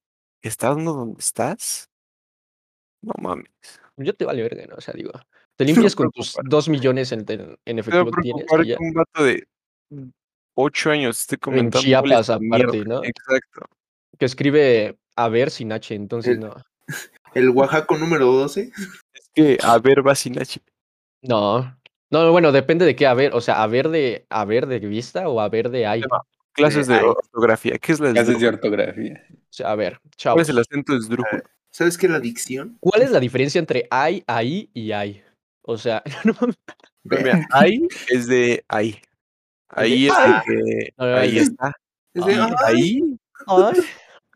estando 0.41 0.93
donde 0.93 1.19
estás, 1.19 1.89
no 3.01 3.13
mames. 3.21 3.49
Yo 3.97 4.13
te 4.15 4.25
vale 4.25 4.41
verga, 4.41 4.65
¿no? 4.67 4.75
O 4.75 4.81
sea, 4.81 4.93
digo, 4.93 5.11
te 5.55 5.65
limpias 5.91 5.95
con 5.95 6.09
tus 6.11 6.35
dos 6.45 6.69
millones 6.69 7.11
en, 7.11 7.25
en- 7.27 7.57
en 7.65 7.79
efectivo 7.79 8.11
que 8.11 8.21
tienes 8.21 8.45
y 8.63 8.67
ya. 8.69 8.77
un 8.79 8.93
vato 8.93 9.23
de 9.23 9.47
ocho 10.55 10.91
años 10.91 11.19
esté 11.19 11.35
En 11.35 11.39
comentando 11.39 11.81
Chiapas, 11.81 12.21
esta 12.21 12.39
mierda. 12.39 12.63
aparte, 12.69 12.85
¿no? 12.85 13.03
Exacto. 13.03 13.61
Que 14.17 14.25
escribe 14.25 14.97
a 15.15 15.29
ver 15.29 15.51
sin 15.51 15.71
H, 15.71 15.93
entonces 15.95 16.37
Eh, 16.37 16.39
no. 16.39 16.55
El 17.35 17.49
Oaxaco 17.49 17.97
número 17.97 18.25
12. 18.31 18.71
Es 19.13 19.29
que, 19.33 19.57
a 19.63 19.77
ver, 19.79 20.05
va 20.05 20.13
sin 20.15 20.39
H. 20.39 20.59
No. 21.23 21.75
No, 22.13 22.31
bueno, 22.31 22.51
depende 22.51 22.85
de 22.85 22.95
qué 22.95 23.07
a 23.07 23.15
ver. 23.15 23.33
O 23.33 23.41
sea, 23.41 23.63
a 23.63 23.65
ver 23.65 23.89
de, 23.89 24.27
a 24.29 24.45
ver 24.45 24.67
de 24.67 24.77
vista 24.77 25.27
o 25.27 25.41
a 25.41 25.49
ver 25.49 25.71
de. 25.71 25.81
Tema, 25.99 26.21
Clases 26.51 26.85
de 26.85 26.99
ortografía. 26.99 27.79
¿Qué 27.79 27.91
es 27.91 27.99
la 27.99 28.11
Clases 28.13 28.39
de 28.39 28.47
ortografía. 28.47 29.25
O 29.31 29.35
sea, 29.49 29.71
a 29.71 29.75
ver, 29.75 29.97
¿Cuál 29.99 30.11
chavos. 30.15 30.41
es 30.43 30.49
el 30.49 30.59
acento 30.59 30.95
esdrújulo? 30.95 31.41
¿Sabes 31.71 31.97
qué 31.97 32.05
es 32.05 32.11
la 32.11 32.19
dicción? 32.19 32.77
¿Cuál 32.79 33.01
es 33.01 33.09
la 33.09 33.19
diferencia 33.19 33.57
entre 33.57 33.87
ay, 33.89 34.23
ahí 34.27 34.69
y 34.75 34.91
ay? 34.91 35.23
O 35.63 35.75
sea, 35.75 36.03
no 36.23 36.35
mames. 36.39 37.47
Ahí 37.51 37.87
es 38.09 38.27
de 38.27 38.63
ahí. 38.67 39.01
Ahí 39.69 40.05
es 40.07 40.13
de 40.13 40.41
que 40.45 40.93
ahí 41.03 41.39
está. 41.39 41.73
Es 42.13 42.25
de, 42.27 42.33
Ay. 42.35 42.39
"Ay, 42.41 42.75
Ahí. 42.75 43.01
Ay, 43.47 43.81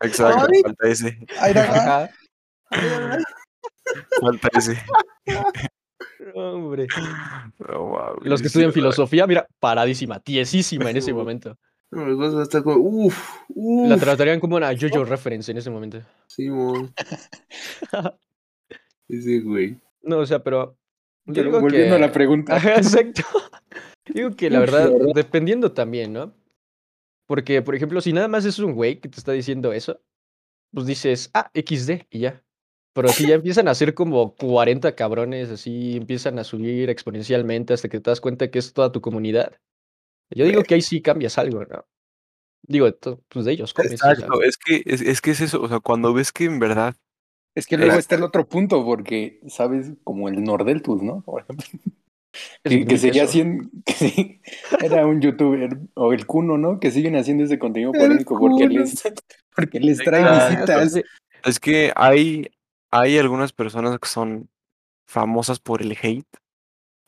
Exacto, 0.00 0.48
Ay. 0.52 0.62
falta 0.62 0.88
ese. 0.88 1.18
Falta 4.20 4.48
ese. 4.58 4.82
Hombre. 6.34 6.86
No, 7.58 8.16
Los 8.22 8.40
que 8.40 8.48
estudian 8.48 8.72
filosofía, 8.72 9.26
mira, 9.26 9.46
paradísima, 9.60 10.20
tiesísima 10.20 10.90
en 10.90 10.96
ese 10.96 11.12
momento. 11.12 11.56
No, 11.90 12.42
estar 12.42 12.62
como, 12.62 13.10
La 13.88 13.96
tratarían 13.96 14.40
como 14.40 14.56
una 14.56 14.74
JoJo 14.76 15.04
reference 15.06 15.50
en 15.50 15.58
ese 15.58 15.70
momento. 15.70 16.02
Sí, 16.26 16.50
mon. 16.50 16.92
Ese 19.08 19.40
güey. 19.40 19.80
No, 20.02 20.18
o 20.18 20.26
sea, 20.26 20.42
pero. 20.42 20.76
Yo 21.24 21.34
Pero 21.34 21.46
digo 21.46 21.60
volviendo 21.60 21.96
que... 21.96 22.02
a 22.02 22.06
la 22.06 22.12
pregunta. 22.12 22.56
Exacto. 22.76 23.22
Digo 24.06 24.30
que 24.30 24.50
la 24.50 24.60
verdad. 24.60 24.90
dependiendo 25.14 25.72
también, 25.72 26.12
¿no? 26.12 26.34
Porque, 27.26 27.60
por 27.60 27.74
ejemplo, 27.74 28.00
si 28.00 28.12
nada 28.12 28.28
más 28.28 28.44
es 28.46 28.58
un 28.58 28.72
güey 28.74 29.00
que 29.00 29.08
te 29.08 29.18
está 29.18 29.32
diciendo 29.32 29.72
eso, 29.72 30.00
pues 30.72 30.86
dices, 30.86 31.30
ah, 31.34 31.50
XD, 31.54 32.06
y 32.10 32.20
ya. 32.20 32.42
Pero 32.98 33.10
si 33.10 33.28
ya 33.28 33.36
empiezan 33.36 33.68
a 33.68 33.76
ser 33.76 33.94
como 33.94 34.34
40 34.34 34.96
cabrones, 34.96 35.50
así 35.50 35.98
empiezan 35.98 36.36
a 36.40 36.42
subir 36.42 36.90
exponencialmente 36.90 37.72
hasta 37.72 37.88
que 37.88 38.00
te 38.00 38.10
das 38.10 38.20
cuenta 38.20 38.50
que 38.50 38.58
es 38.58 38.72
toda 38.72 38.90
tu 38.90 39.00
comunidad. 39.00 39.52
Yo 40.30 40.44
digo 40.44 40.64
que 40.64 40.74
ahí 40.74 40.82
sí 40.82 41.00
cambias 41.00 41.38
algo, 41.38 41.64
¿no? 41.64 41.86
Digo, 42.62 42.88
pues 43.28 43.44
de 43.44 43.52
ellos 43.52 43.72
comes. 43.72 43.92
Exacto, 43.92 44.42
es 44.42 44.56
que 44.56 44.82
es, 44.84 45.00
es 45.00 45.20
que 45.20 45.30
es 45.30 45.40
eso, 45.40 45.62
o 45.62 45.68
sea, 45.68 45.78
cuando 45.78 46.12
ves 46.12 46.32
que 46.32 46.46
en 46.46 46.58
verdad 46.58 46.96
Es 47.54 47.68
que 47.68 47.76
luego 47.76 48.00
está 48.00 48.16
el 48.16 48.24
otro 48.24 48.48
punto, 48.48 48.84
porque, 48.84 49.38
¿sabes? 49.46 49.92
Como 50.02 50.28
el 50.28 50.42
Nordeltus, 50.42 51.00
¿no? 51.00 51.22
Por 51.22 51.42
ejemplo. 51.42 51.66
es 52.64 52.72
Que, 52.72 52.84
que 52.84 52.98
seguía 52.98 53.22
haciendo, 53.26 53.70
que 53.86 54.40
era 54.82 55.06
un 55.06 55.20
youtuber, 55.20 55.78
o 55.94 56.12
el 56.12 56.26
Kuno, 56.26 56.58
¿no? 56.58 56.80
Que 56.80 56.90
siguen 56.90 57.14
haciendo 57.14 57.44
ese 57.44 57.60
contenido 57.60 57.92
polémico 57.92 58.36
porque 58.40 58.66
les, 58.66 59.04
porque 59.54 59.78
les 59.78 59.98
trae 59.98 60.56
visitas. 60.56 61.00
es 61.44 61.60
que 61.60 61.92
hay, 61.94 62.48
hay 62.90 63.18
algunas 63.18 63.52
personas 63.52 63.98
que 63.98 64.08
son 64.08 64.48
famosas 65.06 65.58
por 65.60 65.82
el 65.82 65.96
hate 66.00 66.26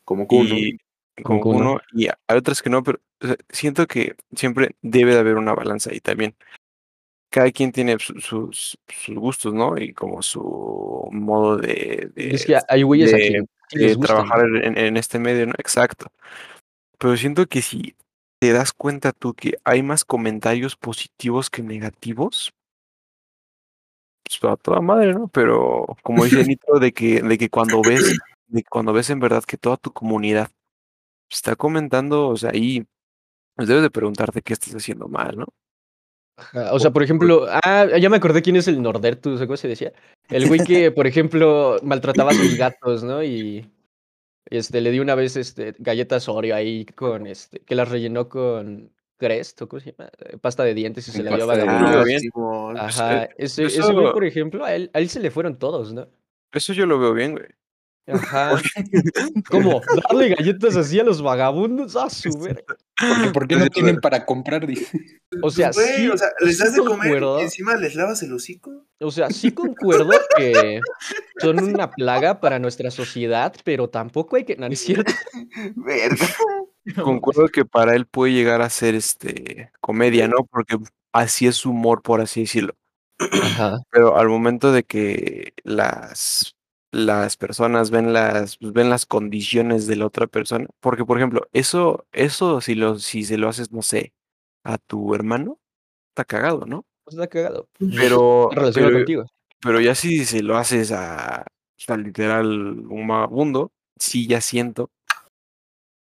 Como 0.05 0.27
Kuno. 0.27 0.55
y 0.55 0.79
Como 1.23 1.41
Kuno. 1.41 1.59
uno, 1.59 1.81
y 1.93 2.07
hay 2.09 2.39
otras 2.39 2.63
que 2.63 2.71
no, 2.71 2.83
pero 2.83 2.99
o 3.23 3.27
sea, 3.27 3.37
siento 3.51 3.87
que 3.87 4.15
siempre 4.35 4.71
debe 4.83 5.13
de 5.15 5.21
haber 5.21 5.37
una 5.37 5.55
balanza 5.55 5.91
ahí 5.91 6.01
también. 6.01 6.35
Cada 7.31 7.51
quien 7.53 7.71
tiene 7.71 7.97
su- 8.01 8.19
sus, 8.21 8.79
sus 8.89 9.15
gustos, 9.15 9.55
¿no? 9.55 9.79
Y 9.79 9.93
como 9.93 10.21
su 10.23 11.09
modo 11.13 11.59
de, 11.59 12.11
de- 12.15 12.35
Es 12.35 12.45
que 12.47 12.59
hay 12.69 12.83
güeyes 12.83 13.13
a 13.15 13.17
de- 13.17 13.97
trabajar 13.99 14.41
en, 14.63 14.77
en 14.77 14.97
este 14.97 15.19
medio, 15.19 15.47
¿no? 15.47 15.53
Exacto. 15.59 16.07
Pero 16.99 17.17
siento 17.17 17.47
que 17.47 17.63
si 17.63 17.95
te 18.41 18.53
das 18.53 18.73
cuenta 18.73 19.13
tú 19.13 19.35
que 19.35 19.59
hay 19.65 19.83
más 19.83 20.05
comentarios 20.05 20.75
positivos 20.77 21.51
que 21.51 21.63
negativos, 21.63 22.53
pues 24.23 24.53
a 24.53 24.57
toda 24.57 24.81
madre, 24.81 25.15
¿no? 25.15 25.29
Pero 25.29 25.87
como 26.03 26.25
dice 26.25 26.45
Nitro, 26.49 26.79
de 26.79 26.93
que, 26.93 27.23
de 27.23 27.39
que 27.39 27.49
cuando 27.49 27.83
ves, 27.83 28.19
de 28.49 28.63
que 28.63 28.69
cuando 28.69 28.93
ves 28.93 29.11
en 29.11 29.21
verdad 29.21 29.45
que 29.45 29.57
toda 29.57 29.77
tu 29.77 29.93
comunidad 29.93 30.51
está 31.31 31.57
comentando, 31.57 32.29
o 32.29 32.37
sea, 32.37 32.51
ahí 32.51 32.85
pues 33.55 33.69
debes 33.69 33.83
de 33.83 33.91
preguntarte 33.91 34.43
qué 34.43 34.55
estás 34.55 34.75
haciendo 34.75 35.09
mal, 35.09 35.37
¿no? 35.37 35.47
Ajá, 36.37 36.73
O 36.73 36.79
sea, 36.79 36.91
por 36.91 37.03
ejemplo, 37.03 37.47
ah, 37.63 37.87
ya 37.99 38.09
me 38.09 38.17
acordé 38.17 38.41
quién 38.41 38.57
es 38.57 38.67
el 38.69 38.81
Nordertus, 38.81 39.41
o 39.41 39.47
cómo 39.47 39.57
se 39.57 39.69
decía. 39.69 39.93
El 40.31 40.49
güey 40.49 40.61
que, 40.61 40.91
por 40.91 41.07
ejemplo, 41.07 41.77
maltrataba 41.83 42.31
a 42.31 42.35
sus 42.35 42.57
gatos, 42.57 43.03
¿no? 43.03 43.23
Y 43.23 43.71
este, 44.47 44.81
le 44.81 44.91
dio 44.91 45.03
una 45.03 45.15
vez 45.15 45.37
este, 45.37 45.75
galletas 45.79 46.29
Oreo 46.29 46.55
ahí 46.55 46.87
con 46.87 47.27
este, 47.27 47.61
que 47.61 47.75
las 47.75 47.89
rellenó 47.91 48.29
con 48.29 48.91
Crest, 49.21 49.61
o 49.63 49.69
cómo 49.69 49.79
se 49.81 49.93
llama, 49.93 50.11
Eh, 50.19 50.39
pasta 50.39 50.65
de 50.65 50.75
dientes 50.75 51.07
y 51.07 51.13
se 51.13 51.23
la 51.23 51.37
dio 51.37 51.45
a 51.45 51.47
pasta 51.47 51.63
de. 51.65 51.69
Ah, 51.71 52.03
bien. 52.05 52.21
Simón. 52.21 52.77
Ajá, 52.79 53.25
eh, 53.25 53.29
ese, 53.37 53.65
eso- 53.67 53.83
ese 53.83 53.93
güey, 53.93 54.13
por 54.13 54.25
ejemplo, 54.25 54.65
a 54.65 54.75
él, 54.75 54.91
a 54.95 54.99
él 54.99 55.09
se 55.11 55.21
le 55.21 55.31
fueron 55.31 55.59
todos, 55.59 55.93
¿no? 55.93 56.09
Eso 56.53 56.73
yo 56.73 56.87
lo 56.87 56.99
veo 56.99 57.13
bien, 57.13 57.33
güey. 57.33 57.45
Ajá. 58.07 58.61
¿Cómo? 59.51 59.81
¿Darle 60.09 60.35
galletas 60.35 60.77
así 60.77 60.99
a 60.99 61.05
los 61.05 61.23
vagabundos? 61.23 61.97
¡Ah, 61.97 62.11
su 62.11 62.31
verga! 62.39 62.77
Porque, 62.99 63.31
¿Por 63.33 63.49
qué 63.49 63.57
no 63.57 63.67
tienen 63.69 63.97
para 64.01 64.27
comprar? 64.27 64.67
Dice. 64.67 65.21
O 65.43 65.51
sea, 65.51 65.71
Güey, 65.73 65.97
sí, 65.97 66.09
o 66.09 66.19
sea, 66.19 66.29
les 66.41 66.59
das 66.59 66.71
sí 66.71 66.77
de 66.77 66.85
comer 66.85 66.99
concuerdo. 67.01 67.41
y 67.41 67.43
encima 67.45 67.77
les 67.77 67.95
lavas 67.95 68.23
el 68.23 68.33
hocico. 68.33 68.85
O 69.01 69.11
sea, 69.11 69.31
sí 69.31 69.53
concuerdo 69.53 70.11
que 70.37 70.81
son 71.41 71.63
una 71.63 71.91
plaga 71.91 72.41
para 72.41 72.59
nuestra 72.59 72.91
sociedad, 72.91 73.55
pero 73.65 73.89
tampoco 73.89 74.37
hay 74.37 74.45
que. 74.45 74.57
No, 74.57 74.67
no 74.67 74.73
es 74.73 74.81
cierto. 74.81 75.13
Verga. 75.77 76.27
Concuerdo 77.03 77.49
que 77.49 77.65
para 77.65 77.95
él 77.95 78.07
puede 78.07 78.33
llegar 78.33 78.63
a 78.63 78.71
ser 78.71 78.95
este 78.95 79.71
comedia, 79.81 80.29
¿no? 80.29 80.45
Porque 80.51 80.77
así 81.13 81.47
es 81.47 81.57
su 81.57 81.71
humor, 81.71 82.03
por 82.03 82.21
así 82.21 82.41
decirlo. 82.43 82.75
Ajá. 83.19 83.79
Pero 83.91 84.19
al 84.19 84.29
momento 84.29 84.73
de 84.73 84.83
que 84.83 85.53
las, 85.63 86.57
las 86.93 87.37
personas 87.37 87.91
ven 87.91 88.13
las, 88.13 88.57
pues, 88.57 88.73
ven 88.73 88.91
las 88.91 89.07
condiciones 89.07 89.87
de 89.87 89.97
la 89.97 90.07
otra 90.07 90.27
persona, 90.27 90.67
porque 90.81 91.05
por 91.05 91.19
ejemplo, 91.19 91.49
eso, 91.53 92.07
eso 92.13 92.61
si 92.61 92.75
lo, 92.75 92.99
si 92.99 93.25
se 93.25 93.39
lo 93.39 93.49
haces, 93.49 93.73
no 93.73 93.83
sé, 93.83 94.13
a 94.65 94.79
tu 94.79 95.15
hermano, 95.15 95.61
está 96.09 96.25
cagado, 96.25 96.67
¿no? 96.67 96.87
Pues 97.05 97.15
está 97.17 97.29
cagado. 97.29 97.69
Pero, 97.79 98.51
pero, 98.55 98.93
contigo. 98.93 99.27
pero 99.61 99.81
ya 99.81 99.95
si 99.95 100.25
se 100.25 100.43
lo 100.43 100.57
haces 100.57 100.93
a, 100.93 101.47
o 101.49 101.81
sea, 101.81 101.97
literal, 101.97 102.47
un 102.89 103.07
vagabundo, 103.07 103.73
sí 103.97 104.27
ya 104.27 104.41
siento 104.41 104.91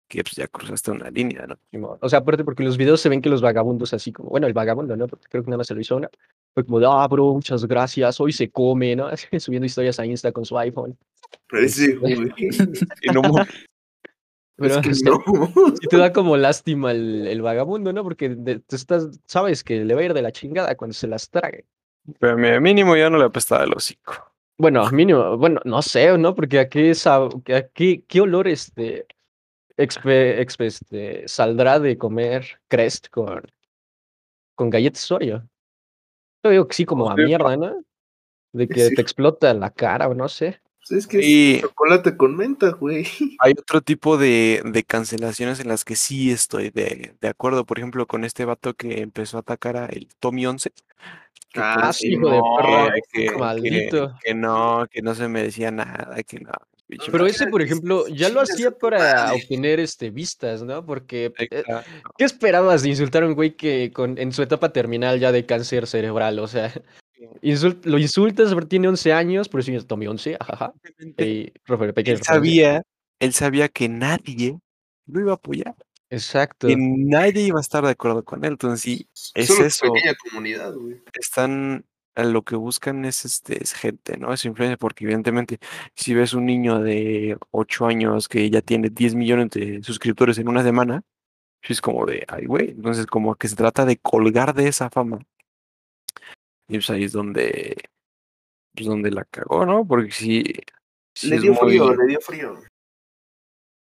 que 0.08 0.22
pues 0.22 0.34
ya 0.36 0.46
cruzaste 0.46 0.90
una 0.90 1.10
línea, 1.10 1.46
¿no? 1.46 1.98
O 2.00 2.08
sea, 2.08 2.20
aparte 2.20 2.44
porque 2.44 2.62
los 2.62 2.76
videos 2.76 3.00
se 3.00 3.08
ven 3.08 3.22
que 3.22 3.28
los 3.30 3.40
vagabundos 3.42 3.92
así 3.94 4.12
como, 4.12 4.30
bueno, 4.30 4.46
el 4.46 4.52
vagabundo, 4.52 4.96
¿no? 4.96 5.08
Porque 5.08 5.26
creo 5.28 5.42
que 5.44 5.50
nada 5.50 5.58
más 5.58 5.66
se 5.66 5.74
lo 5.74 5.80
hizo 5.80 5.96
una. 5.96 6.08
Fue 6.54 6.64
como 6.64 6.78
de, 6.80 6.86
ah, 6.88 7.06
bro, 7.08 7.34
muchas 7.34 7.64
gracias, 7.66 8.20
hoy 8.20 8.32
se 8.32 8.50
come, 8.50 8.94
¿no? 8.96 9.08
Subiendo 9.38 9.66
historias 9.66 9.98
a 9.98 10.06
Insta 10.06 10.30
con 10.32 10.44
su 10.44 10.56
iPhone. 10.58 10.96
Parece, 11.50 11.94
güey. 11.96 12.14
Y 13.02 13.10
no 13.12 13.22
Pero 14.56 14.74
es 14.76 14.80
que 14.82 14.90
no. 15.04 15.22
sí 15.80 15.88
te 15.88 15.96
da 15.96 16.12
como 16.12 16.36
lástima 16.36 16.92
el, 16.92 17.26
el 17.26 17.42
vagabundo, 17.42 17.92
¿no? 17.92 18.04
Porque 18.04 18.28
de- 18.28 18.60
tú 18.60 18.76
estás, 18.76 19.08
sabes 19.26 19.64
que 19.64 19.84
le 19.84 19.94
va 19.94 20.00
a 20.00 20.04
ir 20.04 20.14
de 20.14 20.22
la 20.22 20.30
chingada 20.32 20.76
cuando 20.76 20.94
se 20.94 21.08
las 21.08 21.28
trague. 21.28 21.64
pero 22.20 22.36
mínimo 22.60 22.94
ya 22.96 23.10
no 23.10 23.18
le 23.18 23.24
apestaba 23.24 23.64
el 23.64 23.72
hocico. 23.74 24.14
Bueno, 24.56 24.88
mínimo, 24.92 25.36
bueno, 25.36 25.60
no 25.64 25.82
sé, 25.82 26.16
¿no? 26.16 26.36
Porque 26.36 26.60
aquí 26.60 26.92
aquí, 27.52 28.04
¿qué 28.06 28.20
olor 28.20 28.46
este, 28.46 29.06
expe- 29.76 30.38
expe- 30.40 30.66
este, 30.66 31.28
saldrá 31.28 31.78
de 31.80 31.96
comer 31.98 32.60
Crest 32.68 33.08
con, 33.08 33.42
con 34.54 34.70
galletas 34.70 35.10
Oreo? 35.10 35.48
Yo 36.42 36.50
digo 36.50 36.68
que 36.68 36.74
sí, 36.74 36.84
como 36.84 37.10
a 37.10 37.14
mierda, 37.16 37.56
¿no? 37.56 37.82
De 38.52 38.68
que 38.68 38.88
Sí. 38.88 38.94
te 38.94 39.02
explota 39.02 39.52
la 39.54 39.70
cara 39.70 40.08
o 40.08 40.14
no 40.14 40.28
sé. 40.28 40.60
Es 40.90 41.06
que 41.06 41.20
Y- 41.22 41.54
es 41.54 41.62
chocolate 41.62 42.14
con 42.16 42.36
menta, 42.36 42.68
güey. 42.72 43.06
Hay 43.38 43.52
otro 43.58 43.80
tipo 43.80 44.18
de, 44.18 44.60
de 44.64 44.84
cancelaciones 44.84 45.58
en 45.60 45.68
las 45.68 45.82
que 45.84 45.96
sí 45.96 46.30
estoy 46.30 46.68
de, 46.68 47.14
de 47.18 47.28
acuerdo. 47.28 47.64
Por 47.64 47.78
ejemplo, 47.78 48.06
con 48.06 48.22
este 48.24 48.44
vato 48.44 48.74
que 48.74 49.00
empezó 49.00 49.38
a 49.38 49.40
atacar 49.40 49.78
a 49.78 49.86
el 49.86 50.08
Tommy 50.20 50.44
11. 50.46 50.70
que 51.48 51.60
Ah, 51.62 51.78
pues, 51.84 51.96
sí, 51.96 52.08
hijo 52.12 52.28
de 52.28 52.36
no, 52.36 52.56
perra, 52.58 52.94
que, 53.10 53.26
que- 53.28 53.36
maldito. 53.38 54.14
que 54.22 54.34
no, 54.34 54.86
que 54.90 55.00
no 55.00 55.14
se 55.14 55.26
merecía 55.28 55.70
nada, 55.70 56.22
que 56.22 56.40
no. 56.40 56.52
Pero 57.10 57.26
ese, 57.26 57.46
por 57.46 57.62
ejemplo, 57.62 58.06
ya 58.08 58.28
lo 58.28 58.40
hacía 58.40 58.70
para 58.70 58.98
madre. 58.98 59.36
obtener 59.42 59.80
este, 59.80 60.10
vistas, 60.10 60.62
¿no? 60.62 60.84
Porque, 60.84 61.26
eh, 61.26 61.32
Exacto. 61.38 61.90
¿qué 62.18 62.24
esperabas 62.24 62.82
de 62.82 62.90
insultar 62.90 63.22
a 63.22 63.26
un 63.26 63.34
güey 63.34 63.56
que 63.56 63.90
con, 63.92 64.18
en 64.18 64.32
su 64.32 64.42
etapa 64.42 64.72
terminal 64.72 65.18
ya 65.18 65.32
de 65.32 65.46
cáncer 65.46 65.86
cerebral? 65.86 66.38
O 66.38 66.46
sea, 66.46 66.72
insult- 67.42 67.84
lo 67.84 67.98
insultas, 67.98 68.54
pero 68.54 68.66
tiene 68.68 68.88
11 68.88 69.12
años, 69.12 69.48
por 69.48 69.60
eso 69.60 69.72
yo 69.72 69.84
tomé 69.86 70.08
11, 70.08 70.36
ajaja. 70.38 70.72
Y, 71.18 71.50
pequeña 71.94 72.18
Él 72.18 72.22
sabía, 72.22 72.82
él 73.18 73.32
sabía 73.32 73.68
que 73.68 73.88
nadie 73.88 74.58
lo 75.06 75.20
iba 75.20 75.32
a 75.32 75.36
apoyar. 75.36 75.74
Exacto. 76.10 76.68
Y 76.68 76.76
nadie 76.76 77.42
iba 77.42 77.58
a 77.58 77.62
estar 77.62 77.82
de 77.84 77.90
acuerdo 77.90 78.22
con 78.24 78.44
él. 78.44 78.52
Entonces, 78.52 78.80
sí, 78.82 79.08
es 79.34 79.46
Solo 79.48 79.64
eso. 79.66 79.92
pequeña 79.92 80.14
comunidad, 80.30 80.74
güey. 80.74 81.02
están, 81.18 81.84
lo 82.16 82.42
que 82.42 82.54
buscan 82.56 83.04
es, 83.04 83.24
este, 83.24 83.62
es 83.62 83.72
gente, 83.72 84.16
¿no? 84.16 84.32
Es 84.32 84.44
influencia, 84.44 84.76
porque 84.76 85.04
evidentemente 85.04 85.58
si 85.96 86.14
ves 86.14 86.32
un 86.34 86.46
niño 86.46 86.78
de 86.80 87.36
8 87.50 87.86
años 87.86 88.28
que 88.28 88.48
ya 88.50 88.60
tiene 88.62 88.88
10 88.90 89.14
millones 89.16 89.50
de 89.50 89.82
suscriptores 89.82 90.38
en 90.38 90.48
una 90.48 90.62
semana, 90.62 91.02
es 91.62 91.80
como 91.80 92.06
de, 92.06 92.24
ay, 92.28 92.46
güey, 92.46 92.70
entonces 92.70 93.06
como 93.06 93.34
que 93.34 93.48
se 93.48 93.56
trata 93.56 93.84
de 93.84 93.96
colgar 93.96 94.54
de 94.54 94.68
esa 94.68 94.90
fama. 94.90 95.18
Y 96.68 96.74
pues 96.74 96.88
ahí 96.90 97.04
es 97.04 97.12
donde, 97.12 97.76
pues 98.74 98.86
donde 98.86 99.10
la 99.10 99.24
cagó, 99.24 99.66
¿no? 99.66 99.86
Porque 99.86 100.10
sí 100.12 100.44
Le 101.22 101.40
dio 101.40 101.52
muy- 101.54 101.70
frío, 101.78 101.94
le 101.94 102.06
dio 102.06 102.20
frío. 102.20 102.54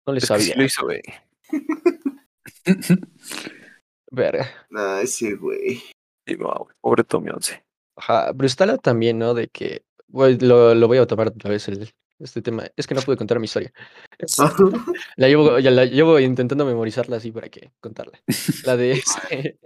No 0.06 0.12
le 0.12 0.18
es 0.18 0.28
que 0.28 0.38
sí 0.38 0.46
sabía. 0.46 0.56
lo 0.56 0.64
hizo, 0.64 0.82
güey. 0.84 1.02
Verga. 4.10 4.48
Nah, 4.70 5.00
ese 5.00 5.34
güey. 5.34 5.82
Y, 6.26 6.34
wow, 6.36 6.64
güey, 6.64 6.74
pobre 6.80 7.04
Tommy 7.04 7.30
11. 7.30 7.64
Ajá, 7.96 8.32
pero 8.34 8.46
está 8.46 8.66
lo 8.66 8.78
también, 8.78 9.18
¿no? 9.18 9.34
De 9.34 9.48
que, 9.48 9.84
güey, 10.08 10.38
lo, 10.38 10.74
lo 10.74 10.88
voy 10.88 10.98
a 10.98 11.06
tomar 11.06 11.28
otra 11.28 11.50
vez 11.50 11.68
el, 11.68 11.88
este 12.18 12.42
tema. 12.42 12.66
Es 12.76 12.86
que 12.86 12.94
no 12.94 13.02
pude 13.02 13.16
contar 13.16 13.38
mi 13.38 13.44
historia. 13.44 13.72
La 15.16 15.28
llevo, 15.28 15.58
ya 15.58 15.70
la 15.70 15.84
llevo 15.84 16.18
intentando 16.20 16.64
memorizarla 16.64 17.16
así 17.16 17.30
para 17.32 17.48
que 17.48 17.72
contarla. 17.80 18.20
La 18.64 18.76
de 18.76 18.92
este, 18.92 19.58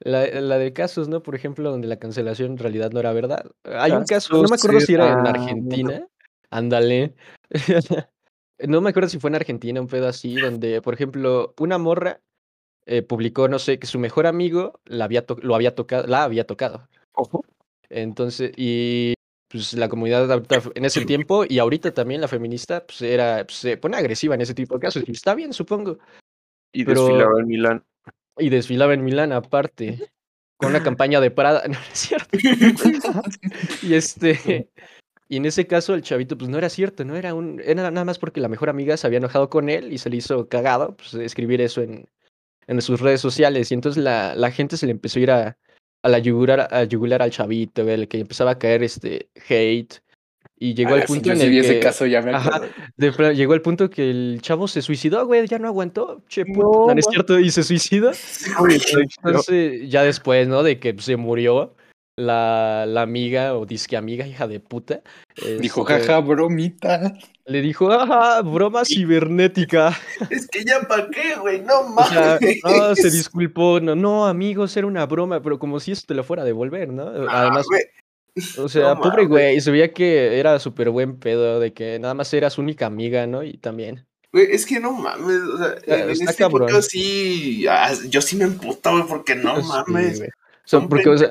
la, 0.00 0.26
la 0.26 0.58
de 0.58 0.72
casos, 0.72 1.08
¿no? 1.08 1.22
Por 1.22 1.34
ejemplo, 1.34 1.70
donde 1.70 1.88
la 1.88 1.98
cancelación 1.98 2.52
en 2.52 2.58
realidad 2.58 2.90
no 2.92 3.00
era 3.00 3.12
verdad. 3.12 3.50
Hay 3.64 3.92
un 3.92 4.04
caso, 4.04 4.42
no 4.42 4.48
me 4.48 4.56
acuerdo 4.56 4.80
si 4.80 4.94
era 4.94 5.06
en 5.06 5.24
cerrado. 5.24 5.28
Argentina. 5.28 6.06
Ándale. 6.50 7.14
No 8.60 8.80
me 8.80 8.90
acuerdo 8.90 9.08
si 9.08 9.18
fue 9.18 9.30
en 9.30 9.34
Argentina, 9.34 9.80
un 9.80 9.88
pedo 9.88 10.06
así, 10.06 10.36
donde, 10.36 10.80
por 10.80 10.94
ejemplo, 10.94 11.54
una 11.58 11.76
morra 11.76 12.20
eh, 12.86 13.02
publicó, 13.02 13.48
no 13.48 13.58
sé, 13.58 13.80
que 13.80 13.88
su 13.88 13.98
mejor 13.98 14.28
amigo 14.28 14.80
la 14.84 15.06
había 15.06 15.24
lo 15.42 15.56
había 15.56 15.74
tocado, 15.74 16.06
la 16.06 16.22
había 16.22 16.46
tocado. 16.46 16.88
Ojo. 17.14 17.44
Entonces, 17.94 18.50
y 18.56 19.14
pues 19.48 19.72
la 19.74 19.88
comunidad 19.88 20.42
en 20.74 20.84
ese 20.84 21.04
tiempo 21.04 21.44
y 21.48 21.60
ahorita 21.60 21.94
también 21.94 22.20
la 22.20 22.26
feminista 22.26 22.84
pues 22.84 23.02
era 23.02 23.44
pues, 23.44 23.56
se 23.56 23.76
pone 23.76 23.96
agresiva 23.96 24.34
en 24.34 24.40
ese 24.40 24.52
tipo 24.52 24.74
de 24.74 24.80
casos 24.80 25.04
y 25.06 25.12
está 25.12 25.34
bien, 25.34 25.52
supongo. 25.52 25.98
Y 26.72 26.84
Pero- 26.84 27.04
desfilaba 27.04 27.40
en 27.40 27.46
Milán. 27.46 27.84
Y 28.36 28.48
desfilaba 28.48 28.94
en 28.94 29.04
Milán 29.04 29.30
aparte 29.32 30.10
con 30.56 30.70
una 30.70 30.82
campaña 30.82 31.20
de 31.20 31.30
Prada, 31.30 31.62
no, 31.68 31.74
no 31.74 31.78
es 31.92 31.98
cierto. 31.98 32.36
y 33.82 33.94
este 33.94 34.68
y 35.28 35.36
en 35.36 35.46
ese 35.46 35.68
caso 35.68 35.94
el 35.94 36.02
chavito 36.02 36.36
pues 36.36 36.50
no 36.50 36.58
era 36.58 36.68
cierto, 36.68 37.04
no 37.04 37.14
era 37.14 37.32
un 37.32 37.60
era 37.64 37.92
nada 37.92 38.04
más 38.04 38.18
porque 38.18 38.40
la 38.40 38.48
mejor 38.48 38.70
amiga 38.70 38.96
se 38.96 39.06
había 39.06 39.18
enojado 39.18 39.50
con 39.50 39.68
él 39.68 39.92
y 39.92 39.98
se 39.98 40.10
le 40.10 40.16
hizo 40.16 40.48
cagado 40.48 40.96
pues 40.96 41.14
escribir 41.14 41.60
eso 41.60 41.80
en 41.80 42.08
en 42.66 42.82
sus 42.82 43.00
redes 43.00 43.20
sociales 43.20 43.70
y 43.70 43.74
entonces 43.74 44.02
la, 44.02 44.34
la 44.34 44.50
gente 44.50 44.76
se 44.76 44.86
le 44.86 44.92
empezó 44.92 45.20
a 45.20 45.22
ir 45.22 45.30
a 45.30 45.58
a 46.04 46.08
la 46.10 46.18
yugular, 46.18 46.68
a 46.70 46.84
yugular 46.84 47.22
al 47.22 47.30
chavito, 47.30 47.88
el 47.88 48.08
que 48.08 48.20
empezaba 48.20 48.52
a 48.52 48.58
caer 48.58 48.82
este 48.82 49.30
hate 49.48 50.02
y 50.58 50.74
llegó 50.74 50.94
al 50.94 51.00
Ah, 51.00 51.06
sí, 51.06 51.14
punto 51.14 51.32
en 51.32 51.40
el 51.40 51.50
que 51.50 51.58
ese 51.60 51.80
caso, 51.80 52.04
ya 52.04 52.20
me 52.20 52.32
Ajá. 52.32 52.60
de 52.98 53.34
llegó 53.34 53.54
al 53.54 53.62
punto 53.62 53.88
que 53.88 54.10
el 54.10 54.38
chavo 54.42 54.68
se 54.68 54.82
suicidó, 54.82 55.26
güey, 55.26 55.46
ya 55.48 55.58
no 55.58 55.66
aguantó, 55.66 56.22
che, 56.28 56.44
puto, 56.44 56.92
No, 56.92 56.92
es 56.92 57.06
cierto, 57.10 57.40
y 57.40 57.50
se 57.50 57.62
suicida. 57.62 58.12
Entonces, 59.24 59.90
ya 59.90 60.02
después, 60.02 60.46
¿no? 60.46 60.62
De 60.62 60.78
que 60.78 60.94
se 60.98 61.16
murió 61.16 61.74
la, 62.16 62.84
la 62.86 63.00
amiga 63.00 63.56
o 63.56 63.64
disque 63.64 63.96
amiga, 63.96 64.26
hija 64.26 64.46
de 64.46 64.60
puta. 64.60 65.00
Dijo, 65.58 65.88
este, 65.88 66.06
jaja, 66.06 66.20
bromita. 66.20 67.14
Le 67.46 67.60
dijo, 67.60 67.90
ajá, 67.92 68.40
broma 68.42 68.84
cibernética. 68.84 69.96
Es 70.30 70.46
que 70.48 70.64
ya 70.64 70.80
pa' 70.88 71.08
qué, 71.10 71.34
güey, 71.36 71.60
no 71.60 71.80
O 71.80 72.04
sea, 72.04 72.38
mames. 72.40 72.60
no, 72.64 72.94
se 72.96 73.10
disculpó. 73.10 73.80
No, 73.80 73.94
no, 73.94 74.26
amigos, 74.26 74.76
era 74.76 74.86
una 74.86 75.04
broma, 75.06 75.42
pero 75.42 75.58
como 75.58 75.78
si 75.80 75.92
eso 75.92 76.04
te 76.06 76.14
lo 76.14 76.24
fuera 76.24 76.42
a 76.42 76.46
devolver, 76.46 76.88
¿no? 76.88 77.06
Ah, 77.28 77.42
Además, 77.42 77.66
o 78.58 78.68
sea, 78.68 78.94
no 78.94 79.00
pobre 79.00 79.26
güey, 79.26 79.60
se 79.60 79.70
veía 79.70 79.92
que 79.92 80.38
era 80.40 80.58
súper 80.58 80.90
buen 80.90 81.18
pedo, 81.18 81.60
de 81.60 81.72
que 81.72 81.98
nada 81.98 82.14
más 82.14 82.32
era 82.34 82.50
su 82.50 82.62
única 82.62 82.86
amiga, 82.86 83.26
¿no? 83.26 83.42
Y 83.44 83.58
también. 83.58 84.06
güey, 84.32 84.46
es 84.50 84.64
que 84.66 84.80
no 84.80 84.92
mames, 84.92 85.40
o 85.42 85.58
sea, 85.58 86.02
en 86.04 86.10
este 86.10 86.34
cabrón. 86.34 86.66
punto 86.68 86.82
sí, 86.82 87.66
ah, 87.68 87.92
yo 88.08 88.20
sí 88.22 88.36
me 88.36 88.44
emputo, 88.44 88.90
güey, 88.90 89.04
porque 89.06 89.34
no 89.36 89.56
Sí, 89.62 89.68
mames. 89.68 90.18
güey. 90.18 90.30
O 90.64 90.66
sea, 90.66 90.80
son 90.80 90.88
porque, 90.88 91.08
o 91.10 91.18
sea. 91.18 91.30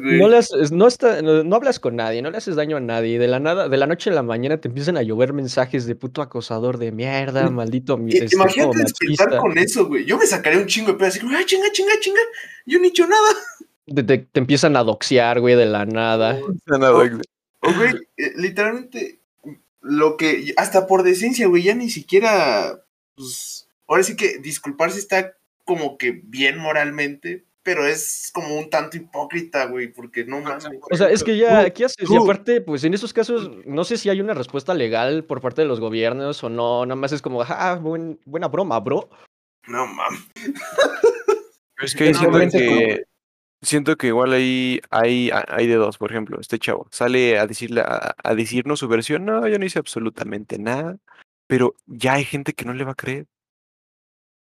No, 0.00 0.28
le 0.28 0.38
haces- 0.38 0.72
no, 0.72 0.88
está, 0.88 1.22
no, 1.22 1.44
no 1.44 1.56
hablas 1.56 1.78
con 1.78 1.94
nadie, 1.94 2.20
no 2.20 2.30
le 2.30 2.38
haces 2.38 2.56
daño 2.56 2.76
a 2.76 2.80
nadie. 2.80 3.18
De 3.18 3.28
la 3.28 3.38
nada, 3.38 3.68
de 3.68 3.76
la 3.76 3.86
noche 3.86 4.10
a 4.10 4.12
la 4.12 4.24
mañana 4.24 4.58
te 4.60 4.66
empiezan 4.66 4.96
a 4.96 5.02
llover 5.02 5.32
mensajes 5.32 5.86
de 5.86 5.94
puto 5.94 6.20
acosador 6.20 6.78
de 6.78 6.90
mierda, 6.90 7.48
maldito 7.48 7.96
este, 8.08 8.34
Imagínate 8.34 8.78
despertar 8.78 9.26
machista. 9.28 9.38
con 9.38 9.56
eso, 9.58 9.86
güey. 9.86 10.04
Yo 10.04 10.18
me 10.18 10.26
sacaría 10.26 10.58
un 10.58 10.66
chingo 10.66 10.88
de 10.92 10.94
pedo 10.98 11.08
así 11.08 11.20
como, 11.20 11.36
ah, 11.36 11.42
chinga, 11.46 11.70
chinga, 11.72 11.92
chinga. 12.00 12.20
Yo 12.66 12.78
no 12.78 12.84
he 12.84 12.88
hecho 12.88 13.06
nada. 13.06 13.28
Te, 13.86 14.02
te- 14.02 14.18
te 14.18 14.40
empiezan 14.40 14.76
a 14.76 14.82
doxear, 14.84 15.40
güey, 15.40 15.54
de 15.54 15.66
la 15.66 15.84
nada. 15.86 16.38
O, 17.60 17.72
güey, 17.74 17.94
eh, 18.16 18.32
literalmente, 18.36 19.20
lo 19.80 20.16
que, 20.16 20.54
hasta 20.56 20.86
por 20.88 21.04
decencia, 21.04 21.46
güey, 21.46 21.62
ya 21.62 21.74
ni 21.74 21.90
siquiera, 21.90 22.82
pues, 23.14 23.68
ahora 23.86 24.02
sí 24.02 24.16
que 24.16 24.38
disculparse 24.38 24.98
está 24.98 25.36
como 25.64 25.98
que 25.98 26.20
bien 26.24 26.58
moralmente, 26.58 27.44
pero 27.62 27.86
es 27.86 28.30
como 28.32 28.56
un 28.58 28.68
tanto 28.70 28.96
hipócrita, 28.96 29.66
güey, 29.66 29.92
porque 29.92 30.24
no 30.24 30.40
mames. 30.40 30.66
O 30.90 30.96
sea, 30.96 31.08
es 31.10 31.22
que 31.22 31.36
ya, 31.36 31.70
¿qué 31.70 31.84
haces? 31.84 32.10
Y 32.10 32.16
aparte, 32.16 32.60
pues 32.60 32.82
en 32.84 32.94
esos 32.94 33.12
casos, 33.12 33.50
no 33.64 33.84
sé 33.84 33.96
si 33.96 34.08
hay 34.10 34.20
una 34.20 34.34
respuesta 34.34 34.74
legal 34.74 35.24
por 35.24 35.40
parte 35.40 35.62
de 35.62 35.68
los 35.68 35.80
gobiernos 35.80 36.42
o 36.42 36.48
no, 36.48 36.84
nada 36.86 36.96
más 36.96 37.12
es 37.12 37.22
como, 37.22 37.42
ah, 37.42 37.78
buen- 37.80 38.18
buena 38.24 38.48
broma, 38.48 38.80
bro. 38.80 39.08
No 39.68 39.86
mames. 39.86 40.20
Pero 40.34 41.86
es 41.86 41.94
que 41.94 42.04
ahí 42.04 42.12
No, 42.12 42.18
siento 42.20 42.58
que, 42.58 43.04
siento 43.62 43.96
que 43.96 44.06
igual 44.08 44.32
ahí 44.32 44.80
hay, 44.90 45.30
hay 45.32 45.66
de 45.66 45.74
dos, 45.76 45.98
por 45.98 46.10
ejemplo, 46.10 46.38
este 46.40 46.58
chavo 46.58 46.88
sale 46.90 47.38
a 47.38 47.46
decirle 47.46 47.80
a, 47.82 48.14
a 48.22 48.34
decirnos 48.34 48.80
su 48.80 48.88
versión, 48.88 49.24
no, 49.24 49.46
yo 49.46 49.58
no 49.58 49.64
hice 49.64 49.78
absolutamente 49.78 50.58
nada, 50.58 50.98
pero 51.46 51.74
ya 51.86 52.14
hay 52.14 52.24
gente 52.24 52.52
que 52.54 52.64
no 52.64 52.74
le 52.74 52.84
va 52.84 52.92
a 52.92 52.96
creer. 52.96 53.26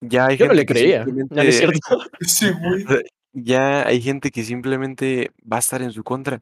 Ya 0.02 0.28
hay 0.28 0.38
Yo 0.38 0.46
no 0.46 0.52
gente 0.54 0.56
le 0.62 0.66
que 0.66 0.74
creía, 0.74 1.06
no, 1.06 1.14
no 1.14 1.42
es 1.42 1.56
simplemente- 1.56 1.58
cierto. 1.58 1.80
Sí, 2.22 2.52
güey. 2.52 2.86
ya 3.34 3.88
hay 3.88 4.02
gente 4.02 4.32
que 4.32 4.44
simplemente 4.44 5.32
va 5.52 5.58
a 5.58 5.60
estar 5.60 5.82
en 5.82 5.92
su 5.92 6.04
contra, 6.04 6.42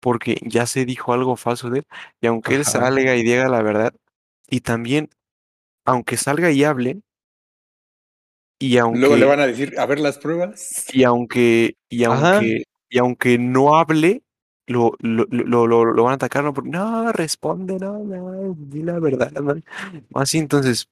porque 0.00 0.38
ya 0.42 0.66
se 0.66 0.84
dijo 0.84 1.12
algo 1.12 1.36
falso 1.36 1.70
de 1.70 1.80
él, 1.80 1.86
y 2.20 2.26
aunque 2.26 2.54
él 2.56 2.62
Ajá. 2.62 2.70
salga 2.72 3.16
y 3.16 3.22
diga 3.22 3.48
la 3.48 3.62
verdad, 3.62 3.94
y 4.50 4.60
también, 4.60 5.08
aunque 5.86 6.16
salga 6.18 6.50
y 6.50 6.64
hable, 6.64 7.00
y 8.58 8.78
aunque, 8.78 9.00
Luego 9.00 9.16
le 9.16 9.24
van 9.26 9.40
a 9.40 9.46
decir, 9.46 9.74
a 9.78 9.86
ver 9.86 10.00
las 10.00 10.18
pruebas. 10.18 10.86
y 10.92 11.04
aunque, 11.04 11.76
y 11.88 12.04
Ajá. 12.04 12.36
aunque, 12.36 12.64
y 12.88 12.98
aunque 12.98 13.38
no 13.38 13.76
hable, 13.76 14.22
lo, 14.66 14.94
lo, 15.00 15.26
lo, 15.30 15.66
lo, 15.66 15.84
lo 15.84 16.04
van 16.04 16.12
a 16.12 16.14
atacar, 16.16 16.44
no, 16.44 16.52
no, 16.64 17.12
responde, 17.12 17.78
no, 17.78 17.98
no, 17.98 18.54
di 18.58 18.82
la 18.82 18.98
verdad, 18.98 19.30
no". 19.32 19.54
Así, 20.14 20.38
entonces, 20.38 20.88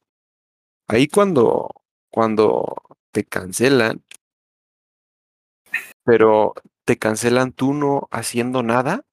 ahí 0.89 1.07
cuando, 1.09 1.71
cuando 2.13 2.77
te 3.11 3.25
cancelan, 3.25 4.03
pero 6.05 6.55
te 6.85 6.99
cancelan 6.99 7.53
tú 7.53 7.75
no 7.75 8.09
haciendo 8.11 8.63
nada, 8.63 9.05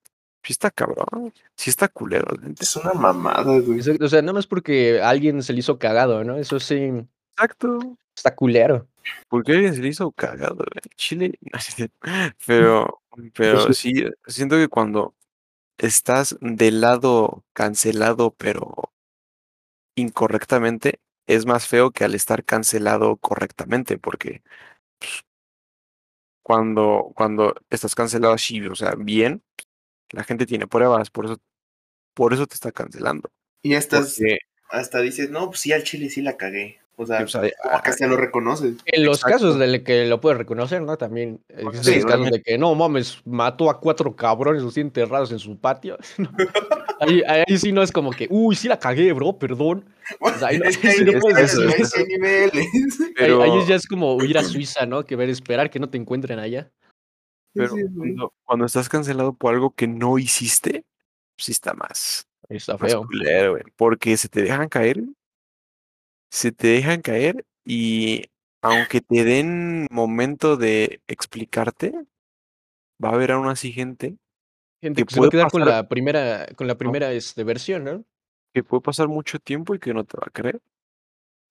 sí 0.43 0.53
está 0.53 0.69
cabrón, 0.69 1.33
sí 1.55 1.69
está 1.69 1.87
culero. 1.87 2.27
Es 2.59 2.75
una 2.75 2.93
mamada, 2.93 3.59
güey. 3.59 3.79
Exacto, 3.79 4.05
O 4.05 4.09
sea, 4.09 4.21
nada 4.21 4.33
más 4.33 4.47
porque 4.47 5.01
a 5.01 5.09
alguien 5.09 5.41
se 5.41 5.53
le 5.53 5.59
hizo 5.59 5.79
cagado, 5.79 6.23
¿no? 6.23 6.37
Eso 6.37 6.59
sí, 6.59 6.91
Exacto. 7.31 7.97
está 8.15 8.35
culero. 8.35 8.87
Porque 9.29 9.53
alguien 9.53 9.73
se 9.73 9.81
le 9.81 9.87
hizo 9.87 10.11
cagado, 10.11 10.57
güey. 10.57 10.95
Chile. 10.95 11.39
Pero, 12.45 13.01
pero 13.33 13.73
sí, 13.73 14.05
siento 14.27 14.55
que 14.55 14.67
cuando 14.67 15.13
estás 15.77 16.37
del 16.41 16.81
lado 16.81 17.43
cancelado, 17.53 18.31
pero 18.31 18.91
incorrectamente, 19.95 20.99
es 21.29 21.45
más 21.45 21.67
feo 21.67 21.91
que 21.91 22.03
al 22.03 22.15
estar 22.15 22.43
cancelado 22.43 23.15
correctamente, 23.17 23.99
porque 23.99 24.41
pues, 24.97 25.23
cuando, 26.41 27.11
cuando 27.15 27.53
estás 27.69 27.93
cancelado 27.93 28.33
así, 28.33 28.65
o 28.65 28.73
sea, 28.73 28.95
bien, 28.97 29.43
la 30.09 30.23
gente 30.23 30.47
tiene 30.47 30.65
pruebas, 30.65 31.11
por 31.11 31.25
eso, 31.25 31.37
por 32.15 32.33
eso 32.33 32.47
te 32.47 32.55
está 32.55 32.71
cancelando. 32.71 33.29
Y 33.61 33.75
estás, 33.75 34.15
Porque, 34.17 34.39
hasta 34.71 35.01
dices, 35.01 35.29
no, 35.29 35.49
pues 35.49 35.59
sí, 35.59 35.71
al 35.71 35.83
chile 35.83 36.09
sí 36.09 36.23
la 36.23 36.35
cagué. 36.35 36.79
O 36.95 37.05
sea, 37.05 37.23
o 37.23 37.27
sea, 37.27 37.41
como 37.41 37.81
que 37.83 37.89
hasta 37.91 38.07
lo 38.07 38.17
reconoces. 38.17 38.77
En 38.85 39.05
los 39.05 39.19
Exacto. 39.19 39.37
casos 39.37 39.59
de 39.59 39.83
que 39.83 40.07
lo 40.07 40.19
puedes 40.19 40.37
reconocer, 40.37 40.81
¿no? 40.81 40.97
También 40.97 41.41
existen 41.47 41.83
Sí, 41.83 41.95
los 42.01 42.05
casos 42.05 42.31
de 42.31 42.41
que 42.41 42.57
no 42.57 42.73
mames, 42.73 43.21
mató 43.23 43.69
a 43.69 43.79
cuatro 43.79 44.15
cabrones 44.15 44.63
así 44.63 44.81
enterrados 44.81 45.31
en 45.31 45.39
su 45.39 45.57
patio. 45.59 45.97
ahí, 46.99 47.21
ahí 47.27 47.57
sí 47.57 47.71
no 47.71 47.83
es 47.83 47.91
como 47.91 48.09
que, 48.11 48.27
uy, 48.31 48.55
sí 48.55 48.67
la 48.67 48.79
cagué, 48.79 49.13
bro, 49.13 49.37
perdón. 49.37 49.85
Sea, 50.37 50.47
ahí 50.49 50.57
no- 50.59 50.65
Es 50.65 50.77
que 50.77 50.91
sí, 50.91 50.99
hay, 50.99 51.05
no 51.05 51.11
es 51.11 51.19
puedes 51.21 51.35
que 51.37 51.41
decir 51.61 51.75
hay- 51.75 51.81
eso. 51.81 51.97
hay 51.97 52.05
niveles. 52.05 52.67
Ahí- 52.99 53.13
pero, 53.15 53.41
Ahí, 53.43 53.65
ya 53.67 53.75
es 53.75 53.87
como 53.87 54.21
ir 54.23 54.37
a 54.37 54.43
Suiza, 54.43 54.85
¿no? 54.85 55.05
Que 55.05 55.15
ver, 55.15 55.29
esperar 55.29 55.69
que 55.69 55.79
no 55.79 55.89
te 55.89 55.97
encuentren 55.97 56.39
allá. 56.39 56.71
pero 57.53 57.75
Sí, 57.75 57.81
cuando, 57.95 58.33
cuando 58.45 58.65
estás 58.65 58.87
cancelado 58.89 59.33
por 59.33 59.53
algo 59.53 59.71
que 59.71 59.87
no 59.87 60.17
hiciste, 60.19 60.85
sí 61.37 61.51
está 61.51 61.73
más, 61.73 62.27
Está 62.47 62.77
más 62.77 62.91
feo. 62.91 63.05
culero, 63.05 63.51
güey. 63.53 63.63
Porque 63.75 64.15
se 64.17 64.29
te 64.29 64.41
dejan 64.43 64.69
caer, 64.69 65.01
se 66.31 66.51
te 66.51 66.67
dejan 66.67 67.01
caer 67.01 67.45
y 67.65 68.25
aunque 68.61 69.01
te 69.01 69.23
den 69.23 69.87
momento 69.89 70.57
de 70.57 71.01
explicarte, 71.07 71.91
va 73.03 73.09
a 73.09 73.13
haber 73.13 73.31
aún 73.31 73.47
así 73.47 73.71
gente 73.71 74.17
Gente 74.81 75.01
que 75.01 75.07
que 75.07 75.13
se 75.15 75.19
va 75.19 75.25
a 75.25 75.29
puede 75.29 75.39
quedar 75.41 75.51
con 75.51 75.65
la 75.65 75.89
primera, 75.89 76.47
con 76.55 76.67
la 76.67 76.77
primera 76.77 77.11
este, 77.13 77.43
versión, 77.43 77.83
¿no? 77.83 78.05
Que 78.53 78.63
puede 78.63 78.81
pasar 78.81 79.07
mucho 79.07 79.39
tiempo 79.39 79.75
y 79.75 79.79
que 79.79 79.93
no 79.93 80.03
te 80.03 80.17
va 80.17 80.25
a 80.27 80.31
creer. 80.31 80.59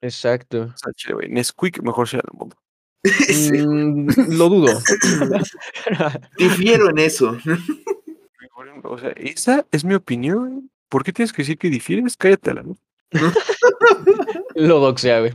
Exacto. 0.00 0.62
O 0.62 0.76
sea, 0.76 0.92
chile, 0.94 1.14
güey, 1.14 1.28
Nesquik, 1.28 1.82
mejor 1.82 2.08
sea 2.08 2.20
del 2.20 2.38
mundo. 2.38 2.56
Sí, 3.28 3.52
Mm, 3.52 4.08
lo 4.37 4.48
dudo. 4.48 4.78
Difiero 6.38 6.90
en 6.90 6.98
eso. 6.98 7.37
O 8.82 8.98
sea, 8.98 9.11
esa 9.11 9.66
es 9.70 9.84
mi 9.84 9.94
opinión. 9.94 10.70
¿Por 10.88 11.04
qué 11.04 11.12
tienes 11.12 11.32
que 11.32 11.42
decir 11.42 11.58
que 11.58 11.70
difieres? 11.70 12.16
Cállatela, 12.16 12.62
¿no? 12.62 12.76
lo 14.54 14.80
doxea, 14.80 15.20
güey. 15.20 15.32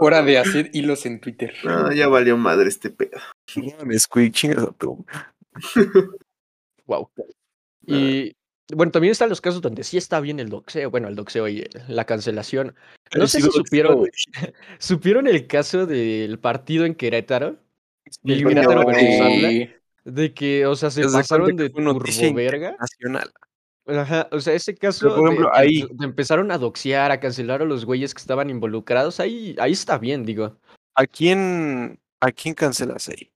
Hora 0.00 0.22
de 0.22 0.38
hacer 0.38 0.70
hilos 0.72 1.06
en 1.06 1.20
Twitter. 1.20 1.54
No, 1.64 1.92
ya 1.92 2.08
valió 2.08 2.36
madre 2.36 2.68
este 2.68 2.90
pedo. 2.90 3.18
Nesquik, 3.84 4.32
chingas 4.32 4.64
a 4.64 4.72
tu. 4.72 5.04
Wow. 6.86 7.10
Y 7.86 8.34
bueno, 8.72 8.92
también 8.92 9.12
están 9.12 9.28
los 9.28 9.40
casos 9.40 9.60
donde 9.60 9.84
sí 9.84 9.96
está 9.98 10.20
bien 10.20 10.40
el 10.40 10.48
doxeo, 10.48 10.90
bueno, 10.90 11.08
el 11.08 11.16
doxeo 11.16 11.48
y 11.48 11.68
la 11.88 12.04
cancelación. 12.04 12.74
No 13.16 13.26
sé 13.26 13.40
si 13.40 13.50
supieron. 13.50 14.06
¿supieron 14.78 15.26
el 15.26 15.46
caso 15.46 15.86
del 15.86 16.38
partido 16.38 16.84
en 16.86 16.94
Querétaro? 16.94 17.56
El 18.24 18.46
Querétaro 18.46 18.82
güey. 18.84 18.96
versus 18.96 19.20
Atlas, 19.20 19.70
de 20.04 20.34
que, 20.34 20.66
o 20.66 20.76
sea, 20.76 20.90
se 20.90 21.02
pasaron 21.04 21.56
de 21.56 21.70
turboverga. 21.70 22.76
Nacional. 22.78 23.32
Ajá, 23.86 24.28
o 24.32 24.40
sea, 24.40 24.54
ese 24.54 24.74
caso 24.74 25.14
por 25.14 25.28
ejemplo, 25.28 25.50
de, 25.52 25.60
ahí- 25.60 25.86
de 25.90 26.06
empezaron 26.06 26.50
a 26.50 26.56
doxear, 26.56 27.10
a 27.10 27.20
cancelar 27.20 27.60
a 27.60 27.66
los 27.66 27.84
güeyes 27.84 28.14
que 28.14 28.20
estaban 28.20 28.48
involucrados, 28.48 29.20
ahí, 29.20 29.54
ahí 29.58 29.72
está 29.72 29.98
bien, 29.98 30.24
digo. 30.24 30.56
¿A 30.94 31.06
quién, 31.06 32.00
¿A 32.20 32.32
quién 32.32 32.54
cancelas 32.54 33.10
ahí? 33.10 33.30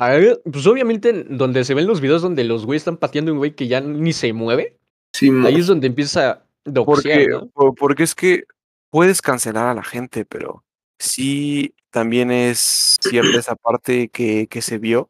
A 0.00 0.08
ver, 0.10 0.40
pues 0.50 0.66
obviamente 0.66 1.10
en 1.10 1.36
donde 1.36 1.62
se 1.64 1.74
ven 1.74 1.86
los 1.86 2.00
videos 2.00 2.22
donde 2.22 2.42
los 2.44 2.64
güeyes 2.64 2.80
están 2.80 2.96
pateando 2.96 3.32
un 3.32 3.38
güey 3.38 3.54
que 3.54 3.68
ya 3.68 3.80
ni 3.80 4.12
se 4.12 4.32
mueve, 4.32 4.76
Sí, 5.12 5.30
ahí 5.44 5.56
es 5.56 5.66
donde 5.66 5.88
empieza 5.88 6.30
a 6.30 6.44
doxear, 6.64 7.26
Porque, 7.52 7.76
porque 7.78 8.02
es 8.04 8.14
que 8.14 8.44
puedes 8.90 9.20
cancelar 9.20 9.66
a 9.66 9.74
la 9.74 9.82
gente, 9.82 10.24
pero 10.24 10.64
sí 10.98 11.74
también 11.90 12.30
es 12.30 12.96
cierta 13.00 13.38
esa 13.38 13.56
parte 13.56 14.08
que, 14.08 14.46
que 14.46 14.62
se 14.62 14.78
vio. 14.78 15.08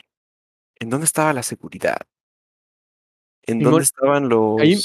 ¿En 0.79 0.90
dónde 0.90 1.05
estaba 1.05 1.33
la 1.35 1.42
seguridad? 1.42 1.98
¿En 3.42 3.61
dónde 3.61 3.83
estaban 3.83 4.29
los, 4.29 4.61
ahí- 4.61 4.81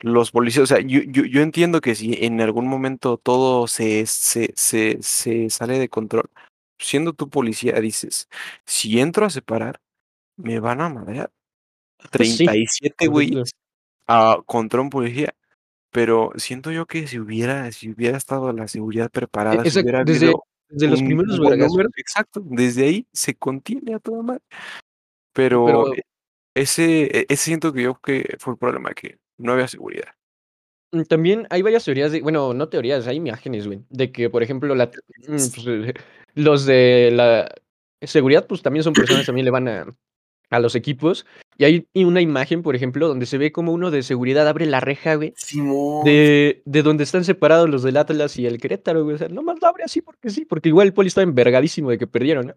los 0.00 0.32
policías? 0.32 0.64
O 0.64 0.66
sea, 0.66 0.80
yo, 0.80 1.00
yo, 1.06 1.24
yo 1.24 1.40
entiendo 1.40 1.80
que 1.80 1.94
si 1.94 2.14
en 2.24 2.40
algún 2.40 2.66
momento 2.66 3.16
todo 3.16 3.68
se, 3.68 4.04
se, 4.06 4.52
se, 4.56 4.98
se 5.00 5.48
sale 5.48 5.78
de 5.78 5.88
control, 5.88 6.28
siendo 6.82 7.12
tu 7.14 7.30
policía, 7.30 7.80
dices, 7.80 8.28
si 8.66 9.00
entro 9.00 9.26
a 9.26 9.30
separar, 9.30 9.80
me 10.36 10.60
van 10.60 10.80
a 10.80 10.88
madrear. 10.88 11.30
Sí, 12.00 12.08
37 12.10 12.94
correcto. 13.06 13.12
güeyes 13.12 13.52
a, 14.06 14.38
contra 14.44 14.80
un 14.80 14.90
policía. 14.90 15.34
Pero 15.90 16.32
siento 16.36 16.70
yo 16.70 16.86
que 16.86 17.06
si 17.06 17.18
hubiera, 17.18 17.70
si 17.70 17.90
hubiera 17.90 18.16
estado 18.16 18.50
la 18.52 18.66
seguridad 18.66 19.10
preparada, 19.10 19.62
si 19.62 19.68
exacto, 19.68 19.84
hubiera 19.84 20.04
desde- 20.04 20.32
los 20.88 21.02
primeros 21.02 21.38
número, 21.38 21.90
exacto, 21.96 22.40
desde 22.42 22.86
ahí 22.86 23.06
se 23.12 23.34
contiene 23.34 23.94
a 23.94 23.98
toda 23.98 24.22
madre. 24.22 24.42
Pero, 25.34 25.66
Pero- 25.66 25.94
e- 25.94 26.02
ese, 26.54 27.18
e- 27.18 27.26
ese 27.28 27.44
siento 27.44 27.72
que 27.74 27.82
yo 27.82 27.94
que 28.00 28.36
fue 28.38 28.54
el 28.54 28.58
problema, 28.58 28.94
que 28.94 29.18
no 29.36 29.52
había 29.52 29.68
seguridad. 29.68 30.14
Mm, 30.92 31.02
También 31.02 31.46
hay 31.50 31.62
varias 31.62 31.84
teorías 31.84 32.12
de, 32.12 32.20
bueno, 32.20 32.54
no 32.54 32.68
teorías, 32.68 33.06
hay 33.06 33.16
imágenes, 33.16 33.66
güey, 33.66 33.80
de 33.90 34.12
que, 34.12 34.28
por 34.30 34.42
ejemplo, 34.42 34.74
la, 34.74 34.86
mm, 34.86 34.90
pues, 35.26 35.54
eh, 35.66 35.94
los 36.34 36.66
de 36.66 37.10
la 37.12 37.52
seguridad, 38.02 38.46
pues 38.46 38.62
también 38.62 38.82
son 38.84 38.92
personas, 38.92 39.26
también 39.26 39.44
le 39.46 39.50
van 39.50 39.68
a, 39.68 39.86
a 40.50 40.58
los 40.60 40.74
equipos. 40.74 41.24
Y 41.58 41.64
hay 41.64 41.86
una 41.94 42.20
imagen, 42.20 42.62
por 42.62 42.74
ejemplo, 42.74 43.08
donde 43.08 43.26
se 43.26 43.38
ve 43.38 43.52
como 43.52 43.72
uno 43.72 43.90
de 43.90 44.02
seguridad 44.02 44.48
abre 44.48 44.66
la 44.66 44.80
reja, 44.80 45.14
güey, 45.16 45.34
Simón. 45.36 46.04
de, 46.04 46.62
de 46.64 46.82
donde 46.82 47.04
están 47.04 47.24
separados 47.24 47.68
los 47.70 47.82
del 47.82 47.96
Atlas 47.98 48.36
y 48.38 48.46
el 48.46 48.58
Querétaro, 48.58 49.04
güey. 49.04 49.14
O 49.16 49.18
sea, 49.18 49.28
nomás 49.28 49.58
lo 49.60 49.68
abre 49.68 49.84
así 49.84 50.00
porque 50.00 50.30
sí, 50.30 50.44
porque 50.44 50.70
igual 50.70 50.88
el 50.88 50.94
poli 50.94 51.08
estaba 51.08 51.22
envergadísimo 51.24 51.90
de 51.90 51.98
que 51.98 52.06
perdieron, 52.06 52.46
¿no? 52.48 52.54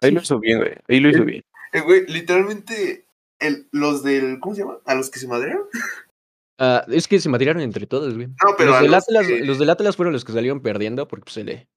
Ahí 0.00 0.10
Sí. 0.10 0.14
lo 0.14 0.20
hizo 0.22 0.38
bien, 0.40 0.58
güey. 0.58 0.70
Ahí 0.88 1.00
lo 1.00 1.10
hizo 1.10 1.18
El- 1.18 1.24
bien. 1.24 1.42
Eh, 1.72 1.80
güey, 1.80 2.06
literalmente, 2.06 3.04
el, 3.40 3.66
los 3.72 4.02
del. 4.02 4.38
¿Cómo 4.40 4.54
se 4.54 4.62
llama? 4.62 4.78
¿A 4.86 4.94
los 4.94 5.10
que 5.10 5.18
se 5.18 5.28
madrearon? 5.28 5.64
Ah, 6.58 6.84
es 6.88 7.06
que 7.06 7.20
se 7.20 7.28
matieron 7.28 7.60
entre 7.60 7.86
todos, 7.86 8.14
güey. 8.14 8.26
No, 8.26 8.54
pero 8.56 8.70
los, 8.72 8.80
del 8.82 8.90
los 8.90 9.02
Atlas, 9.08 9.26
que- 9.26 9.44
los 9.44 9.58
del 9.58 9.70
Atlas 9.70 9.96
fueron 9.96 10.12
los 10.12 10.24
que 10.24 10.32
salieron 10.32 10.60
perdiendo 10.60 11.06
porque 11.06 11.24
pues, 11.24 11.34
se, 11.34 11.44
le, 11.44 11.68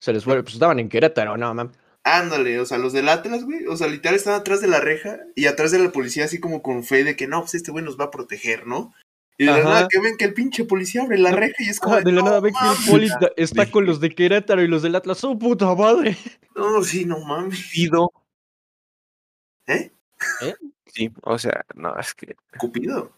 se 0.00 0.12
les 0.12 0.22
fue, 0.24 0.40
pues 0.42 0.54
estaban 0.54 0.78
en 0.78 0.88
Querétaro, 0.88 1.36
no, 1.36 1.52
mam. 1.54 1.72
Ándale, 2.04 2.60
o 2.60 2.66
sea, 2.66 2.78
los 2.78 2.92
del 2.92 3.08
Atlas, 3.08 3.44
güey. 3.44 3.66
O 3.66 3.76
sea, 3.76 3.88
literal 3.88 4.14
estaban 4.14 4.40
atrás 4.40 4.60
de 4.60 4.68
la 4.68 4.78
reja 4.80 5.18
y 5.34 5.46
atrás 5.46 5.72
de 5.72 5.78
la 5.78 5.90
policía, 5.90 6.26
así 6.26 6.38
como 6.38 6.62
con 6.62 6.84
fe 6.84 7.02
de 7.02 7.16
que 7.16 7.26
no, 7.26 7.40
pues 7.40 7.54
este 7.54 7.72
güey 7.72 7.82
nos 7.84 7.98
va 7.98 8.04
a 8.04 8.10
proteger, 8.10 8.66
¿no? 8.66 8.92
Y 9.36 9.46
de 9.46 9.50
la 9.50 9.64
nada 9.64 9.88
que 9.88 9.98
ven 10.00 10.16
que 10.16 10.26
el 10.26 10.34
pinche 10.34 10.64
policía 10.64 11.02
abre 11.02 11.18
la 11.18 11.32
reja 11.32 11.56
y 11.58 11.68
es 11.70 11.80
como. 11.80 11.96
Ah, 11.96 12.00
de 12.02 12.12
la 12.12 12.20
"No 12.20 12.26
nada 12.26 12.40
ven 12.40 12.52
que 12.54 12.60
el 12.60 12.66
mames". 12.66 12.88
poli 12.88 13.10
está 13.36 13.68
con 13.70 13.84
los 13.86 13.98
de 14.00 14.10
Querétaro 14.14 14.62
y 14.62 14.68
los 14.68 14.82
del 14.82 14.94
Atlas. 14.94 15.24
¡Oh, 15.24 15.36
puta 15.36 15.74
madre! 15.74 16.16
No, 16.54 16.84
sí, 16.84 17.04
no 17.04 17.18
mames. 17.18 17.68
Pido. 17.72 18.12
¿Eh? 19.66 19.90
¿Eh? 20.42 20.54
Sí, 20.86 21.10
o 21.22 21.36
sea, 21.38 21.64
no, 21.74 21.98
es 21.98 22.14
que, 22.14 22.36
Cupido. 22.58 23.10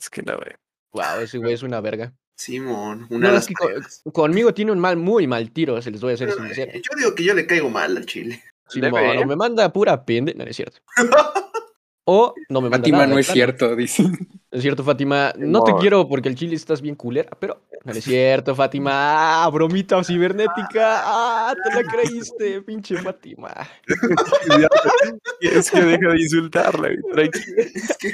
Es 0.00 0.10
que 0.10 0.22
no, 0.22 0.36
güey. 0.36 0.54
Wow, 0.92 1.20
ese 1.22 1.38
güey 1.38 1.52
es 1.52 1.62
una 1.62 1.80
verga. 1.80 2.12
Simón, 2.36 3.06
una 3.10 3.28
No, 3.28 3.32
de 3.32 3.38
es 3.38 3.50
las 3.50 3.92
que 4.04 4.10
conmigo 4.12 4.54
tiene 4.54 4.72
un 4.72 4.78
mal, 4.78 4.96
muy 4.96 5.26
mal 5.26 5.50
tiro, 5.52 5.80
se 5.82 5.90
les 5.90 6.00
voy 6.00 6.14
a 6.14 6.16
ser 6.16 6.30
Pero, 6.30 6.42
sincero. 6.44 6.72
Yo 6.72 6.96
digo 6.96 7.14
que 7.14 7.22
yo 7.22 7.34
le 7.34 7.46
caigo 7.46 7.68
mal 7.68 7.96
al 7.96 8.06
chile. 8.06 8.42
Simón, 8.66 9.28
me 9.28 9.36
manda 9.36 9.70
pura 9.72 10.04
pende, 10.04 10.32
no, 10.34 10.44
no 10.44 10.50
es 10.50 10.56
cierto. 10.56 10.80
O 12.12 12.34
no 12.48 12.60
me 12.60 12.68
manda 12.68 12.78
Fátima 12.78 12.98
nada. 12.98 13.10
no 13.14 13.18
es 13.20 13.28
cierto, 13.28 13.76
dice. 13.76 14.02
Es 14.50 14.62
cierto, 14.62 14.82
Fátima. 14.82 15.32
No 15.38 15.62
te 15.62 15.72
quiero 15.76 16.08
porque 16.08 16.28
el 16.28 16.34
chile 16.34 16.56
estás 16.56 16.80
bien 16.82 16.96
culera, 16.96 17.30
pero 17.38 17.62
no 17.84 17.92
es 17.92 18.02
cierto, 18.02 18.52
Fátima. 18.56 19.44
Ah, 19.44 19.48
bromita 19.48 20.02
cibernética. 20.02 21.02
Ah, 21.04 21.54
te 21.62 21.72
la 21.82 21.88
creíste, 21.88 22.60
pinche 22.62 22.96
Fátima. 22.96 23.54
Es 25.40 25.70
que 25.70 25.80
deja 25.82 26.08
de 26.08 26.20
insultarla, 26.20 26.88
güey. 26.88 27.12
Tranquilo. 27.12 27.56
Es 27.58 27.96
que 27.98 28.12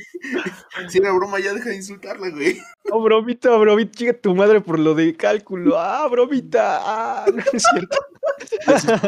si 0.89 0.99
era 0.99 1.13
broma, 1.13 1.41
ya 1.41 1.55
deja 1.55 1.71
de 1.71 1.77
insultarla, 1.77 2.29
güey. 2.31 2.59
Oh, 2.91 3.01
bromita, 3.03 3.57
bromita, 3.57 3.93
chica 3.93 4.13
tu 4.21 4.35
madre 4.35 4.61
por 4.61 4.79
lo 4.79 4.95
de 4.95 5.17
cálculo. 5.17 5.79
Ah, 5.79 6.07
bromita. 6.11 6.81
Ah, 6.83 7.25
no 7.33 7.43
es 7.53 7.63
cierto. 7.73 7.99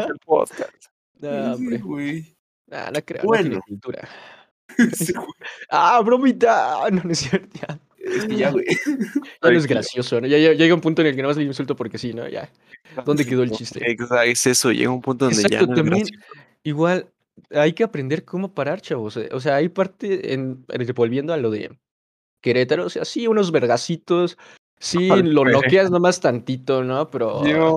El 0.09 0.17
podcast. 0.25 0.85
No, 1.19 1.29
Sí, 1.29 1.61
hombre. 1.61 1.77
güey. 1.77 2.35
Ah, 2.71 2.89
no 2.93 2.99
creo, 3.05 3.21
no 3.23 3.27
Bueno. 3.27 3.43
tiene 3.49 3.61
cultura. 3.67 4.09
Sí. 4.95 5.13
Ah, 5.69 6.01
bromita. 6.01 6.83
Ah, 6.85 6.89
no, 6.91 7.01
no 7.03 7.11
es 7.11 7.19
cierto. 7.19 7.47
Ya, 7.59 7.79
Es 7.99 8.25
que 8.25 8.35
ya, 8.35 8.51
güey. 8.51 8.65
ya 8.65 8.71
no 9.43 9.49
es 9.49 9.65
gracioso, 9.67 10.21
¿no? 10.21 10.27
Ya, 10.27 10.37
ya 10.37 10.53
llega 10.53 10.73
un 10.73 10.81
punto 10.81 11.01
en 11.01 11.07
el 11.07 11.15
que 11.15 11.21
nada 11.21 11.29
más 11.33 11.37
le 11.37 11.43
insulto 11.43 11.75
porque 11.75 11.97
sí, 11.97 12.13
¿no? 12.13 12.27
Ya. 12.27 12.49
¿Dónde 13.05 13.25
quedó 13.25 13.43
el 13.43 13.51
chiste? 13.51 13.79
Exacto, 13.91 14.21
es 14.23 14.47
eso, 14.47 14.71
llega 14.71 14.89
un 14.89 15.01
punto 15.01 15.25
donde 15.25 15.41
ya 15.41 15.47
Exacto, 15.47 15.67
no 15.67 15.73
es 15.73 15.79
también 15.81 16.07
igual 16.63 17.07
hay 17.51 17.73
que 17.73 17.83
aprender 17.83 18.25
cómo 18.25 18.53
parar, 18.53 18.81
chavos. 18.81 19.17
O 19.31 19.39
sea, 19.39 19.55
hay 19.55 19.69
parte, 19.69 20.33
en, 20.33 20.65
en- 20.69 20.93
volviendo 20.93 21.33
a 21.33 21.37
lo 21.37 21.51
de 21.51 21.77
Querétaro, 22.41 22.85
o 22.85 22.89
sea, 22.89 23.05
sí, 23.05 23.27
unos 23.27 23.51
vergacitos, 23.51 24.37
sí, 24.77 25.09
Al 25.11 25.33
lo 25.33 25.41
güey. 25.41 25.53
noqueas 25.53 25.91
nomás 25.91 26.19
tantito, 26.19 26.83
¿no? 26.83 27.09
Pero, 27.09 27.41
Dios, 27.43 27.73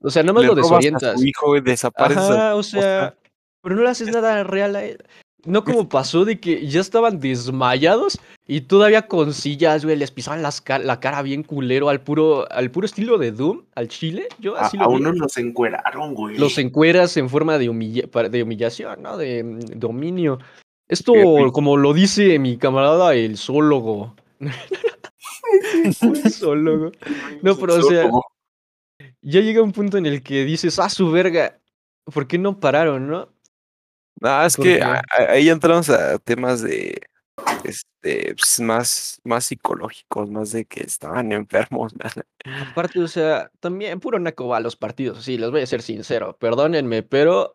o 0.00 0.10
sea, 0.10 0.22
nomás 0.22 0.44
lo 0.44 0.52
a 0.52 0.56
desorientas. 0.56 1.20
su 1.20 1.26
hijo, 1.26 1.60
desapareces 1.60 2.22
a 2.24 2.34
Ajá, 2.34 2.54
o 2.56 2.62
sea, 2.62 3.16
pero 3.62 3.76
no 3.76 3.82
le 3.82 3.90
haces 3.90 4.08
nada 4.08 4.44
real 4.44 4.76
a 4.76 4.84
él. 4.84 4.98
No 5.44 5.64
como 5.64 5.88
pasó 5.88 6.24
de 6.24 6.38
que 6.38 6.66
ya 6.68 6.80
estaban 6.80 7.18
desmayados 7.18 8.20
y 8.46 8.60
todavía 8.62 9.08
con 9.08 9.34
sillas, 9.34 9.84
güey, 9.84 9.96
les 9.96 10.10
pisaban 10.12 10.40
las 10.42 10.60
ca- 10.60 10.78
la 10.78 11.00
cara 11.00 11.20
bien 11.22 11.42
culero 11.42 11.88
al 11.88 12.00
puro, 12.00 12.46
al 12.52 12.70
puro 12.70 12.86
estilo 12.86 13.18
de 13.18 13.32
Doom, 13.32 13.62
al 13.74 13.88
chile. 13.88 14.28
Yo 14.38 14.56
A, 14.56 14.66
así 14.66 14.76
a 14.78 14.84
lo 14.84 14.90
unos 14.90 15.16
los 15.16 15.36
encueraron, 15.38 16.14
güey. 16.14 16.38
los 16.38 16.58
encueras 16.58 17.16
en 17.16 17.28
forma 17.28 17.58
de, 17.58 17.68
humilla- 17.70 18.28
de 18.28 18.42
humillación, 18.42 19.02
¿no? 19.02 19.16
De 19.16 19.42
mm, 19.42 19.60
dominio. 19.80 20.38
Esto, 20.88 21.12
como 21.52 21.76
lo 21.76 21.92
dice 21.92 22.38
mi 22.38 22.56
camarada, 22.56 23.14
el 23.14 23.36
zoólogo. 23.36 24.14
el 24.40 25.94
zoólogo. 26.32 26.92
No, 27.42 27.56
pero 27.56 27.74
o 27.76 27.82
sea, 27.82 28.08
ya 29.22 29.40
llega 29.40 29.62
un 29.62 29.72
punto 29.72 29.96
en 29.98 30.06
el 30.06 30.22
que 30.22 30.44
dices, 30.44 30.78
ah, 30.78 30.88
su 30.88 31.10
verga, 31.10 31.58
¿por 32.12 32.26
qué 32.26 32.38
no 32.38 32.60
pararon, 32.60 33.08
no? 33.08 33.28
No, 34.20 34.44
es 34.44 34.56
que 34.56 34.80
a- 34.82 35.02
ahí 35.28 35.48
entramos 35.48 35.88
a 35.90 36.18
temas 36.18 36.62
de 36.62 37.00
este 37.64 38.34
pues, 38.34 38.60
más, 38.60 39.20
más 39.24 39.44
psicológicos, 39.44 40.30
más 40.30 40.52
de 40.52 40.64
que 40.64 40.82
estaban 40.82 41.32
enfermos. 41.32 41.92
Aparte, 42.60 43.00
o 43.00 43.08
sea, 43.08 43.50
también 43.60 44.00
puro 44.00 44.18
naco 44.18 44.48
va 44.48 44.58
a 44.58 44.60
los 44.60 44.76
partidos, 44.76 45.24
sí, 45.24 45.38
les 45.38 45.50
voy 45.50 45.62
a 45.62 45.66
ser 45.66 45.82
sincero, 45.82 46.36
perdónenme, 46.38 47.02
pero 47.02 47.54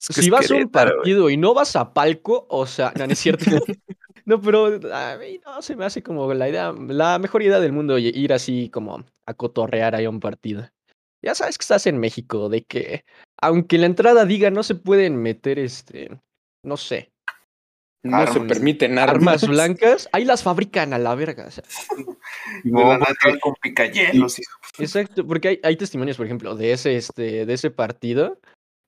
Es 0.00 0.08
que 0.14 0.22
si 0.22 0.30
vas 0.30 0.50
a 0.50 0.54
un 0.54 0.70
partido 0.70 1.30
y 1.30 1.36
no 1.36 1.54
vas 1.54 1.76
a 1.76 1.92
palco, 1.92 2.46
o 2.48 2.66
sea, 2.66 2.92
no, 2.96 3.06
no 3.06 3.12
es 3.12 3.18
cierto. 3.18 3.44
no, 4.24 4.40
pero 4.40 4.66
a 4.94 5.16
mí 5.16 5.40
no 5.44 5.62
se 5.62 5.76
me 5.76 5.84
hace 5.84 6.02
como 6.02 6.32
la 6.34 6.48
idea, 6.48 6.72
la 6.72 7.18
mejor 7.18 7.42
idea 7.42 7.60
del 7.60 7.72
mundo 7.72 7.98
ir 7.98 8.32
así 8.32 8.68
como 8.70 9.04
a 9.26 9.34
cotorrear 9.34 9.94
ahí 9.94 10.04
a 10.04 10.10
un 10.10 10.20
partido. 10.20 10.68
ya 11.24 11.34
sabes 11.34 11.58
que 11.58 11.62
estás 11.62 11.86
en 11.86 11.98
México, 11.98 12.48
de 12.48 12.62
que 12.64 13.04
aunque 13.42 13.76
la 13.76 13.86
entrada 13.86 14.24
diga 14.24 14.50
no 14.50 14.62
se 14.62 14.76
pueden 14.76 15.16
meter, 15.20 15.58
este, 15.58 16.08
no 16.64 16.76
sé, 16.76 17.10
No 18.04 18.26
se 18.32 18.40
permiten 18.40 18.98
armas. 18.98 19.42
armas 19.42 19.48
blancas, 19.48 20.08
ahí 20.12 20.24
las 20.24 20.42
fabrican 20.42 20.94
a 20.94 20.98
la 20.98 21.14
verga. 21.14 21.46
o 21.46 21.50
sea, 21.50 21.64
nada 22.64 23.06
trae 23.20 23.38
con 23.40 23.54
picayelos 23.60 24.38
y 24.38 24.42
exacto, 24.78 25.26
porque 25.26 25.48
hay, 25.48 25.60
hay 25.64 25.76
testimonios, 25.76 26.16
por 26.16 26.26
ejemplo, 26.26 26.54
de 26.54 26.72
ese, 26.72 26.96
este, 26.96 27.44
de 27.44 27.52
ese 27.52 27.70
partido, 27.70 28.38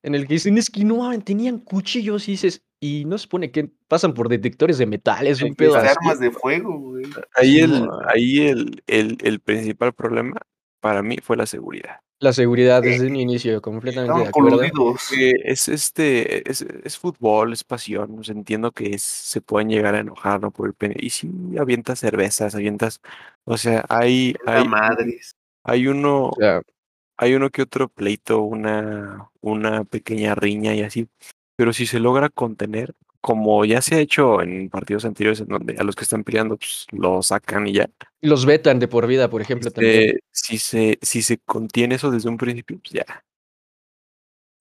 en 0.03 0.15
el 0.15 0.25
que 0.25 0.35
dicen, 0.35 0.57
es 0.57 0.69
que 0.69 0.85
no, 0.85 1.11
tenían 1.19 1.59
cuchillos 1.59 2.27
y 2.29 2.31
dices, 2.31 2.63
y 2.81 3.03
no 3.05 3.17
se 3.17 3.23
supone 3.23 3.51
que 3.51 3.71
pasan 3.87 4.13
por 4.13 4.29
detectores 4.29 4.77
de 4.77 4.85
metales, 4.85 5.41
un 5.41 5.55
pedo 5.55 5.75
así. 5.75 5.87
armas 5.87 6.19
de 6.19 6.31
fuego, 6.31 6.79
güey. 6.79 7.05
Ahí, 7.35 7.59
el, 7.59 7.85
No. 7.85 7.99
ahí 8.07 8.47
el, 8.47 8.83
el, 8.87 9.17
el 9.21 9.39
principal 9.41 9.93
problema 9.93 10.39
para 10.79 11.01
mí 11.01 11.17
fue 11.21 11.37
la 11.37 11.45
seguridad. 11.45 11.99
La 12.19 12.31
seguridad 12.31 12.81
desde 12.81 13.07
un 13.07 13.17
inicio, 13.17 13.61
completamente 13.61 14.17
de 14.17 14.27
acuerdo. 14.29 14.61
es 15.43 15.67
este, 15.67 16.49
es, 16.49 16.61
es 16.61 16.97
fútbol, 16.97 17.51
es 17.51 17.63
pasión. 17.65 18.21
entiendo 18.27 18.71
que 18.71 18.93
es- 18.95 19.03
se 19.03 19.41
pueden 19.41 19.69
llegar 19.69 19.95
a 19.95 19.99
enojar, 19.99 20.41
¿no? 20.41 20.51
Por 20.51 20.67
el 20.67 20.73
pene. 20.73 20.95
Y 20.97 21.09
sí, 21.09 21.29
avientas 21.59 21.99
cervezas, 21.99 22.55
avientas. 22.55 23.01
O 23.43 23.57
sea, 23.57 23.83
hay, 23.89 24.33
La 24.45 24.59
hay, 24.59 24.67
madres. 24.67 25.35
hay 25.63 25.87
uno, 25.87 26.29
O 26.29 26.35
sea, 26.37 26.61
hay 27.17 27.33
uno 27.33 27.49
que 27.49 27.61
otro 27.63 27.89
pleito, 27.89 28.41
una, 28.41 29.29
una 29.41 29.83
pequeña 29.83 30.35
riña 30.35 30.73
y 30.73 30.83
así. 30.83 31.07
Pero 31.57 31.73
si 31.73 31.85
se 31.85 31.99
logra 31.99 32.29
contener, 32.29 32.93
como 33.25 33.65
ya 33.65 33.81
se 33.81 33.95
ha 33.95 33.99
hecho 33.99 34.39
en 34.43 34.69
partidos 34.69 35.03
anteriores, 35.03 35.39
en 35.39 35.47
donde 35.47 35.75
a 35.79 35.83
los 35.83 35.95
que 35.95 36.03
están 36.03 36.23
peleando, 36.23 36.57
pues 36.57 36.85
lo 36.91 37.23
sacan 37.23 37.65
y 37.65 37.73
ya. 37.73 37.89
los 38.21 38.45
vetan 38.45 38.77
de 38.77 38.87
por 38.87 39.07
vida, 39.07 39.31
por 39.31 39.41
ejemplo, 39.41 39.71
también. 39.71 40.09
Este, 40.09 40.19
si 40.29 40.59
se, 40.59 40.99
si 41.01 41.23
se 41.23 41.39
contiene 41.39 41.95
eso 41.95 42.11
desde 42.11 42.29
un 42.29 42.37
principio, 42.37 42.77
pues 42.77 42.93
ya. 42.93 43.23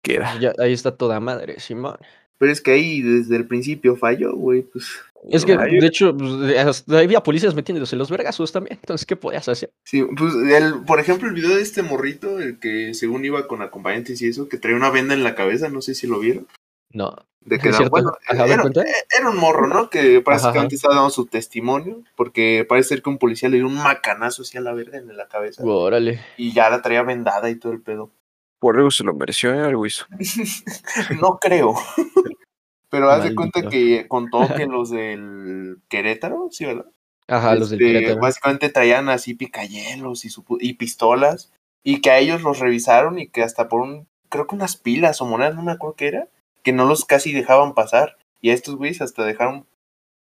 Queda. 0.01 0.41
Ya, 0.41 0.55
ahí 0.59 0.73
está 0.73 0.97
toda 0.97 1.21
madre, 1.21 1.61
Simón. 1.61 1.99
Pero 2.39 2.51
es 2.51 2.62
que 2.62 2.71
ahí 2.71 3.03
desde 3.03 3.37
el 3.37 3.47
principio 3.47 3.97
falló, 3.97 4.35
güey. 4.35 4.62
Pues 4.62 4.87
Es 5.29 5.45
que, 5.45 5.59
Ay, 5.61 5.79
de 5.79 5.87
hecho, 5.87 6.17
pues, 6.17 6.85
había 6.89 7.23
policías 7.23 7.55
metiéndose 7.55 7.97
los 7.97 8.11
vergazos 8.11 8.51
también. 8.51 8.79
Entonces, 8.81 9.05
¿qué 9.05 9.17
podías 9.17 9.47
hacer? 9.47 9.75
Sí, 9.85 10.03
pues 10.17 10.33
el, 10.37 10.85
por 10.87 11.01
ejemplo, 11.01 11.29
el 11.29 11.35
video 11.35 11.55
de 11.55 11.61
este 11.61 11.83
morrito, 11.83 12.41
el 12.41 12.59
que 12.59 12.95
según 12.95 13.27
iba 13.27 13.47
con 13.47 13.61
acompañantes 13.61 14.23
y 14.23 14.29
eso, 14.29 14.49
que 14.49 14.57
traía 14.57 14.79
una 14.79 14.89
venda 14.89 15.12
en 15.12 15.23
la 15.23 15.35
cabeza, 15.35 15.69
no 15.69 15.83
sé 15.83 15.95
si 15.95 16.07
lo 16.07 16.19
vieron. 16.19 16.47
No. 16.95 17.14
De 17.40 17.59
que 17.61 17.68
¿Es 17.68 17.72
da- 17.74 17.78
cierto? 17.78 17.90
bueno, 17.90 18.12
era, 18.30 18.47
era 18.47 19.28
un 19.30 19.36
morro, 19.36 19.66
¿no? 19.66 19.90
Que 19.90 20.20
básicamente 20.20 20.76
estaba 20.76 20.95
dando 20.95 21.11
su 21.11 21.26
testimonio, 21.26 22.03
porque 22.16 22.64
parece 22.66 22.88
ser 22.90 23.03
que 23.03 23.11
un 23.11 23.18
policía 23.18 23.51
le 23.51 23.59
dio 23.59 23.66
un 23.66 23.74
macanazo 23.76 24.40
así 24.42 24.57
a 24.57 24.62
la 24.62 24.72
verga 24.72 24.97
en 24.97 25.14
la 25.14 25.28
cabeza. 25.28 25.62
Órale. 25.62 26.20
Y 26.38 26.55
ya 26.55 26.70
la 26.70 26.80
traía 26.80 27.03
vendada 27.03 27.51
y 27.51 27.57
todo 27.57 27.72
el 27.72 27.82
pedo. 27.82 28.11
Por 28.59 28.78
algo 28.78 28.90
se 28.90 29.05
lo 29.05 29.12
mereció, 29.12 29.53
¿eh? 29.55 29.61
algo 29.61 29.84
hizo. 29.84 30.07
no 31.20 31.38
creo. 31.38 31.74
Pero 32.88 33.11
haz 33.11 33.24
de 33.24 33.34
cuenta 33.34 33.68
que 33.68 34.07
contó 34.09 34.47
que 34.57 34.66
los 34.66 34.88
del 34.90 35.78
Querétaro, 35.88 36.49
¿sí, 36.53 36.64
verdad? 36.64 36.86
Ajá, 37.26 37.57
los 37.57 37.70
del 37.70 37.82
Este, 37.82 37.92
Querétaro. 37.92 38.20
Básicamente 38.20 38.68
traían 38.68 39.09
así 39.09 39.34
picayelos 39.34 40.24
y, 40.24 40.30
su 40.30 40.45
y 40.61 40.74
pistolas. 40.74 41.53
Y 41.82 42.01
que 42.01 42.11
a 42.11 42.18
ellos 42.18 42.42
los 42.42 42.61
revisaron 42.61 43.18
y 43.18 43.28
que 43.28 43.42
hasta 43.42 43.68
por 43.68 43.80
un, 43.80 44.07
creo 44.28 44.47
que 44.47 44.55
unas 44.55 44.76
pilas 44.76 45.20
o 45.20 45.26
monedas, 45.26 45.57
no 45.57 45.62
me 45.62 45.72
acuerdo 45.72 45.97
qué 45.97 46.07
era, 46.07 46.28
que 46.65 46.73
no 46.73 46.85
los 46.87 47.05
casi 47.05 47.33
dejaban 47.33 47.75
pasar. 47.75 48.17
Y 48.41 48.51
a 48.51 48.55
estos 48.55 48.75
güeyes 48.77 49.01
hasta 49.01 49.25
dejaron 49.25 49.67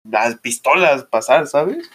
las 0.06 0.38
pistolas 0.40 1.04
pasar, 1.04 1.48
¿sabes? 1.48 1.90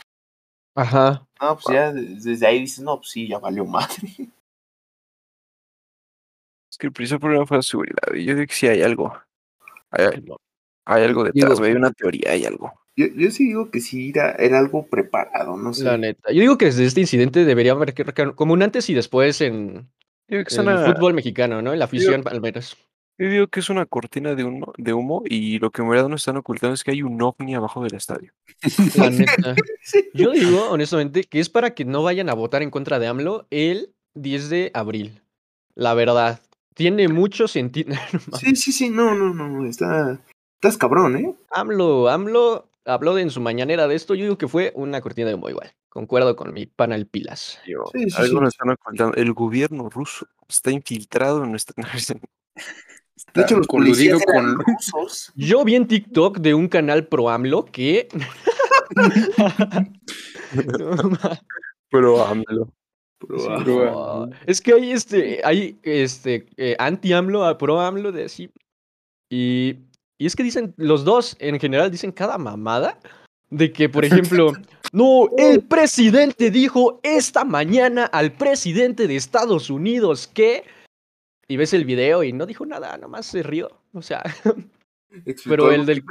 Ajá. 0.74 1.26
No, 1.40 1.54
pues 1.58 1.74
ya 1.74 1.92
de- 1.92 2.16
desde 2.20 2.46
ahí 2.46 2.60
dices, 2.60 2.80
no, 2.80 2.96
pues 2.98 3.10
sí, 3.10 3.28
ya 3.28 3.38
valió 3.38 3.64
madre. 3.64 3.96
Es 6.70 6.78
que 6.78 6.86
el 6.86 6.92
principal 6.92 7.20
problema 7.20 7.46
fue 7.46 7.58
la 7.58 7.62
seguridad. 7.62 8.14
Y 8.14 8.24
yo 8.24 8.34
digo 8.34 8.46
que 8.46 8.54
sí 8.54 8.66
hay 8.66 8.82
algo. 8.82 9.14
Hay, 9.90 10.06
hay 10.86 11.04
algo 11.04 11.24
detrás, 11.24 11.58
güey. 11.58 11.70
Hay 11.70 11.76
una 11.76 11.92
teoría, 11.92 12.30
hay 12.32 12.44
algo. 12.46 12.72
Yo, 12.96 13.06
yo 13.06 13.30
sí 13.30 13.46
digo 13.46 13.70
que 13.70 13.80
sí 13.80 14.10
era, 14.10 14.32
era 14.32 14.58
algo 14.58 14.86
preparado, 14.86 15.56
no 15.56 15.72
sé. 15.74 15.84
La 15.84 15.96
neta. 15.98 16.30
Yo 16.32 16.40
digo 16.40 16.58
que 16.58 16.66
desde 16.66 16.84
este 16.84 17.00
incidente 17.00 17.44
debería 17.44 17.72
haber 17.72 17.94
que- 17.94 18.04
como 18.34 18.52
un 18.54 18.62
antes 18.62 18.88
y 18.90 18.94
después 18.94 19.40
en, 19.40 19.90
en 20.28 20.68
el 20.68 20.78
fútbol 20.94 21.14
mexicano, 21.14 21.62
¿no? 21.62 21.72
En 21.72 21.78
la 21.78 21.86
afición, 21.86 22.22
al 22.26 22.40
menos. 22.40 22.76
Yo 23.18 23.28
digo 23.28 23.46
que 23.48 23.60
es 23.60 23.70
una 23.70 23.86
cortina 23.86 24.34
de 24.34 24.44
humo, 24.44 24.72
de 24.76 24.92
humo 24.92 25.22
y 25.24 25.58
lo 25.58 25.70
que 25.70 25.82
en 25.82 25.88
verdad 25.88 26.08
nos 26.08 26.22
están 26.22 26.36
ocultando 26.36 26.74
es 26.74 26.82
que 26.82 26.92
hay 26.92 27.02
un 27.02 27.20
ovni 27.20 27.54
abajo 27.54 27.82
del 27.82 27.94
estadio. 27.94 28.32
La 28.96 29.10
neta. 29.10 29.54
Sí. 29.82 30.08
Yo 30.14 30.32
digo, 30.32 30.70
honestamente, 30.70 31.24
que 31.24 31.40
es 31.40 31.48
para 31.48 31.74
que 31.74 31.84
no 31.84 32.02
vayan 32.02 32.28
a 32.30 32.34
votar 32.34 32.62
en 32.62 32.70
contra 32.70 32.98
de 32.98 33.06
AMLO 33.06 33.46
el 33.50 33.94
10 34.14 34.48
de 34.48 34.70
abril. 34.74 35.22
La 35.74 35.94
verdad. 35.94 36.40
Tiene 36.74 37.08
mucho 37.08 37.48
sentido. 37.48 37.94
Sí, 38.40 38.56
sí, 38.56 38.72
sí, 38.72 38.88
no, 38.88 39.14
no, 39.14 39.34
no, 39.34 39.66
está, 39.66 40.18
estás 40.54 40.78
cabrón, 40.78 41.16
¿eh? 41.16 41.34
AMLO, 41.50 42.08
AMLO 42.08 42.72
habló 42.84 43.14
de 43.14 43.22
en 43.22 43.30
su 43.30 43.40
mañanera 43.40 43.88
de 43.88 43.94
esto. 43.94 44.14
Yo 44.14 44.24
digo 44.24 44.38
que 44.38 44.48
fue 44.48 44.72
una 44.74 45.00
cortina 45.00 45.28
de 45.28 45.34
humo 45.34 45.48
igual. 45.48 45.74
Concuerdo 45.88 46.36
con 46.36 46.52
mi 46.52 46.66
pana 46.66 46.94
el 46.94 47.06
Pilas. 47.06 47.60
Sí, 47.64 47.72
sí, 47.92 48.16
algo 48.16 48.38
sí. 48.38 48.44
nos 48.44 48.54
están 48.54 48.70
ocultando. 48.70 49.16
El 49.16 49.32
gobierno 49.32 49.90
ruso 49.90 50.26
está 50.48 50.70
infiltrado 50.70 51.44
en 51.44 51.50
nuestra. 51.50 51.74
De 53.34 53.42
hecho, 53.42 53.56
los 53.56 53.66
coludido 53.66 54.18
con- 54.20 54.58
rusos. 54.58 55.32
Yo 55.36 55.64
vi 55.64 55.74
en 55.76 55.86
TikTok 55.86 56.38
de 56.38 56.54
un 56.54 56.68
canal 56.68 57.06
pro 57.06 57.30
AMLO 57.30 57.64
que. 57.64 58.08
Pero 61.90 62.24
AMLO. 62.24 62.72
Pero, 63.18 64.26
No, 64.26 64.30
es 64.46 64.60
que 64.60 64.72
hay 64.74 64.92
este, 64.92 65.40
hay 65.44 65.78
este 65.82 66.46
eh, 66.56 66.74
anti 66.78 67.12
AMLO, 67.12 67.44
a 67.44 67.56
pro 67.56 67.80
AMLO 67.80 68.10
de 68.12 68.24
así. 68.24 68.50
Y, 69.30 69.76
y 70.18 70.26
es 70.26 70.34
que 70.34 70.42
dicen, 70.42 70.74
los 70.76 71.04
dos 71.04 71.36
en 71.38 71.58
general 71.60 71.90
dicen 71.90 72.10
cada 72.12 72.36
mamada 72.36 72.98
de 73.50 73.72
que, 73.72 73.88
por 73.88 74.04
ejemplo, 74.04 74.52
no, 74.92 75.28
el 75.38 75.62
presidente 75.62 76.50
dijo 76.50 76.98
esta 77.02 77.44
mañana 77.44 78.06
al 78.06 78.32
presidente 78.32 79.06
de 79.06 79.16
Estados 79.16 79.70
Unidos 79.70 80.26
que. 80.26 80.64
Y 81.48 81.56
ves 81.56 81.74
el 81.74 81.84
video 81.84 82.22
y 82.22 82.32
no 82.32 82.46
dijo 82.46 82.64
nada, 82.66 82.96
nomás 82.98 83.26
se 83.26 83.42
rió. 83.42 83.70
O 83.92 84.02
sea, 84.02 84.22
pero 85.44 85.72
el 85.72 85.86
del, 85.86 86.02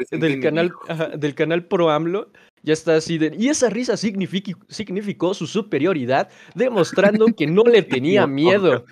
canal, 0.41 0.71
ajá, 0.87 1.09
del 1.09 1.35
canal 1.35 1.65
pro 1.65 1.89
AMLO 1.89 2.31
ya 2.63 2.73
está 2.73 2.95
así 2.95 3.17
de. 3.17 3.35
Y 3.37 3.49
esa 3.49 3.69
risa 3.69 3.97
significó 3.97 5.33
su 5.33 5.47
superioridad, 5.47 6.29
demostrando 6.53 7.25
que 7.27 7.47
no 7.47 7.63
le 7.63 7.81
tenía 7.81 8.27
miedo. 8.27 8.85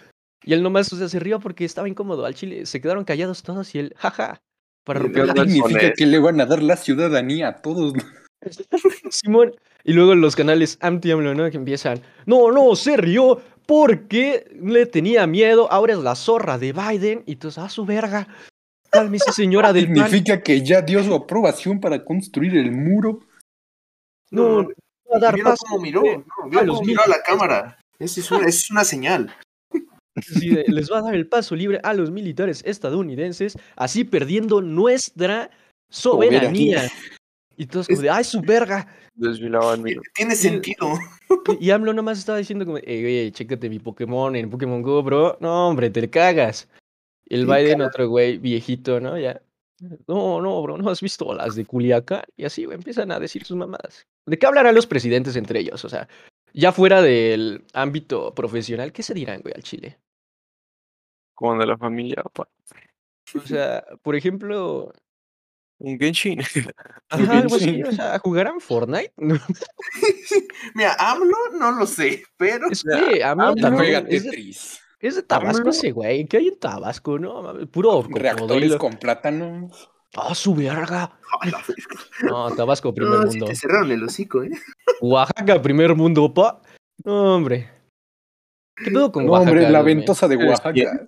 Y 0.44 0.54
él 0.54 0.64
nomás 0.64 0.92
o 0.94 0.98
sea, 0.98 1.10
se 1.10 1.20
rió 1.20 1.40
porque 1.40 1.66
estaba 1.66 1.90
incómodo 1.90 2.26
al 2.26 2.34
chile. 2.34 2.66
Se 2.66 2.82
quedaron 2.82 3.04
callados 3.04 3.44
todos 3.44 3.74
y 3.76 3.80
él, 3.80 3.94
jaja. 3.98 4.42
Para 4.86 5.02
romper 5.02 5.28
la 5.28 5.34
significa 5.44 5.94
que 5.94 6.06
le 6.06 6.18
van 6.20 6.42
a 6.42 6.46
dar 6.46 6.64
la 6.64 6.76
ciudadanía 6.76 7.50
a 7.50 7.62
todos. 7.62 7.94
Simón. 9.12 9.54
Y 9.84 9.94
luego 9.94 10.16
los 10.16 10.36
canales 10.36 10.78
anti-AMLO, 10.82 11.36
¿no? 11.36 11.50
Que 11.52 11.58
empiezan. 11.58 12.02
No, 12.26 12.52
no, 12.52 12.76
se 12.76 12.98
rió 12.98 13.42
porque 13.70 14.50
le 14.60 14.88
tenía 14.88 15.28
miedo. 15.28 15.72
Ahora 15.72 15.94
es 15.94 16.00
la 16.00 16.16
zorra 16.16 16.58
de 16.58 16.74
Biden. 16.74 17.22
Y 17.28 17.36
tú, 17.36 17.50
a 17.56 17.70
su 17.70 17.86
verga. 17.86 18.28
Cálmese, 18.90 19.32
señora 19.32 19.72
del 19.72 19.86
pan. 19.86 20.10
Significa 20.10 20.42
que 20.42 20.66
ya 20.66 20.82
dio 20.82 21.04
su 21.04 21.14
aprobación 21.14 21.80
para 21.80 22.04
construir 22.04 22.58
el 22.58 22.72
muro. 22.72 23.20
No, 24.32 24.64
No, 24.64 24.70
va 25.14 25.18
a 25.18 25.20
dar 25.20 25.36
Vieron 25.36 25.52
paso 25.52 25.66
cómo 25.70 25.84
miró, 25.84 26.02
libre 26.02 26.18
no, 26.18 26.50
vieron 26.50 26.68
los 26.68 26.78
cómo 26.78 26.88
miró 26.88 27.04
a 27.04 27.08
la 27.10 27.22
cámara. 27.22 27.80
Esa 28.00 28.20
es 28.20 28.32
una, 28.32 28.48
es 28.48 28.72
una 28.72 28.84
señal. 28.84 29.36
Sí, 30.20 30.50
les 30.66 30.92
va 30.92 30.98
a 30.98 31.02
dar 31.04 31.14
el 31.14 31.28
paso 31.28 31.56
libre 31.56 31.80
a 31.84 31.94
los 31.94 32.10
militares 32.10 32.64
estadounidenses, 32.66 33.56
así 33.76 34.04
perdiendo 34.04 34.64
nuestra 34.64 35.52
soberanía. 35.92 36.80
Soberanía. 36.80 36.92
Y 37.56 37.68
todos 37.68 37.88
como 37.88 38.02
de, 38.02 38.10
¡ay, 38.10 38.24
su 38.24 38.42
verga! 38.42 38.88
Desvilaban 39.20 39.84
mi. 39.84 39.94
Tiene 40.16 40.36
sentido. 40.36 40.94
Y 41.60 41.70
AMLO 41.72 41.94
nomás 41.94 42.18
estaba 42.18 42.38
diciendo 42.40 42.66
como, 42.66 42.78
ey, 42.80 43.06
oye, 43.06 43.32
chécate 43.32 43.70
mi 43.70 43.78
Pokémon 43.80 44.36
en 44.36 44.50
Pokémon 44.50 44.82
Go, 44.82 45.04
bro. 45.04 45.38
No, 45.40 45.70
hombre, 45.70 45.90
te 45.92 46.10
cagas. 46.10 46.68
El 47.28 47.46
Sí, 47.46 47.52
Biden, 47.52 47.82
otro 47.82 48.08
güey 48.10 48.38
viejito, 48.40 49.00
¿no? 49.00 49.18
Ya. 49.18 49.40
No, 50.08 50.42
no, 50.42 50.62
bro, 50.62 50.78
¿no 50.78 50.90
has 50.90 51.02
visto 51.02 51.32
las 51.34 51.56
de 51.56 51.66
Culiacán? 51.66 52.24
Y 52.36 52.46
así, 52.46 52.66
güey, 52.66 52.76
empiezan 52.76 53.12
a 53.12 53.20
decir 53.20 53.46
sus 53.46 53.58
mamadas. 53.58 54.08
¿De 54.26 54.38
qué 54.40 54.48
hablarán 54.48 54.74
los 54.76 54.88
presidentes 54.88 55.36
entre 55.36 55.60
ellos? 55.60 55.86
O 55.86 55.90
sea, 55.90 56.08
ya 56.54 56.72
fuera 56.72 57.02
del 57.02 57.64
ámbito 57.74 58.34
profesional, 58.34 58.92
¿qué 58.92 59.04
se 59.04 59.14
dirán, 59.14 59.42
güey, 59.42 59.54
al 59.56 59.64
Chile? 59.64 60.00
Como 61.36 61.60
de 61.60 61.68
la 61.68 61.78
familia. 61.78 62.24
pa. 62.34 62.48
O 63.36 63.48
sea, 63.48 63.86
por 64.02 64.16
ejemplo, 64.16 64.92
Un 65.80 65.98
Genshin. 65.98 66.40
Ajá, 67.10 67.40
algo 67.40 67.56
así, 67.56 67.66
Sí. 67.76 67.84
o 67.84 67.92
sea, 67.92 68.20
¿jugarán 68.20 68.60
Fortnite? 68.60 69.14
Mira, 70.76 70.96
AMLO 71.00 71.38
no 71.58 71.72
lo 71.72 71.86
sé, 71.88 72.24
pero 72.38 72.70
Es 72.70 72.84
que 72.84 73.24
AMLO 73.24 73.48
AMLO 73.48 73.72
juega 73.78 74.04
Tetris. 74.06 74.80
es 75.00 75.16
de 75.16 75.24
Tabasco 75.24 75.64
AMLO- 75.64 75.70
ese 75.72 75.92
güey. 75.92 76.26
¿Qué 76.28 76.38
hay 76.38 76.48
en 76.50 76.60
Tabasco, 76.60 77.18
no? 77.18 77.54
Puro 77.72 78.06
Reactores 78.10 78.76
con 78.76 78.94
plátanos. 78.98 79.90
¡Ah, 80.16 80.34
su 80.34 80.56
verga! 80.56 81.18
No, 82.24 82.50
Tabasco, 82.56 82.94
primer 82.94 83.14
No, 83.20 83.22
sí 83.24 83.38
mundo. 83.38 83.46
te 83.46 83.56
cerraron 83.56 83.92
el 83.92 84.04
hocico, 84.04 84.44
¿eh? 84.44 84.50
Oaxaca, 85.02 85.62
primer 85.62 85.96
mundo, 85.96 86.34
pa. 86.34 86.62
No, 87.06 87.36
hombre. 87.36 87.70
¿Qué 88.76 88.92
pedo 88.92 89.12
con 89.12 89.26
No, 89.26 89.34
Oaxaca? 89.34 89.52
hombre, 89.52 89.70
la 89.70 89.82
ventosa 89.84 90.28
de 90.28 90.36
¿Eres 90.36 90.48
Oaxaca. 90.50 91.08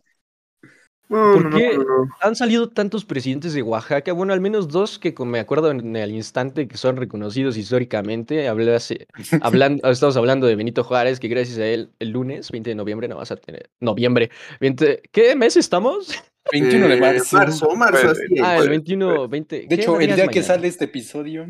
No, 1.11 1.33
¿Por 1.33 1.49
no, 1.51 1.57
qué? 1.57 1.77
no, 1.77 1.83
no. 1.83 2.09
Han 2.21 2.35
salido 2.35 2.69
tantos 2.69 3.03
presidentes 3.05 3.53
de 3.53 3.61
Oaxaca, 3.61 4.13
bueno, 4.13 4.31
al 4.31 4.39
menos 4.41 4.69
dos 4.69 4.97
que 4.97 5.13
me 5.25 5.39
acuerdo 5.39 5.69
en 5.71 5.95
el 5.95 6.11
instante 6.11 6.67
que 6.67 6.77
son 6.77 6.95
reconocidos 6.95 7.57
históricamente. 7.57 8.47
Hablé 8.47 8.73
hace- 8.73 9.07
hablando, 9.41 9.89
estamos 9.91 10.15
hablando 10.15 10.47
de 10.47 10.55
Benito 10.55 10.83
Juárez, 10.85 11.19
que 11.19 11.27
gracias 11.27 11.57
a 11.59 11.65
él 11.67 11.91
el 11.99 12.09
lunes 12.11 12.49
20 12.49 12.69
de 12.69 12.75
noviembre 12.75 13.07
no 13.09 13.17
vas 13.17 13.31
a 13.31 13.35
tener. 13.35 13.69
Noviembre. 13.81 14.31
20 14.61 15.01
¿Qué 15.11 15.35
mes 15.35 15.57
estamos? 15.57 16.11
21 16.51 16.87
de 16.87 16.95
Eh, 16.95 16.99
marzo. 17.01 17.35
Marzo, 17.37 17.75
marzo, 17.75 17.97
Bueno, 17.97 18.11
así 18.11 18.21
es. 18.33 18.41
Ah, 18.41 18.53
el 18.53 18.57
pues, 18.59 18.69
21, 18.69 19.27
20. 19.27 19.55
De 19.55 19.67
¿qué 19.67 19.75
hecho, 19.75 19.99
el 19.99 20.07
día 20.07 20.15
que 20.15 20.25
mañana? 20.27 20.43
sale 20.47 20.67
este 20.67 20.85
episodio, 20.85 21.45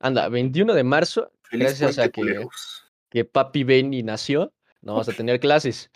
Anda, 0.00 0.28
21 0.28 0.74
de 0.74 0.82
marzo, 0.84 1.30
Feliz 1.42 1.78
gracias 1.80 1.98
a 1.98 2.08
que, 2.10 2.44
que 3.10 3.24
Papi 3.24 3.62
Benny 3.64 4.02
nació, 4.02 4.52
no 4.82 4.96
vas 4.96 5.08
a 5.08 5.12
tener 5.12 5.38
clases. 5.40 5.90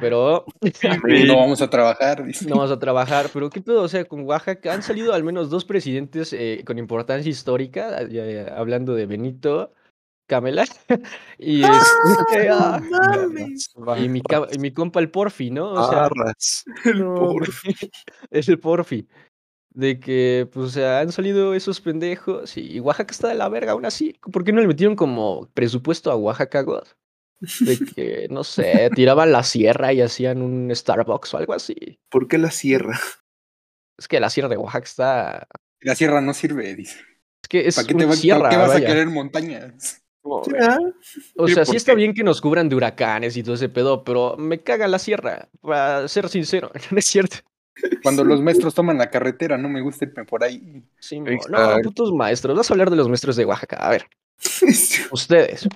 Pero 0.00 0.44
no 1.26 1.36
vamos 1.36 1.62
a 1.62 1.70
trabajar. 1.70 2.24
dice. 2.24 2.46
no 2.48 2.56
vas 2.58 2.70
a 2.70 2.78
trabajar. 2.78 3.26
Pero 3.32 3.50
qué 3.50 3.60
pedo, 3.60 3.82
o 3.82 3.88
sea, 3.88 4.04
con 4.04 4.20
Oaxaca 4.24 4.72
han 4.72 4.82
salido 4.82 5.12
al 5.14 5.24
menos 5.24 5.50
dos 5.50 5.64
presidentes 5.64 6.32
eh, 6.32 6.62
con 6.66 6.78
importancia 6.78 7.30
histórica, 7.30 7.98
eh, 8.00 8.50
hablando 8.56 8.94
de 8.94 9.06
Benito, 9.06 9.72
Camela 10.26 10.64
y, 11.38 11.62
este, 11.62 12.48
ah, 12.50 12.80
y, 13.98 14.08
mi, 14.08 14.20
ca- 14.22 14.48
y 14.50 14.58
mi 14.58 14.72
compa 14.72 15.00
el 15.00 15.10
Porfi, 15.10 15.50
¿no? 15.50 15.72
O 15.72 15.90
sea, 15.90 16.06
Arras. 16.06 16.64
El 16.84 17.00
no, 17.00 17.14
güey, 17.32 17.48
es 18.30 18.48
el 18.48 18.58
Porfi. 18.58 19.06
De 19.76 19.98
que, 19.98 20.48
pues, 20.52 20.66
o 20.66 20.70
sea, 20.70 21.00
han 21.00 21.10
salido 21.10 21.52
esos 21.52 21.80
pendejos 21.80 22.56
y 22.56 22.78
Oaxaca 22.78 23.10
está 23.10 23.28
de 23.28 23.34
la 23.34 23.48
verga 23.48 23.72
aún 23.72 23.84
así. 23.84 24.16
¿Por 24.32 24.44
qué 24.44 24.52
no 24.52 24.60
le 24.60 24.68
metieron 24.68 24.94
como 24.94 25.48
presupuesto 25.52 26.12
a 26.12 26.16
Oaxaca, 26.16 26.62
God? 26.62 26.84
De 27.60 27.78
que, 27.78 28.26
no 28.30 28.44
sé, 28.44 28.90
tiraban 28.94 29.32
la 29.32 29.42
sierra 29.42 29.92
y 29.92 30.00
hacían 30.00 30.42
un 30.42 30.74
Starbucks 30.74 31.34
o 31.34 31.38
algo 31.38 31.52
así. 31.54 31.74
¿Por 32.10 32.28
qué 32.28 32.38
la 32.38 32.50
sierra? 32.50 32.98
Es 33.98 34.08
que 34.08 34.20
la 34.20 34.30
sierra 34.30 34.48
de 34.48 34.56
Oaxaca 34.56 34.84
está... 34.84 35.48
La 35.80 35.94
sierra 35.94 36.20
no 36.20 36.34
sirve, 36.34 36.74
dice. 36.74 36.98
Es 37.42 37.48
que 37.48 37.68
es 37.68 37.76
¿Para 37.76 37.86
qué, 37.88 37.94
te 37.94 38.04
va- 38.06 38.16
sierra, 38.16 38.38
para 38.40 38.50
qué 38.50 38.56
vas 38.56 38.68
vaya. 38.68 38.86
a 38.86 38.90
querer 38.90 39.06
montañas? 39.08 40.00
O 40.26 40.42
sea, 40.42 40.78
sí 41.66 41.72
¿por 41.72 41.76
está 41.76 41.94
bien 41.94 42.14
que 42.14 42.24
nos 42.24 42.40
cubran 42.40 42.68
de 42.70 42.76
huracanes 42.76 43.36
y 43.36 43.42
todo 43.42 43.54
ese 43.56 43.68
pedo, 43.68 44.02
pero 44.04 44.36
me 44.38 44.62
caga 44.62 44.88
la 44.88 44.98
sierra, 44.98 45.48
para 45.60 46.08
ser 46.08 46.30
sincero, 46.30 46.72
no 46.90 46.98
es 46.98 47.04
cierto. 47.04 47.36
Cuando 48.02 48.24
los 48.24 48.40
maestros 48.40 48.74
toman 48.74 48.96
la 48.96 49.10
carretera, 49.10 49.58
no 49.58 49.68
me 49.68 49.82
gusta 49.82 50.06
irme 50.06 50.24
por 50.24 50.42
ahí. 50.42 50.82
Sí, 50.98 51.20
no, 51.20 51.30
Exacto. 51.30 51.82
putos 51.82 52.12
maestros. 52.12 52.56
Vas 52.56 52.70
a 52.70 52.74
hablar 52.74 52.88
de 52.88 52.96
los 52.96 53.08
maestros 53.08 53.36
de 53.36 53.44
Oaxaca. 53.44 53.76
A 53.76 53.90
ver, 53.90 54.06
ustedes. 55.10 55.68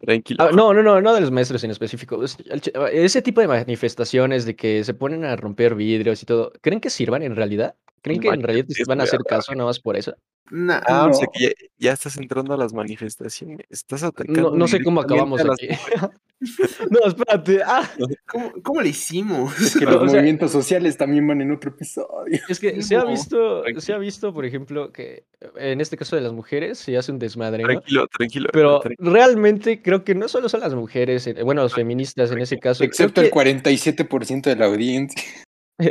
Tranquilo. 0.00 0.44
Ah, 0.44 0.50
no, 0.52 0.74
no, 0.74 0.82
no, 0.82 1.00
no 1.00 1.14
de 1.14 1.20
los 1.20 1.30
maestros 1.30 1.62
en 1.64 1.70
específico. 1.70 2.20
Ese 2.22 3.22
tipo 3.22 3.40
de 3.40 3.48
manifestaciones 3.48 4.44
de 4.44 4.56
que 4.56 4.82
se 4.84 4.94
ponen 4.94 5.24
a 5.24 5.36
romper 5.36 5.74
vidrios 5.74 6.22
y 6.22 6.26
todo, 6.26 6.52
¿creen 6.60 6.80
que 6.80 6.90
sirvan 6.90 7.22
en 7.22 7.36
realidad? 7.36 7.76
¿Creen 8.02 8.20
que 8.20 8.28
en 8.28 8.42
realidad 8.42 8.66
van 8.86 9.00
a 9.00 9.04
hacer 9.04 9.20
caso 9.28 9.54
nada 9.54 9.66
más 9.66 9.78
por 9.78 9.96
eso? 9.96 10.14
Nah, 10.50 10.80
Ah, 10.86 11.06
o 11.08 11.12
sea 11.12 11.26
No. 11.26 11.32
que 11.32 11.40
ya, 11.44 11.50
ya 11.78 11.92
estás 11.92 12.16
entrando 12.16 12.54
a 12.54 12.56
las 12.56 12.72
manifestaciones. 12.72 13.66
Estás 13.70 14.02
No, 14.02 14.08
atacando. 14.08 14.50
no 14.56 14.68
sé 14.68 14.82
cómo 14.82 15.00
acabamos 15.00 15.40
aquí. 15.40 15.68
no, 16.90 17.00
espérate. 17.06 17.60
Ah, 17.64 17.88
¿cómo, 18.26 18.52
cómo 18.62 18.80
le 18.80 18.88
hicimos? 18.88 19.52
Que 19.78 19.84
No, 19.84 19.90
los 19.92 20.02
o 20.02 20.06
sea- 20.06 20.14
movimientos 20.16 20.50
sociales 20.50 20.96
también 20.96 21.26
van 21.26 21.40
en 21.42 21.52
otro 21.52 21.70
episodio. 21.70 22.40
es 22.48 22.58
que 22.58 22.82
se 22.82 22.96
ha 22.96 23.00
No, 23.04 23.10
visto, 23.10 23.62
se 23.78 23.92
ha 23.92 23.98
visto, 23.98 24.32
por 24.32 24.44
ejemplo, 24.44 24.92
que 24.92 25.24
en 25.56 25.80
este 25.80 25.96
caso 25.96 26.16
de 26.16 26.22
las 26.22 26.32
mujeres 26.32 26.78
se 26.78 26.96
hace 26.96 27.12
un 27.12 27.18
desmadre, 27.18 27.62
¿no? 27.62 27.68
Tranquilo, 27.68 28.06
tranquilo. 28.08 28.48
Pero 28.52 28.80
tranquilo. 28.80 29.10
realmente 29.12 29.82
creo 29.82 30.02
que 30.04 30.14
no 30.14 30.28
solo 30.28 30.48
son 30.48 30.60
las 30.60 30.74
mujeres, 30.74 31.26
eh, 31.26 31.42
bueno, 31.42 31.62
los 31.62 31.74
feministas 31.74 32.30
en 32.32 32.38
ese 32.38 32.58
caso. 32.58 32.84
Excepto 32.84 33.20
que- 33.20 33.26
el 33.28 33.32
47% 33.32 34.50
de 34.50 34.56
la 34.56 34.66
audiencia. 34.66 35.22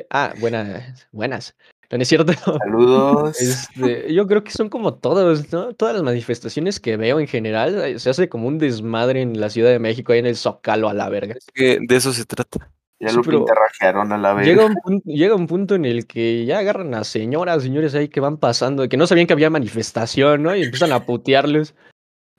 Ah, 0.09 0.33
buenas, 0.39 1.07
buenas. 1.11 1.55
No 1.91 2.03
es 2.03 2.07
cierto. 2.07 2.33
Saludos. 2.59 3.37
Este, 3.41 4.13
yo 4.13 4.27
creo 4.27 4.43
que 4.43 4.51
son 4.51 4.69
como 4.69 4.93
todos, 4.93 5.51
¿no? 5.51 5.73
Todas 5.73 5.95
las 5.95 6.03
manifestaciones 6.03 6.79
que 6.79 6.97
veo 6.97 7.19
en 7.19 7.27
general, 7.27 7.81
eh, 7.83 7.99
se 7.99 8.09
hace 8.09 8.29
como 8.29 8.47
un 8.47 8.57
desmadre 8.59 9.21
en 9.21 9.39
la 9.39 9.49
Ciudad 9.49 9.69
de 9.71 9.79
México, 9.79 10.13
ahí 10.13 10.19
en 10.19 10.27
el 10.27 10.35
Zócalo 10.35 10.89
a 10.89 10.93
la 10.93 11.09
verga. 11.09 11.35
Es 11.35 11.45
que 11.53 11.79
de 11.81 11.95
eso 11.95 12.13
se 12.13 12.25
trata. 12.25 12.71
Ya 12.99 13.09
sí, 13.09 13.15
lo 13.15 13.23
pintarrajearon 13.23 14.11
a 14.11 14.17
la 14.17 14.33
vez. 14.33 14.45
Llega 14.45 14.65
un, 14.65 14.75
punto, 14.75 15.09
llega 15.09 15.35
un 15.35 15.47
punto 15.47 15.75
en 15.75 15.85
el 15.85 16.05
que 16.05 16.45
ya 16.45 16.59
agarran 16.59 16.93
a 16.93 17.05
señoras, 17.05 17.63
señores 17.63 17.95
ahí 17.95 18.09
que 18.09 18.19
van 18.19 18.37
pasando, 18.37 18.87
que 18.89 18.97
no 18.97 19.07
sabían 19.07 19.25
que 19.25 19.33
había 19.33 19.49
manifestación, 19.49 20.43
¿no? 20.43 20.55
Y 20.55 20.63
empiezan 20.63 20.91
a 20.91 21.05
putearles. 21.05 21.75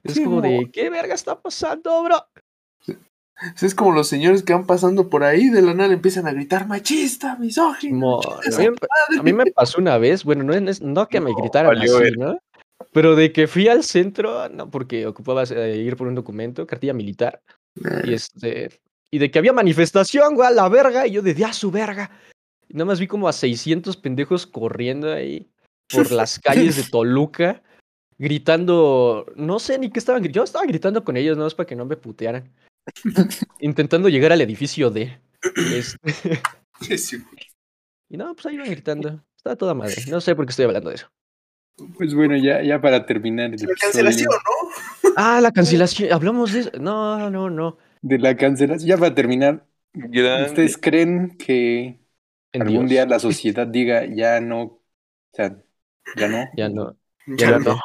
Es 0.04 0.14
Sí, 0.14 0.24
como 0.24 0.36
mo. 0.36 0.42
de, 0.42 0.70
¿qué 0.70 0.90
verga 0.90 1.14
está 1.14 1.40
pasando, 1.40 2.02
bro? 2.02 2.16
Es 3.60 3.74
como 3.74 3.92
los 3.92 4.08
señores 4.08 4.42
que 4.42 4.52
van 4.52 4.66
pasando 4.66 5.08
por 5.08 5.24
ahí, 5.24 5.48
de 5.48 5.62
la 5.62 5.72
nada 5.74 5.92
empiezan 5.94 6.26
a 6.26 6.32
gritar 6.32 6.66
machista, 6.68 7.36
misógino. 7.36 8.20
A, 8.20 8.50
su 8.50 8.60
mí, 8.60 8.68
me- 8.68 9.18
a 9.18 9.22
mí 9.22 9.32
me 9.32 9.46
pasó 9.52 9.78
una 9.80 9.96
vez, 9.98 10.24
bueno, 10.24 10.44
no, 10.44 10.52
es- 10.54 10.80
no 10.82 11.08
que 11.08 11.20
me 11.20 11.30
No, 11.30 11.36
gritaran 11.36 11.78
así. 11.78 12.10
¿no? 12.16 12.38
Pero 12.92 13.14
de 13.16 13.32
que 13.32 13.46
fui 13.46 13.68
al 13.68 13.84
centro, 13.84 14.48
no, 14.48 14.70
porque 14.70 15.06
ocupaba 15.06 15.44
eh, 15.44 15.76
ir 15.78 15.96
por 15.96 16.06
un 16.08 16.14
documento, 16.14 16.66
cartilla 16.66 16.92
militar, 16.92 17.40
y 18.04 18.12
este, 18.12 18.70
y 19.10 19.18
de 19.18 19.30
que 19.30 19.38
había 19.38 19.52
manifestación, 19.52 20.34
güey, 20.34 20.48
a 20.48 20.50
la 20.50 20.68
verga, 20.68 21.06
y 21.06 21.12
yo 21.12 21.22
de, 21.22 21.44
a 21.44 21.52
su 21.52 21.70
verga. 21.70 22.10
Y 22.68 22.74
nada 22.74 22.86
más 22.86 23.00
vi 23.00 23.06
como 23.06 23.26
a 23.28 23.32
600 23.32 23.96
pendejos 23.96 24.46
corriendo 24.46 25.12
ahí 25.12 25.48
por 25.90 26.10
las 26.12 26.38
calles 26.38 26.76
de 26.76 26.82
Toluca, 26.84 27.62
gritando, 28.18 29.26
no 29.36 29.58
sé 29.58 29.78
ni 29.78 29.90
qué 29.90 29.98
estaban 29.98 30.22
gritando, 30.22 30.40
yo 30.40 30.44
estaba 30.44 30.66
gritando 30.66 31.04
con 31.04 31.16
ellos, 31.16 31.36
nada 31.36 31.46
más 31.46 31.54
para 31.54 31.66
que 31.66 31.76
no 31.76 31.84
me 31.84 31.96
putearan. 31.96 32.50
Intentando 33.60 34.08
llegar 34.08 34.32
al 34.32 34.40
edificio 34.40 34.90
D. 34.90 35.20
Este, 35.66 36.12
y 38.08 38.16
no, 38.16 38.34
pues 38.34 38.46
ahí 38.46 38.54
iban 38.54 38.70
gritando. 38.70 39.24
Estaba 39.36 39.56
toda 39.56 39.74
madre. 39.74 40.04
No 40.08 40.20
sé 40.20 40.34
por 40.36 40.46
qué 40.46 40.50
estoy 40.50 40.66
hablando 40.66 40.90
de 40.90 40.96
eso. 40.96 41.10
Pues 41.96 42.14
bueno, 42.14 42.36
ya, 42.36 42.62
ya 42.62 42.80
para 42.80 43.06
terminar 43.06 43.52
el 43.54 43.64
La 43.64 43.74
episodio 43.74 43.80
cancelación, 43.80 44.30
¿no? 44.44 45.10
Ah, 45.16 45.40
la 45.40 45.52
cancelación. 45.52 46.12
Hablamos 46.12 46.52
de 46.52 46.60
eso. 46.60 46.70
No, 46.80 47.30
no, 47.30 47.50
no. 47.50 47.78
de 48.02 48.18
la 48.18 48.36
cancelación, 48.36 48.88
ya 48.88 48.96
para 48.98 49.14
terminar, 49.14 49.66
Grande. 49.94 50.44
¿ustedes 50.44 50.78
creen 50.78 51.36
que 51.38 52.00
En 52.52 52.62
algún 52.62 52.86
Dios. 52.86 52.90
día 52.90 53.06
la 53.06 53.18
sociedad 53.18 53.66
diga 53.66 54.06
ya 54.06 54.40
no, 54.40 54.62
o 54.64 54.82
sea, 55.32 55.62
ya 56.14 56.28
no, 56.28 56.48
Ya 56.52 56.68
no. 56.68 56.96
Ya 57.26 57.50
Ya 57.50 57.58
no. 57.58 57.60
no. 57.60 57.76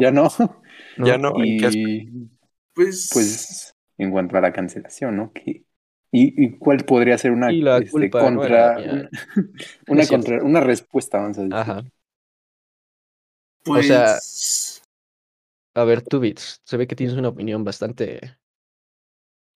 ya 0.00 0.10
no? 0.10 0.28
Ya 0.96 1.18
no. 1.18 1.32
Y 1.44 1.58
Pues, 2.74 3.08
pues 3.08 3.74
en 3.98 4.10
cuanto 4.10 4.36
a 4.38 4.40
la 4.40 4.52
cancelación, 4.52 5.16
¿no? 5.16 5.32
Y, 5.44 5.64
y 6.10 6.56
cuál 6.56 6.78
podría 6.84 7.18
ser 7.18 7.32
una 7.32 7.52
Y 7.52 7.60
la 7.60 7.78
este, 7.78 7.90
culpa 7.90 8.30
no 8.30 8.38
contra, 8.38 8.80
era 8.80 9.10
una, 9.88 10.06
contra 10.06 10.60
respuesta, 10.60 11.18
vamos 11.18 11.38
a 11.38 11.42
decir. 11.42 11.54
Ajá. 11.56 11.84
pues, 13.64 13.86
sea- 13.86 14.18
A 15.74 15.84
ver, 15.84 16.02
tú, 16.02 16.20
Bits. 16.20 16.60
Se 16.64 16.76
ve 16.76 16.86
que 16.86 16.96
tienes 16.96 17.16
una 17.16 17.28
opinión 17.28 17.62
bastante 17.62 18.38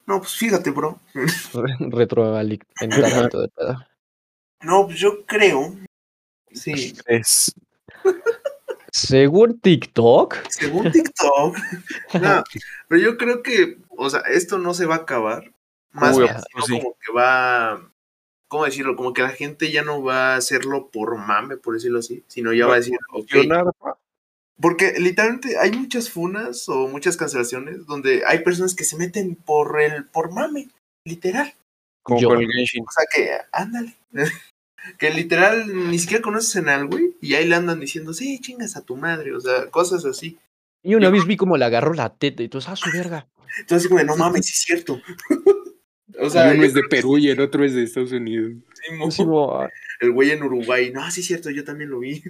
no, 0.07 0.19
pues 0.19 0.33
fíjate, 0.35 0.71
bro. 0.71 1.01
retroalimentada 1.91 3.29
todo 3.29 3.45
el 3.45 3.51
pedo. 3.51 3.77
No, 4.63 4.87
pues 4.87 4.99
yo 4.99 5.25
creo, 5.27 5.77
sí, 6.53 6.95
Es. 7.07 7.55
Según 8.93 9.59
TikTok. 9.59 10.37
según 10.51 10.91
TikTok, 10.93 11.57
no, 12.21 12.45
pero 12.89 13.01
yo 13.01 13.17
creo 13.17 13.43
que, 13.43 13.79
o 13.97 14.11
sea, 14.11 14.21
esto 14.21 14.59
no 14.59 14.75
se 14.75 14.87
va 14.87 14.97
a 14.97 14.99
acabar, 14.99 15.53
más 15.91 16.17
Uy, 16.17 16.25
bien, 16.25 16.35
pues 16.53 16.65
sino 16.67 16.67
sí. 16.67 16.83
como 16.83 16.97
que 16.99 17.13
va, 17.13 17.93
¿cómo 18.49 18.65
decirlo? 18.65 18.97
Como 18.97 19.13
que 19.13 19.23
la 19.23 19.31
gente 19.31 19.71
ya 19.71 19.83
no 19.83 20.03
va 20.03 20.35
a 20.35 20.37
hacerlo 20.37 20.89
por 20.91 21.17
mame, 21.19 21.57
por 21.57 21.75
decirlo 21.75 21.99
así, 21.99 22.25
sino 22.27 22.53
ya 22.53 22.67
va 22.67 22.75
a 22.75 22.79
decir, 22.79 22.99
ok, 23.11 23.29
Funcionar, 23.29 23.67
pa. 23.79 23.99
Porque 24.61 24.95
literalmente 24.99 25.59
hay 25.59 25.73
muchas 25.73 26.09
funas 26.09 26.69
o 26.69 26.87
muchas 26.87 27.17
cancelaciones 27.17 27.85
donde 27.87 28.23
hay 28.27 28.45
personas 28.45 28.75
que 28.75 28.85
se 28.85 28.97
meten 28.97 29.35
por 29.35 29.81
el 29.81 30.05
por 30.05 30.31
mame, 30.31 30.69
literal. 31.05 31.53
Como 32.03 32.21
Yo. 32.21 32.29
con 32.29 32.41
el 32.41 32.51
Genshin. 32.51 32.85
O 32.87 32.93
sea 32.93 33.05
que, 33.13 33.39
ándale. 33.51 33.97
que 34.99 35.11
literal 35.11 35.91
ni 35.91 35.99
siquiera 35.99 36.23
conocen 36.23 36.69
al 36.69 36.87
güey 36.87 37.17
y 37.21 37.35
ahí 37.35 37.47
le 37.47 37.57
andan 37.57 37.81
diciendo, 37.81 38.13
sí, 38.13 38.39
chingas 38.41 38.77
a 38.77 38.83
tu 38.83 38.97
madre, 38.97 39.35
o 39.35 39.41
sea, 39.41 39.71
cosas 39.71 40.05
así. 40.05 40.39
Y 40.85 40.97
una 40.97 41.11
vez 41.11 41.27
vi 41.27 41.37
como 41.37 41.57
le 41.57 41.65
agarró 41.65 41.95
la 41.95 42.15
teta 42.15 42.43
y 42.43 42.49
tú, 42.49 42.59
ah, 42.67 42.77
su 42.77 42.91
verga. 42.93 43.29
Entonces, 43.59 43.89
como, 43.89 44.03
no 44.03 44.17
mames, 44.17 44.47
sí 44.47 44.53
es 44.53 44.61
cierto. 44.61 45.01
o 46.19 46.27
Y 46.27 46.31
sea, 46.31 46.53
uno 46.53 46.65
es 46.65 46.75
de 46.75 46.83
Perú 46.85 47.19
y 47.19 47.29
el 47.31 47.41
otro 47.41 47.65
es 47.65 47.75
de 47.75 47.85
Estados 47.85 48.13
Unidos. 48.13 48.53
sí, 49.11 49.25
el 50.01 50.13
güey 50.13 50.31
en 50.31 50.43
Uruguay, 50.43 50.91
no, 50.93 51.09
sí 51.11 51.21
es 51.21 51.27
cierto, 51.27 51.51
yo 51.51 51.65
también 51.65 51.91
lo 51.91 52.01
vi. 52.01 52.23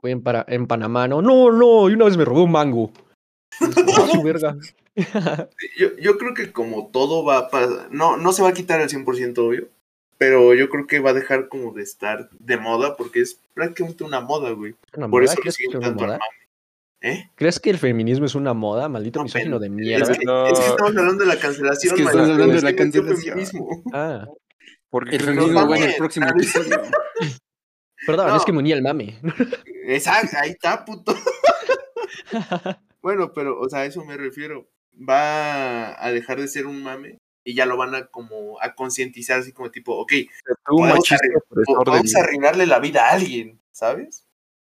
Güey, 0.00 0.12
en, 0.12 0.22
para, 0.22 0.44
en 0.48 0.66
Panamá, 0.66 1.08
no, 1.08 1.20
no, 1.22 1.50
no, 1.50 1.90
y 1.90 1.94
una 1.94 2.04
vez 2.04 2.16
me 2.16 2.24
robó 2.24 2.44
un 2.44 2.52
mango. 2.52 2.92
Ah, 3.60 4.08
su 4.12 4.22
verga. 4.22 4.56
Yo, 5.78 5.94
yo 5.98 6.16
creo 6.16 6.32
que 6.32 6.52
como 6.52 6.88
todo 6.90 7.22
va 7.22 7.38
a 7.38 7.50
pasar, 7.50 7.88
no, 7.90 8.16
no 8.16 8.32
se 8.32 8.42
va 8.42 8.48
a 8.48 8.54
quitar 8.54 8.80
al 8.80 8.88
100% 8.88 9.36
obvio, 9.38 9.68
pero 10.16 10.54
yo 10.54 10.70
creo 10.70 10.86
que 10.86 11.00
va 11.00 11.10
a 11.10 11.14
dejar 11.14 11.48
como 11.48 11.72
de 11.72 11.82
estar 11.82 12.30
de 12.30 12.56
moda 12.56 12.96
porque 12.96 13.20
es 13.20 13.38
prácticamente 13.52 14.04
una 14.04 14.20
moda, 14.22 14.52
güey. 14.52 14.74
Una 14.96 15.08
Por 15.08 15.20
moda, 15.20 15.24
eso 15.24 15.34
lo 15.36 15.42
¿crees 15.42 15.56
que 15.58 15.64
siguen 15.64 15.80
tanto 15.80 16.04
al 16.04 16.10
mame. 16.12 16.45
¿Eh? 17.02 17.30
¿Crees 17.36 17.60
que 17.60 17.70
el 17.70 17.78
feminismo 17.78 18.26
es 18.26 18.34
una 18.34 18.54
moda? 18.54 18.88
Maldito 18.88 19.18
No, 19.20 19.24
misógino 19.24 19.58
de 19.58 19.66
Es 19.66 19.72
mierda. 19.72 20.12
que, 20.14 20.24
No. 20.24 20.46
es 20.46 20.58
que 20.58 20.66
estamos 20.66 20.96
hablando 20.96 21.24
de 21.24 21.26
la 21.34 21.38
cancelación, 21.38 21.92
Es 21.94 21.96
que 22.00 22.02
estamos 22.06 22.30
hablando 22.30 22.54
de 22.54 22.62
la 22.62 22.74
cancelación. 22.76 23.16
feminismo. 23.18 23.82
Ah, 23.92 24.26
Porque 24.88 25.16
El 25.16 25.22
feminismo 25.22 25.60
no 25.60 25.68
va 25.68 25.76
en 25.76 25.82
el 25.84 25.94
próximo 25.96 26.26
episodio. 26.30 26.80
perdón, 28.06 28.28
No. 28.28 28.36
es 28.36 28.44
que 28.44 28.52
me 28.52 28.58
uní 28.58 28.72
al 28.72 28.82
mame. 28.82 29.18
Exacto, 29.86 30.36
ahí 30.40 30.50
está, 30.50 30.84
puto. 30.84 31.14
bueno, 33.02 33.32
pero, 33.32 33.58
o 33.60 33.68
sea, 33.68 33.80
a 33.80 33.84
eso 33.86 34.04
me 34.04 34.16
refiero. 34.16 34.68
Va 34.98 36.02
a 36.02 36.10
dejar 36.10 36.40
de 36.40 36.48
ser 36.48 36.66
un 36.66 36.82
mame 36.82 37.18
y 37.44 37.54
ya 37.54 37.66
lo 37.66 37.76
van 37.76 37.94
a 37.94 38.06
como 38.06 38.60
a 38.62 38.74
concientizar 38.74 39.40
así 39.40 39.52
como 39.52 39.70
tipo, 39.70 39.94
ok, 39.96 40.12
tú, 40.46 40.54
Podemos 40.76 40.98
machista 40.98 41.16
arreglar- 41.16 42.16
a 42.16 42.20
arruinarle 42.24 42.66
la 42.66 42.78
vida 42.80 43.06
a 43.08 43.12
alguien, 43.12 43.60
¿sabes? 43.72 44.25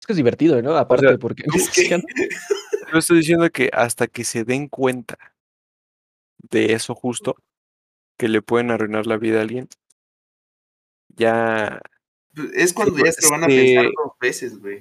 Es 0.05 0.07
que 0.07 0.13
es 0.13 0.19
divertido, 0.19 0.61
¿no? 0.61 0.77
Aparte, 0.77 1.09
sea, 1.09 1.17
porque. 1.17 1.45
es 1.55 1.71
que- 1.71 1.89
Yo 2.93 2.99
estoy 2.99 3.21
diciendo 3.21 3.49
que 3.51 3.71
hasta 3.73 4.07
que 4.07 4.23
se 4.23 4.45
den 4.45 4.69
cuenta 4.69 5.17
de 6.51 6.75
eso 6.75 6.95
justo, 6.95 7.37
que 8.19 8.29
le 8.29 8.43
pueden 8.43 8.71
arruinar 8.71 9.07
la 9.07 9.17
vida 9.17 9.39
a 9.39 9.41
alguien, 9.41 9.67
ya 11.09 11.81
Es 12.55 12.75
cuando 12.75 12.99
ya 12.99 13.05
pues, 13.05 13.17
se 13.17 13.23
lo 13.23 13.31
van 13.31 13.45
a 13.45 13.47
pensar 13.47 13.87
dos 13.87 14.13
veces, 14.21 14.61
güey. 14.61 14.79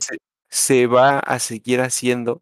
se 0.49 0.87
va 0.87 1.19
a 1.19 1.39
seguir 1.39 1.79
haciendo, 1.79 2.41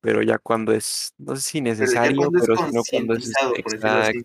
pero 0.00 0.22
ya 0.22 0.38
cuando 0.38 0.72
es, 0.72 1.12
no 1.18 1.36
sé 1.36 1.42
si 1.42 1.60
Pero 1.60 1.76
necesario, 1.76 2.30
pero, 2.32 2.56
si 2.56 2.74
no 2.74 2.82
cuando 2.88 3.14
es 3.16 3.28
exacto. 3.58 4.20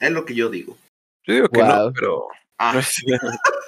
Es 0.00 0.10
lo 0.12 0.26
que 0.26 0.34
yo 0.34 0.50
digo. 0.50 0.76
Yo 1.24 1.32
digo 1.32 1.48
que 1.48 1.60
no, 1.60 1.66
Guau. 1.66 1.92
pero 1.94 2.28
Ah, 2.62 2.72
no, 2.74 2.80
es- 2.80 3.02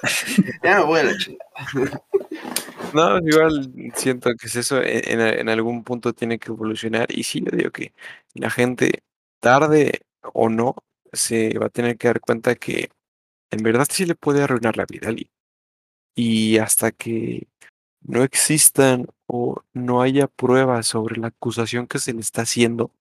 ya 0.63 0.77
me 0.79 0.83
voy 0.85 0.99
a 0.99 1.03
la 1.03 1.17
chingada. 1.17 1.51
no, 2.93 3.17
igual 3.19 3.71
siento 3.95 4.31
que 4.35 4.47
es 4.47 4.55
eso, 4.55 4.81
en, 4.81 5.19
en- 5.21 5.49
algún 5.49 5.83
punto 5.83 6.13
tiene 6.13 6.39
que 6.39 6.49
evolucionar 6.51 7.07
y 7.11 7.23
sí, 7.23 7.41
yo 7.43 7.55
digo 7.57 7.71
que 7.71 7.93
la 8.35 8.49
gente, 8.49 9.03
tarde 9.39 10.01
o 10.33 10.49
no, 10.49 10.75
se 11.11 11.57
va 11.59 11.67
a 11.67 11.69
tener 11.69 11.97
que 11.97 12.07
dar 12.07 12.21
cuenta 12.21 12.55
que 12.55 12.89
en 13.51 13.63
verdad 13.63 13.87
sí 13.91 14.05
le 14.05 14.15
puede 14.15 14.43
arruinar 14.43 14.77
la 14.77 14.85
vida 14.85 15.07
a 15.07 15.09
alguien. 15.11 15.29
Y 16.15 16.57
hasta 16.59 16.91
que 16.91 17.47
no 18.01 18.23
existan 18.23 19.07
o 19.27 19.63
no 19.73 20.01
haya 20.03 20.27
pruebas 20.27 20.87
sobre 20.87 21.17
la 21.19 21.27
acusación 21.29 21.87
que 21.87 21.99
se 21.99 22.13
le 22.13 22.21
está 22.21 22.43
haciendo, 22.43 22.91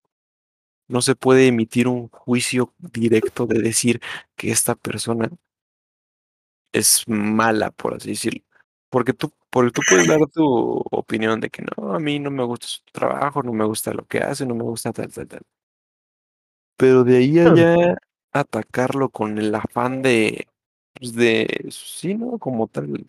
no 0.89 1.03
se 1.03 1.15
puede 1.17 1.47
emitir 1.49 1.89
un 1.89 2.09
juicio 2.09 2.75
directo 2.79 3.47
de 3.47 3.61
decir 3.63 4.01
que 4.37 4.51
esta 4.53 4.75
persona 4.75 5.31
es 6.73 7.07
mala, 7.09 7.71
por 7.71 7.95
así 7.95 8.11
decirlo. 8.11 8.43
Porque 8.91 9.13
tú, 9.13 9.33
porque 9.51 9.71
tú 9.71 9.83
puedes 9.89 10.07
dar 10.07 10.27
tu 10.27 10.83
opinión 10.91 11.41
de 11.41 11.51
que 11.51 11.63
no, 11.63 11.95
a 11.95 11.99
mí 11.99 12.19
no 12.19 12.31
me 12.31 12.45
gusta 12.45 12.67
su 12.67 12.81
trabajo, 12.93 13.43
no 13.43 13.53
me 13.53 13.65
gusta 13.65 13.93
lo 13.93 14.05
que 14.07 14.19
hace, 14.19 14.45
no 14.45 14.55
me 14.55 14.65
gusta 14.65 14.93
tal, 14.93 15.13
tal, 15.13 15.29
tal. 15.29 15.43
Pero 16.77 17.05
de 17.05 17.17
ahí 17.17 17.39
a 17.39 17.55
ya 17.55 17.97
atacarlo 18.33 19.11
con 19.11 19.39
el 19.39 19.55
afán 19.55 20.03
de, 20.03 20.47
pues 20.95 21.15
de, 21.15 21.69
sí, 21.71 22.15
¿no? 22.15 22.39
Como 22.39 22.67
tal, 22.67 22.89
Pues 22.89 23.07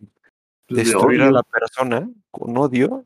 de 0.68 0.84
destruir 0.84 1.22
a 1.22 1.32
la 1.32 1.44
persona 1.44 2.10
con 2.32 2.58
odio, 2.58 3.06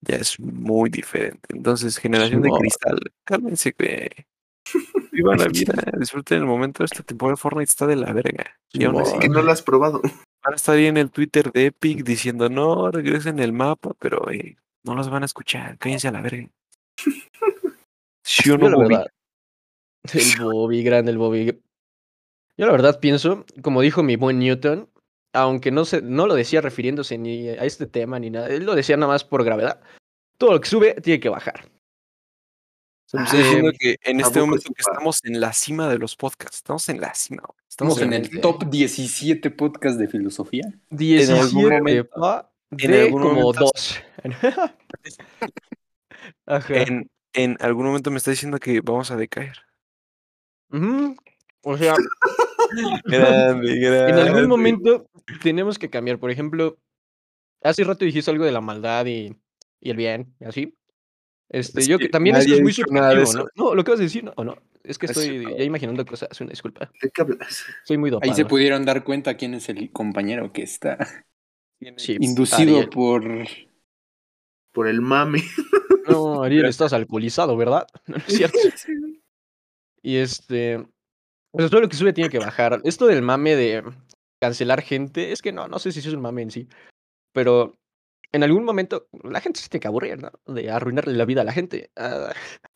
ya 0.00 0.16
es 0.16 0.38
muy 0.38 0.90
diferente. 0.90 1.48
Entonces, 1.54 1.98
generación 1.98 2.42
de 2.42 2.50
cristal, 2.50 3.00
cálmense, 3.24 3.74
güey. 3.78 4.08
Vivan 5.12 5.38
la 5.38 5.46
vida, 5.46 5.74
disfruten 5.98 6.38
el 6.38 6.44
momento. 6.46 6.84
Esta 6.84 7.02
temporada 7.02 7.34
de 7.34 7.40
Fortnite 7.40 7.70
está 7.70 7.86
de 7.86 7.96
la 7.96 8.12
verga. 8.12 8.58
Y 8.72 8.84
aún 8.84 9.00
así, 9.00 9.10
Simón. 9.10 9.20
Que 9.20 9.28
no 9.28 9.42
lo 9.42 9.52
has 9.52 9.62
probado. 9.62 10.00
van 10.02 10.52
a 10.52 10.56
estar 10.56 10.76
ahí 10.76 10.86
en 10.86 10.96
el 10.96 11.10
Twitter 11.10 11.50
de 11.52 11.66
Epic 11.66 12.04
diciendo, 12.04 12.48
no, 12.48 12.90
regresen 12.90 13.38
el 13.38 13.52
mapa, 13.52 13.94
pero 13.98 14.30
eh, 14.30 14.56
no 14.84 14.94
los 14.94 15.10
van 15.10 15.22
a 15.22 15.26
escuchar, 15.26 15.78
cállense 15.78 16.08
a 16.08 16.12
la 16.12 16.20
verga. 16.20 16.48
¿Sí 18.24 18.50
o 18.50 18.56
Yo 18.56 18.58
no, 18.58 18.68
la 18.68 18.76
Bobby? 18.76 18.88
verdad. 18.88 19.06
El 20.12 20.44
Bobby, 20.44 20.82
grande 20.82 21.10
el 21.10 21.18
Bobby. 21.18 21.60
Yo 22.56 22.66
la 22.66 22.72
verdad 22.72 23.00
pienso, 23.00 23.44
como 23.62 23.82
dijo 23.82 24.02
mi 24.02 24.16
buen 24.16 24.38
Newton, 24.38 24.88
aunque 25.32 25.70
no, 25.70 25.84
se, 25.84 26.02
no 26.02 26.26
lo 26.26 26.34
decía 26.34 26.60
refiriéndose 26.60 27.18
ni 27.18 27.48
a 27.48 27.64
este 27.64 27.86
tema 27.86 28.18
ni 28.18 28.30
nada, 28.30 28.48
él 28.48 28.64
lo 28.64 28.74
decía 28.74 28.96
nada 28.96 29.12
más 29.12 29.24
por 29.24 29.44
gravedad. 29.44 29.80
Todo 30.38 30.52
lo 30.52 30.60
que 30.60 30.68
sube 30.68 30.94
tiene 30.94 31.20
que 31.20 31.28
bajar. 31.28 31.68
Se 33.10 33.16
me 33.16 33.24
está 33.24 33.38
diciendo 33.38 33.70
Ah, 33.70 33.76
que 33.78 33.96
en 34.02 34.20
este 34.20 34.38
momento 34.38 34.70
que 34.74 34.82
estamos 34.82 35.24
en 35.24 35.40
la 35.40 35.54
cima 35.54 35.88
de 35.88 35.96
los 35.96 36.14
podcasts, 36.14 36.58
estamos 36.58 36.86
en 36.90 37.00
la 37.00 37.14
cima. 37.14 37.42
Estamos 37.66 37.94
Estamos 37.96 38.02
en 38.02 38.12
el 38.12 38.40
top 38.42 38.68
17 38.68 39.50
podcast 39.50 39.98
de 39.98 40.08
filosofía. 40.08 40.64
17, 40.90 41.54
momento- 41.80 42.10
pa, 42.20 42.52
en 42.72 42.90
de 42.90 43.00
algún 43.04 43.22
como 43.22 43.40
momento- 43.40 43.60
dos. 43.64 43.98
Ajá. 46.46 46.82
En, 46.82 47.10
en 47.32 47.56
algún 47.60 47.86
momento 47.86 48.10
me 48.10 48.18
está 48.18 48.30
diciendo 48.30 48.58
que 48.58 48.80
vamos 48.82 49.10
a 49.10 49.16
decaer. 49.16 49.56
O 51.62 51.78
sea, 51.78 51.94
Grande, 53.04 53.78
grande. 53.80 54.10
en 54.10 54.18
algún 54.18 54.48
momento 54.48 55.08
tenemos 55.42 55.78
que 55.78 55.88
cambiar. 55.88 56.18
Por 56.18 56.30
ejemplo, 56.30 56.76
hace 57.62 57.84
rato 57.84 58.04
dijiste 58.04 58.30
algo 58.30 58.44
de 58.44 58.52
la 58.52 58.60
maldad 58.60 59.06
y, 59.06 59.34
y 59.80 59.90
el 59.90 59.96
bien, 59.96 60.34
y 60.40 60.44
así. 60.44 60.74
Este, 61.50 61.80
Es 61.80 61.86
yo 61.86 61.98
que 61.98 62.08
también 62.08 62.36
esto 62.36 62.54
es 62.54 62.60
muy 62.60 62.72
subjetivo, 62.72 63.32
¿no? 63.32 63.46
No, 63.54 63.74
lo 63.74 63.82
que 63.84 63.90
vas 63.92 64.00
a 64.00 64.02
decir, 64.02 64.22
no, 64.24 64.32
o 64.36 64.44
no. 64.44 64.56
Es 64.84 64.98
que 64.98 65.06
Es 65.06 65.10
estoy 65.12 65.38
cierto. 65.38 65.56
ya 65.56 65.64
imaginando 65.64 66.04
cosas, 66.04 66.40
una 66.40 66.50
disculpa. 66.50 66.90
¿De 67.02 67.10
qué 67.10 67.22
hablas? 67.22 67.64
Soy 67.84 67.96
muy 67.96 68.08
Ahí 68.08 68.12
dopado. 68.12 68.34
se 68.34 68.44
pudieron 68.44 68.84
dar 68.84 69.02
cuenta 69.04 69.36
quién 69.36 69.54
es 69.54 69.68
el 69.68 69.90
compañero 69.90 70.52
que 70.52 70.62
está 70.62 71.24
inducido 71.80 72.76
Ariel. 72.76 72.88
por... 72.90 73.24
Por 74.72 74.86
el 74.88 75.00
mame. 75.00 75.42
No, 76.08 76.42
Ariel, 76.42 76.66
estás 76.66 76.92
alcoholizado, 76.92 77.56
¿verdad? 77.56 77.86
No, 78.06 78.16
no 78.16 78.24
es 78.26 78.34
cierto. 78.34 78.58
Y 80.02 80.16
este. 80.16 80.86
Pues 81.50 81.70
todo 81.70 81.80
lo 81.80 81.88
que 81.88 81.96
sube 81.96 82.12
tiene 82.12 82.30
que 82.30 82.38
bajar. 82.38 82.80
Esto 82.84 83.06
del 83.06 83.20
mame 83.22 83.56
de 83.56 83.82
cancelar 84.40 84.80
gente, 84.82 85.32
es 85.32 85.42
que 85.42 85.50
no, 85.52 85.66
no 85.66 85.78
sé 85.80 85.90
si 85.90 85.98
eso 85.98 86.10
es 86.10 86.14
un 86.14 86.22
mame 86.22 86.42
en 86.42 86.50
sí. 86.52 86.68
Pero 87.32 87.74
en 88.32 88.42
algún 88.42 88.64
momento 88.64 89.08
la 89.24 89.40
gente 89.40 89.60
se 89.60 89.68
tiene 89.68 89.80
que 89.80 89.88
aburrir, 89.88 90.20
¿no? 90.20 90.32
De 90.46 90.70
arruinarle 90.70 91.14
la 91.14 91.24
vida 91.24 91.42
a 91.42 91.44
la 91.44 91.52
gente. 91.52 91.90
Ah, 91.96 92.32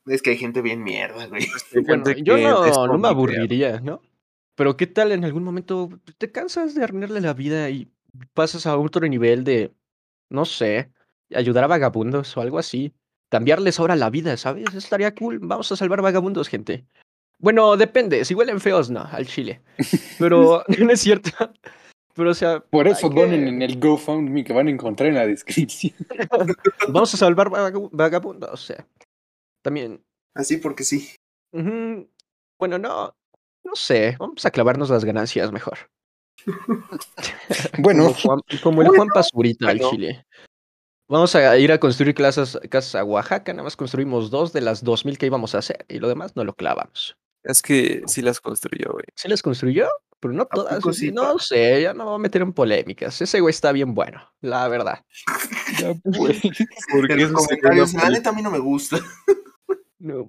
Es 0.07 0.23
que 0.23 0.31
hay 0.31 0.39
gente 0.39 0.63
bien 0.63 0.83
mierda, 0.83 1.27
güey. 1.27 1.47
bueno, 1.87 2.05
yo 2.13 2.39
no, 2.39 2.87
no 2.87 2.99
me 2.99 3.09
aburriría, 3.09 3.81
¿no? 3.81 4.01
Pero 4.55 4.77
¿qué 4.77 4.87
tal 4.87 5.13
en 5.13 5.25
algún 5.25 5.45
momento 5.45 5.89
te 6.19 6.31
cansas 6.31 6.75
de 6.75 6.85
arruinarle 6.85 7.21
la 7.21 7.35
vida 7.35 7.71
y 7.71 7.91
pasas 8.35 8.67
a 8.67 8.77
otro 8.77 9.07
nivel 9.07 9.45
de, 9.45 9.73
no 10.29 10.45
sé, 10.45 10.91
ayudar 11.35 11.65
a 11.65 11.69
vagabundos 11.69 12.37
o 12.37 12.41
algo 12.41 12.59
así? 12.59 12.93
Cambiarles 13.31 13.81
ahora 13.81 13.97
la 13.97 14.11
vida, 14.11 14.37
¿sabes? 14.37 14.69
Eso 14.69 14.79
Estaría 14.79 15.15
cool. 15.15 15.39
Vamos 15.39 15.73
a 15.73 15.77
salvar 15.77 16.03
vagabundos, 16.03 16.49
gente. 16.49 16.85
Bueno, 17.39 17.77
depende. 17.77 18.25
Si 18.25 18.35
huelen 18.35 18.61
feos, 18.61 18.91
no, 18.91 19.01
al 19.01 19.27
chile. 19.27 19.63
Pero 20.19 20.65
no 20.79 20.93
es 20.93 21.01
cierto. 21.01 21.31
Pero, 22.15 22.31
o 22.31 22.35
sea. 22.35 22.61
Por 22.61 22.87
eso 22.89 23.09
que- 23.11 23.21
donen 23.21 23.49
en 23.49 23.63
el 23.63 23.79
GoFundMe 23.81 24.45
que 24.45 24.53
van 24.53 24.67
a 24.69 24.71
encontrar 24.71 25.09
en 25.09 25.15
la 25.17 25.27
descripción. 25.27 25.95
Vamos 26.89 27.15
a 27.15 27.17
salvar 27.17 27.49
vagabu- 27.49 27.89
vagabundos, 27.93 28.51
o 28.53 28.57
sea. 28.57 28.87
También. 29.63 30.03
Así 30.35 30.57
porque 30.59 30.85
sí. 30.85 31.15
Bueno, 31.53 32.79
no. 32.79 33.15
No 33.65 33.75
sé. 33.75 34.17
Vamos 34.19 34.45
a 34.45 34.51
clavarnos 34.51 34.91
las 34.91 35.05
ganancias 35.05 35.53
mejor. 35.53 35.79
Bueno, 37.79 38.05
Como, 38.05 38.15
Juan- 38.15 38.41
como 38.63 38.83
el 38.83 38.89
Juan 38.89 39.09
Pazurita 39.09 39.69
al 39.69 39.77
bueno. 39.79 39.91
Chile. 39.91 40.27
Vamos 41.09 41.35
a 41.35 41.59
ir 41.59 41.71
a 41.73 41.79
construir 41.79 42.15
casas, 42.15 42.59
casas 42.71 42.95
a 42.95 43.05
Oaxaca. 43.05 43.53
Nada 43.53 43.65
más 43.65 43.77
construimos 43.77 44.31
dos 44.31 44.53
de 44.53 44.61
las 44.63 44.83
dos 44.83 45.05
mil 45.05 45.19
que 45.19 45.27
íbamos 45.27 45.55
a 45.55 45.59
hacer. 45.59 45.85
Y 45.89 45.99
lo 45.99 46.09
demás 46.09 46.35
no 46.37 46.45
lo 46.45 46.55
clavamos. 46.55 47.17
Es 47.45 47.61
que 47.63 48.03
sí 48.07 48.23
las 48.23 48.41
construyó, 48.41 48.91
güey. 48.93 49.05
¿Se 49.15 49.29
las 49.29 49.43
construyó? 49.43 49.89
Pero 50.23 50.35
no 50.35 50.47
todas. 50.47 50.85
no 51.13 51.39
sé, 51.41 51.83
ya 51.83 51.93
no 51.95 52.05
me 52.05 52.11
voy 52.11 52.15
a 52.15 52.19
meter 52.19 52.43
en 52.43 52.53
polémicas. 52.53 53.21
Ese 53.21 53.41
güey 53.41 53.51
está 53.51 53.73
bien 53.73 53.93
bueno, 53.93 54.23
la 54.41 54.69
verdad. 54.69 55.05
ya 55.81 55.95
pues. 56.05 56.41
Porque 56.93 57.15
En 57.15 57.33
los 57.33 57.33
comentarios, 57.33 57.93
la 57.93 58.09
neta 58.09 58.31
a 58.31 58.33
mí 58.33 58.41
no 58.41 58.51
me 58.51 58.61
gusta. 58.61 58.99
No, 60.05 60.29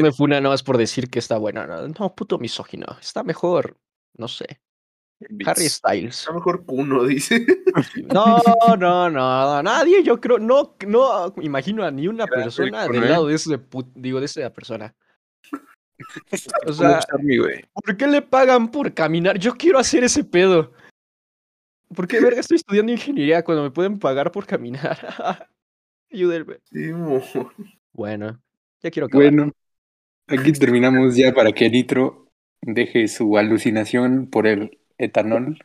me 0.00 0.12
funa 0.12 0.40
nada 0.40 0.52
más 0.52 0.62
por 0.62 0.78
decir 0.78 1.10
que 1.10 1.18
está 1.18 1.36
bueno. 1.36 1.66
No, 1.66 1.88
no, 1.88 2.14
puto 2.14 2.38
misógino. 2.38 2.86
Está 3.00 3.24
mejor, 3.24 3.76
no 4.14 4.28
sé, 4.28 4.60
Harry 5.44 5.68
Styles. 5.68 6.20
Está 6.20 6.32
mejor 6.32 6.64
Kuno, 6.64 7.02
dice. 7.02 7.44
No, 8.14 8.38
no, 8.78 9.10
no, 9.10 9.62
nadie, 9.64 10.04
yo 10.04 10.20
creo, 10.20 10.38
no, 10.38 10.76
no 10.86 11.34
imagino 11.42 11.84
a 11.84 11.90
ni 11.90 12.06
una 12.06 12.28
persona 12.28 12.86
del 12.86 13.02
¿eh? 13.02 13.08
lado 13.08 13.26
de 13.26 13.34
ese, 13.34 13.58
digo, 13.96 14.20
de 14.20 14.26
esa 14.26 14.52
persona. 14.52 14.94
O 16.66 16.72
sea. 16.72 17.00
¿por 17.74 17.96
qué 17.96 18.06
le 18.06 18.22
pagan 18.22 18.70
por 18.70 18.92
caminar? 18.92 19.38
Yo 19.38 19.54
quiero 19.54 19.78
hacer 19.78 20.04
ese 20.04 20.24
pedo. 20.24 20.72
¿Por 21.94 22.08
qué, 22.08 22.20
verga, 22.20 22.40
estoy 22.40 22.56
estudiando 22.56 22.92
ingeniería 22.92 23.44
cuando 23.44 23.62
me 23.62 23.70
pueden 23.70 23.98
pagar 23.98 24.32
por 24.32 24.46
caminar? 24.46 24.98
Ayúdenme. 26.12 26.58
Sí. 26.64 26.90
Bueno, 27.92 28.40
ya 28.82 28.90
quiero 28.90 29.06
acabar. 29.06 29.26
Bueno, 29.26 29.52
aquí 30.26 30.52
terminamos 30.52 31.16
ya 31.16 31.32
para 31.32 31.52
que 31.52 31.68
Nitro 31.68 32.28
deje 32.62 33.08
su 33.08 33.36
alucinación 33.36 34.28
por 34.28 34.46
el 34.46 34.78
etanol. 34.98 35.58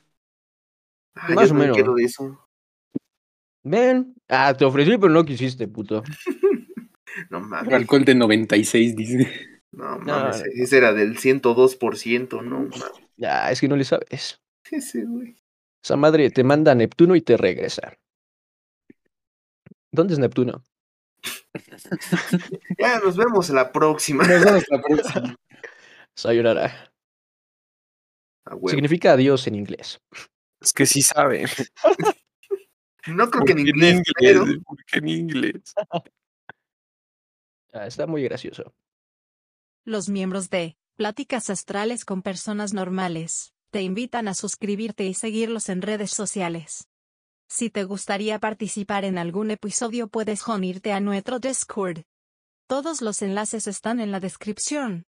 Ay, 1.15 1.35
Más 1.35 1.49
yo 1.49 1.53
o 1.53 1.57
no 1.57 1.61
menos. 1.61 1.77
quiero 1.77 1.95
de 1.95 2.03
eso. 2.03 2.47
Ven. 3.63 4.15
Ah, 4.27 4.53
te 4.53 4.65
ofrecí, 4.65 4.97
pero 4.97 5.09
no 5.09 5.25
quisiste, 5.25 5.67
puto. 5.67 6.03
No 7.31 7.39
mames. 7.39 7.73
Alcohol 7.73 8.05
de 8.05 8.13
96, 8.13 8.95
dice. 8.95 9.56
No 9.77 9.99
mames. 9.99 10.39
no. 10.39 10.63
Ese 10.63 10.77
era 10.77 10.91
del 10.91 11.17
102%, 11.19 12.41
no 12.41 12.61
mames. 12.61 12.83
Ya, 13.15 13.51
es 13.51 13.61
que 13.61 13.67
no 13.67 13.75
le 13.75 13.83
sabes. 13.83 14.41
Ese, 14.71 15.05
güey. 15.05 15.35
Esa 15.83 15.95
madre 15.95 16.31
te 16.31 16.43
manda 16.43 16.71
a 16.71 16.75
Neptuno 16.75 17.15
y 17.15 17.21
te 17.21 17.37
regresa. 17.37 17.95
¿Dónde 19.91 20.13
es 20.13 20.19
Neptuno? 20.19 20.63
Ya 22.79 22.99
nos 22.99 23.17
vemos 23.17 23.49
la 23.49 23.71
próxima. 23.71 24.25
Nos 24.27 24.43
vemos 24.43 24.63
la 24.69 24.81
próxima. 24.81 25.35
Sayonara. 26.15 26.91
Ah. 28.45 28.55
Significa 28.67 29.13
adiós 29.13 29.45
en 29.47 29.55
inglés. 29.55 29.99
Es 30.61 30.73
que 30.73 30.85
sí 30.85 31.01
sabe. 31.01 31.45
No 33.07 33.29
creo 33.29 33.45
que 33.45 33.51
en 33.53 33.57
¿Por 33.57 33.65
qué 33.65 33.71
inglés, 33.71 34.01
pero 34.19 34.45
¿Por 34.65 34.85
qué 34.85 34.99
en 34.99 35.07
inglés? 35.07 35.73
Ah, 37.73 37.85
está 37.85 38.07
muy 38.07 38.23
gracioso. 38.23 38.73
Los 39.87 40.09
miembros 40.09 40.49
de 40.49 40.75
Pláticas 40.97 41.49
Astrales 41.49 42.03
con 42.03 42.21
Personas 42.21 42.73
Normales 42.73 43.53
te 43.71 43.83
invitan 43.83 44.27
a 44.27 44.33
suscribirte 44.33 45.05
y 45.05 45.13
seguirlos 45.13 45.69
en 45.69 45.81
redes 45.81 46.11
sociales. 46.11 46.89
Si 47.47 47.69
te 47.69 47.85
gustaría 47.85 48.37
participar 48.37 49.05
en 49.05 49.17
algún 49.17 49.49
episodio 49.49 50.09
puedes 50.09 50.45
unirte 50.45 50.91
a 50.91 50.99
nuestro 50.99 51.39
Discord. 51.39 52.01
Todos 52.67 53.01
los 53.01 53.21
enlaces 53.21 53.65
están 53.65 54.01
en 54.01 54.11
la 54.11 54.19
descripción. 54.19 55.05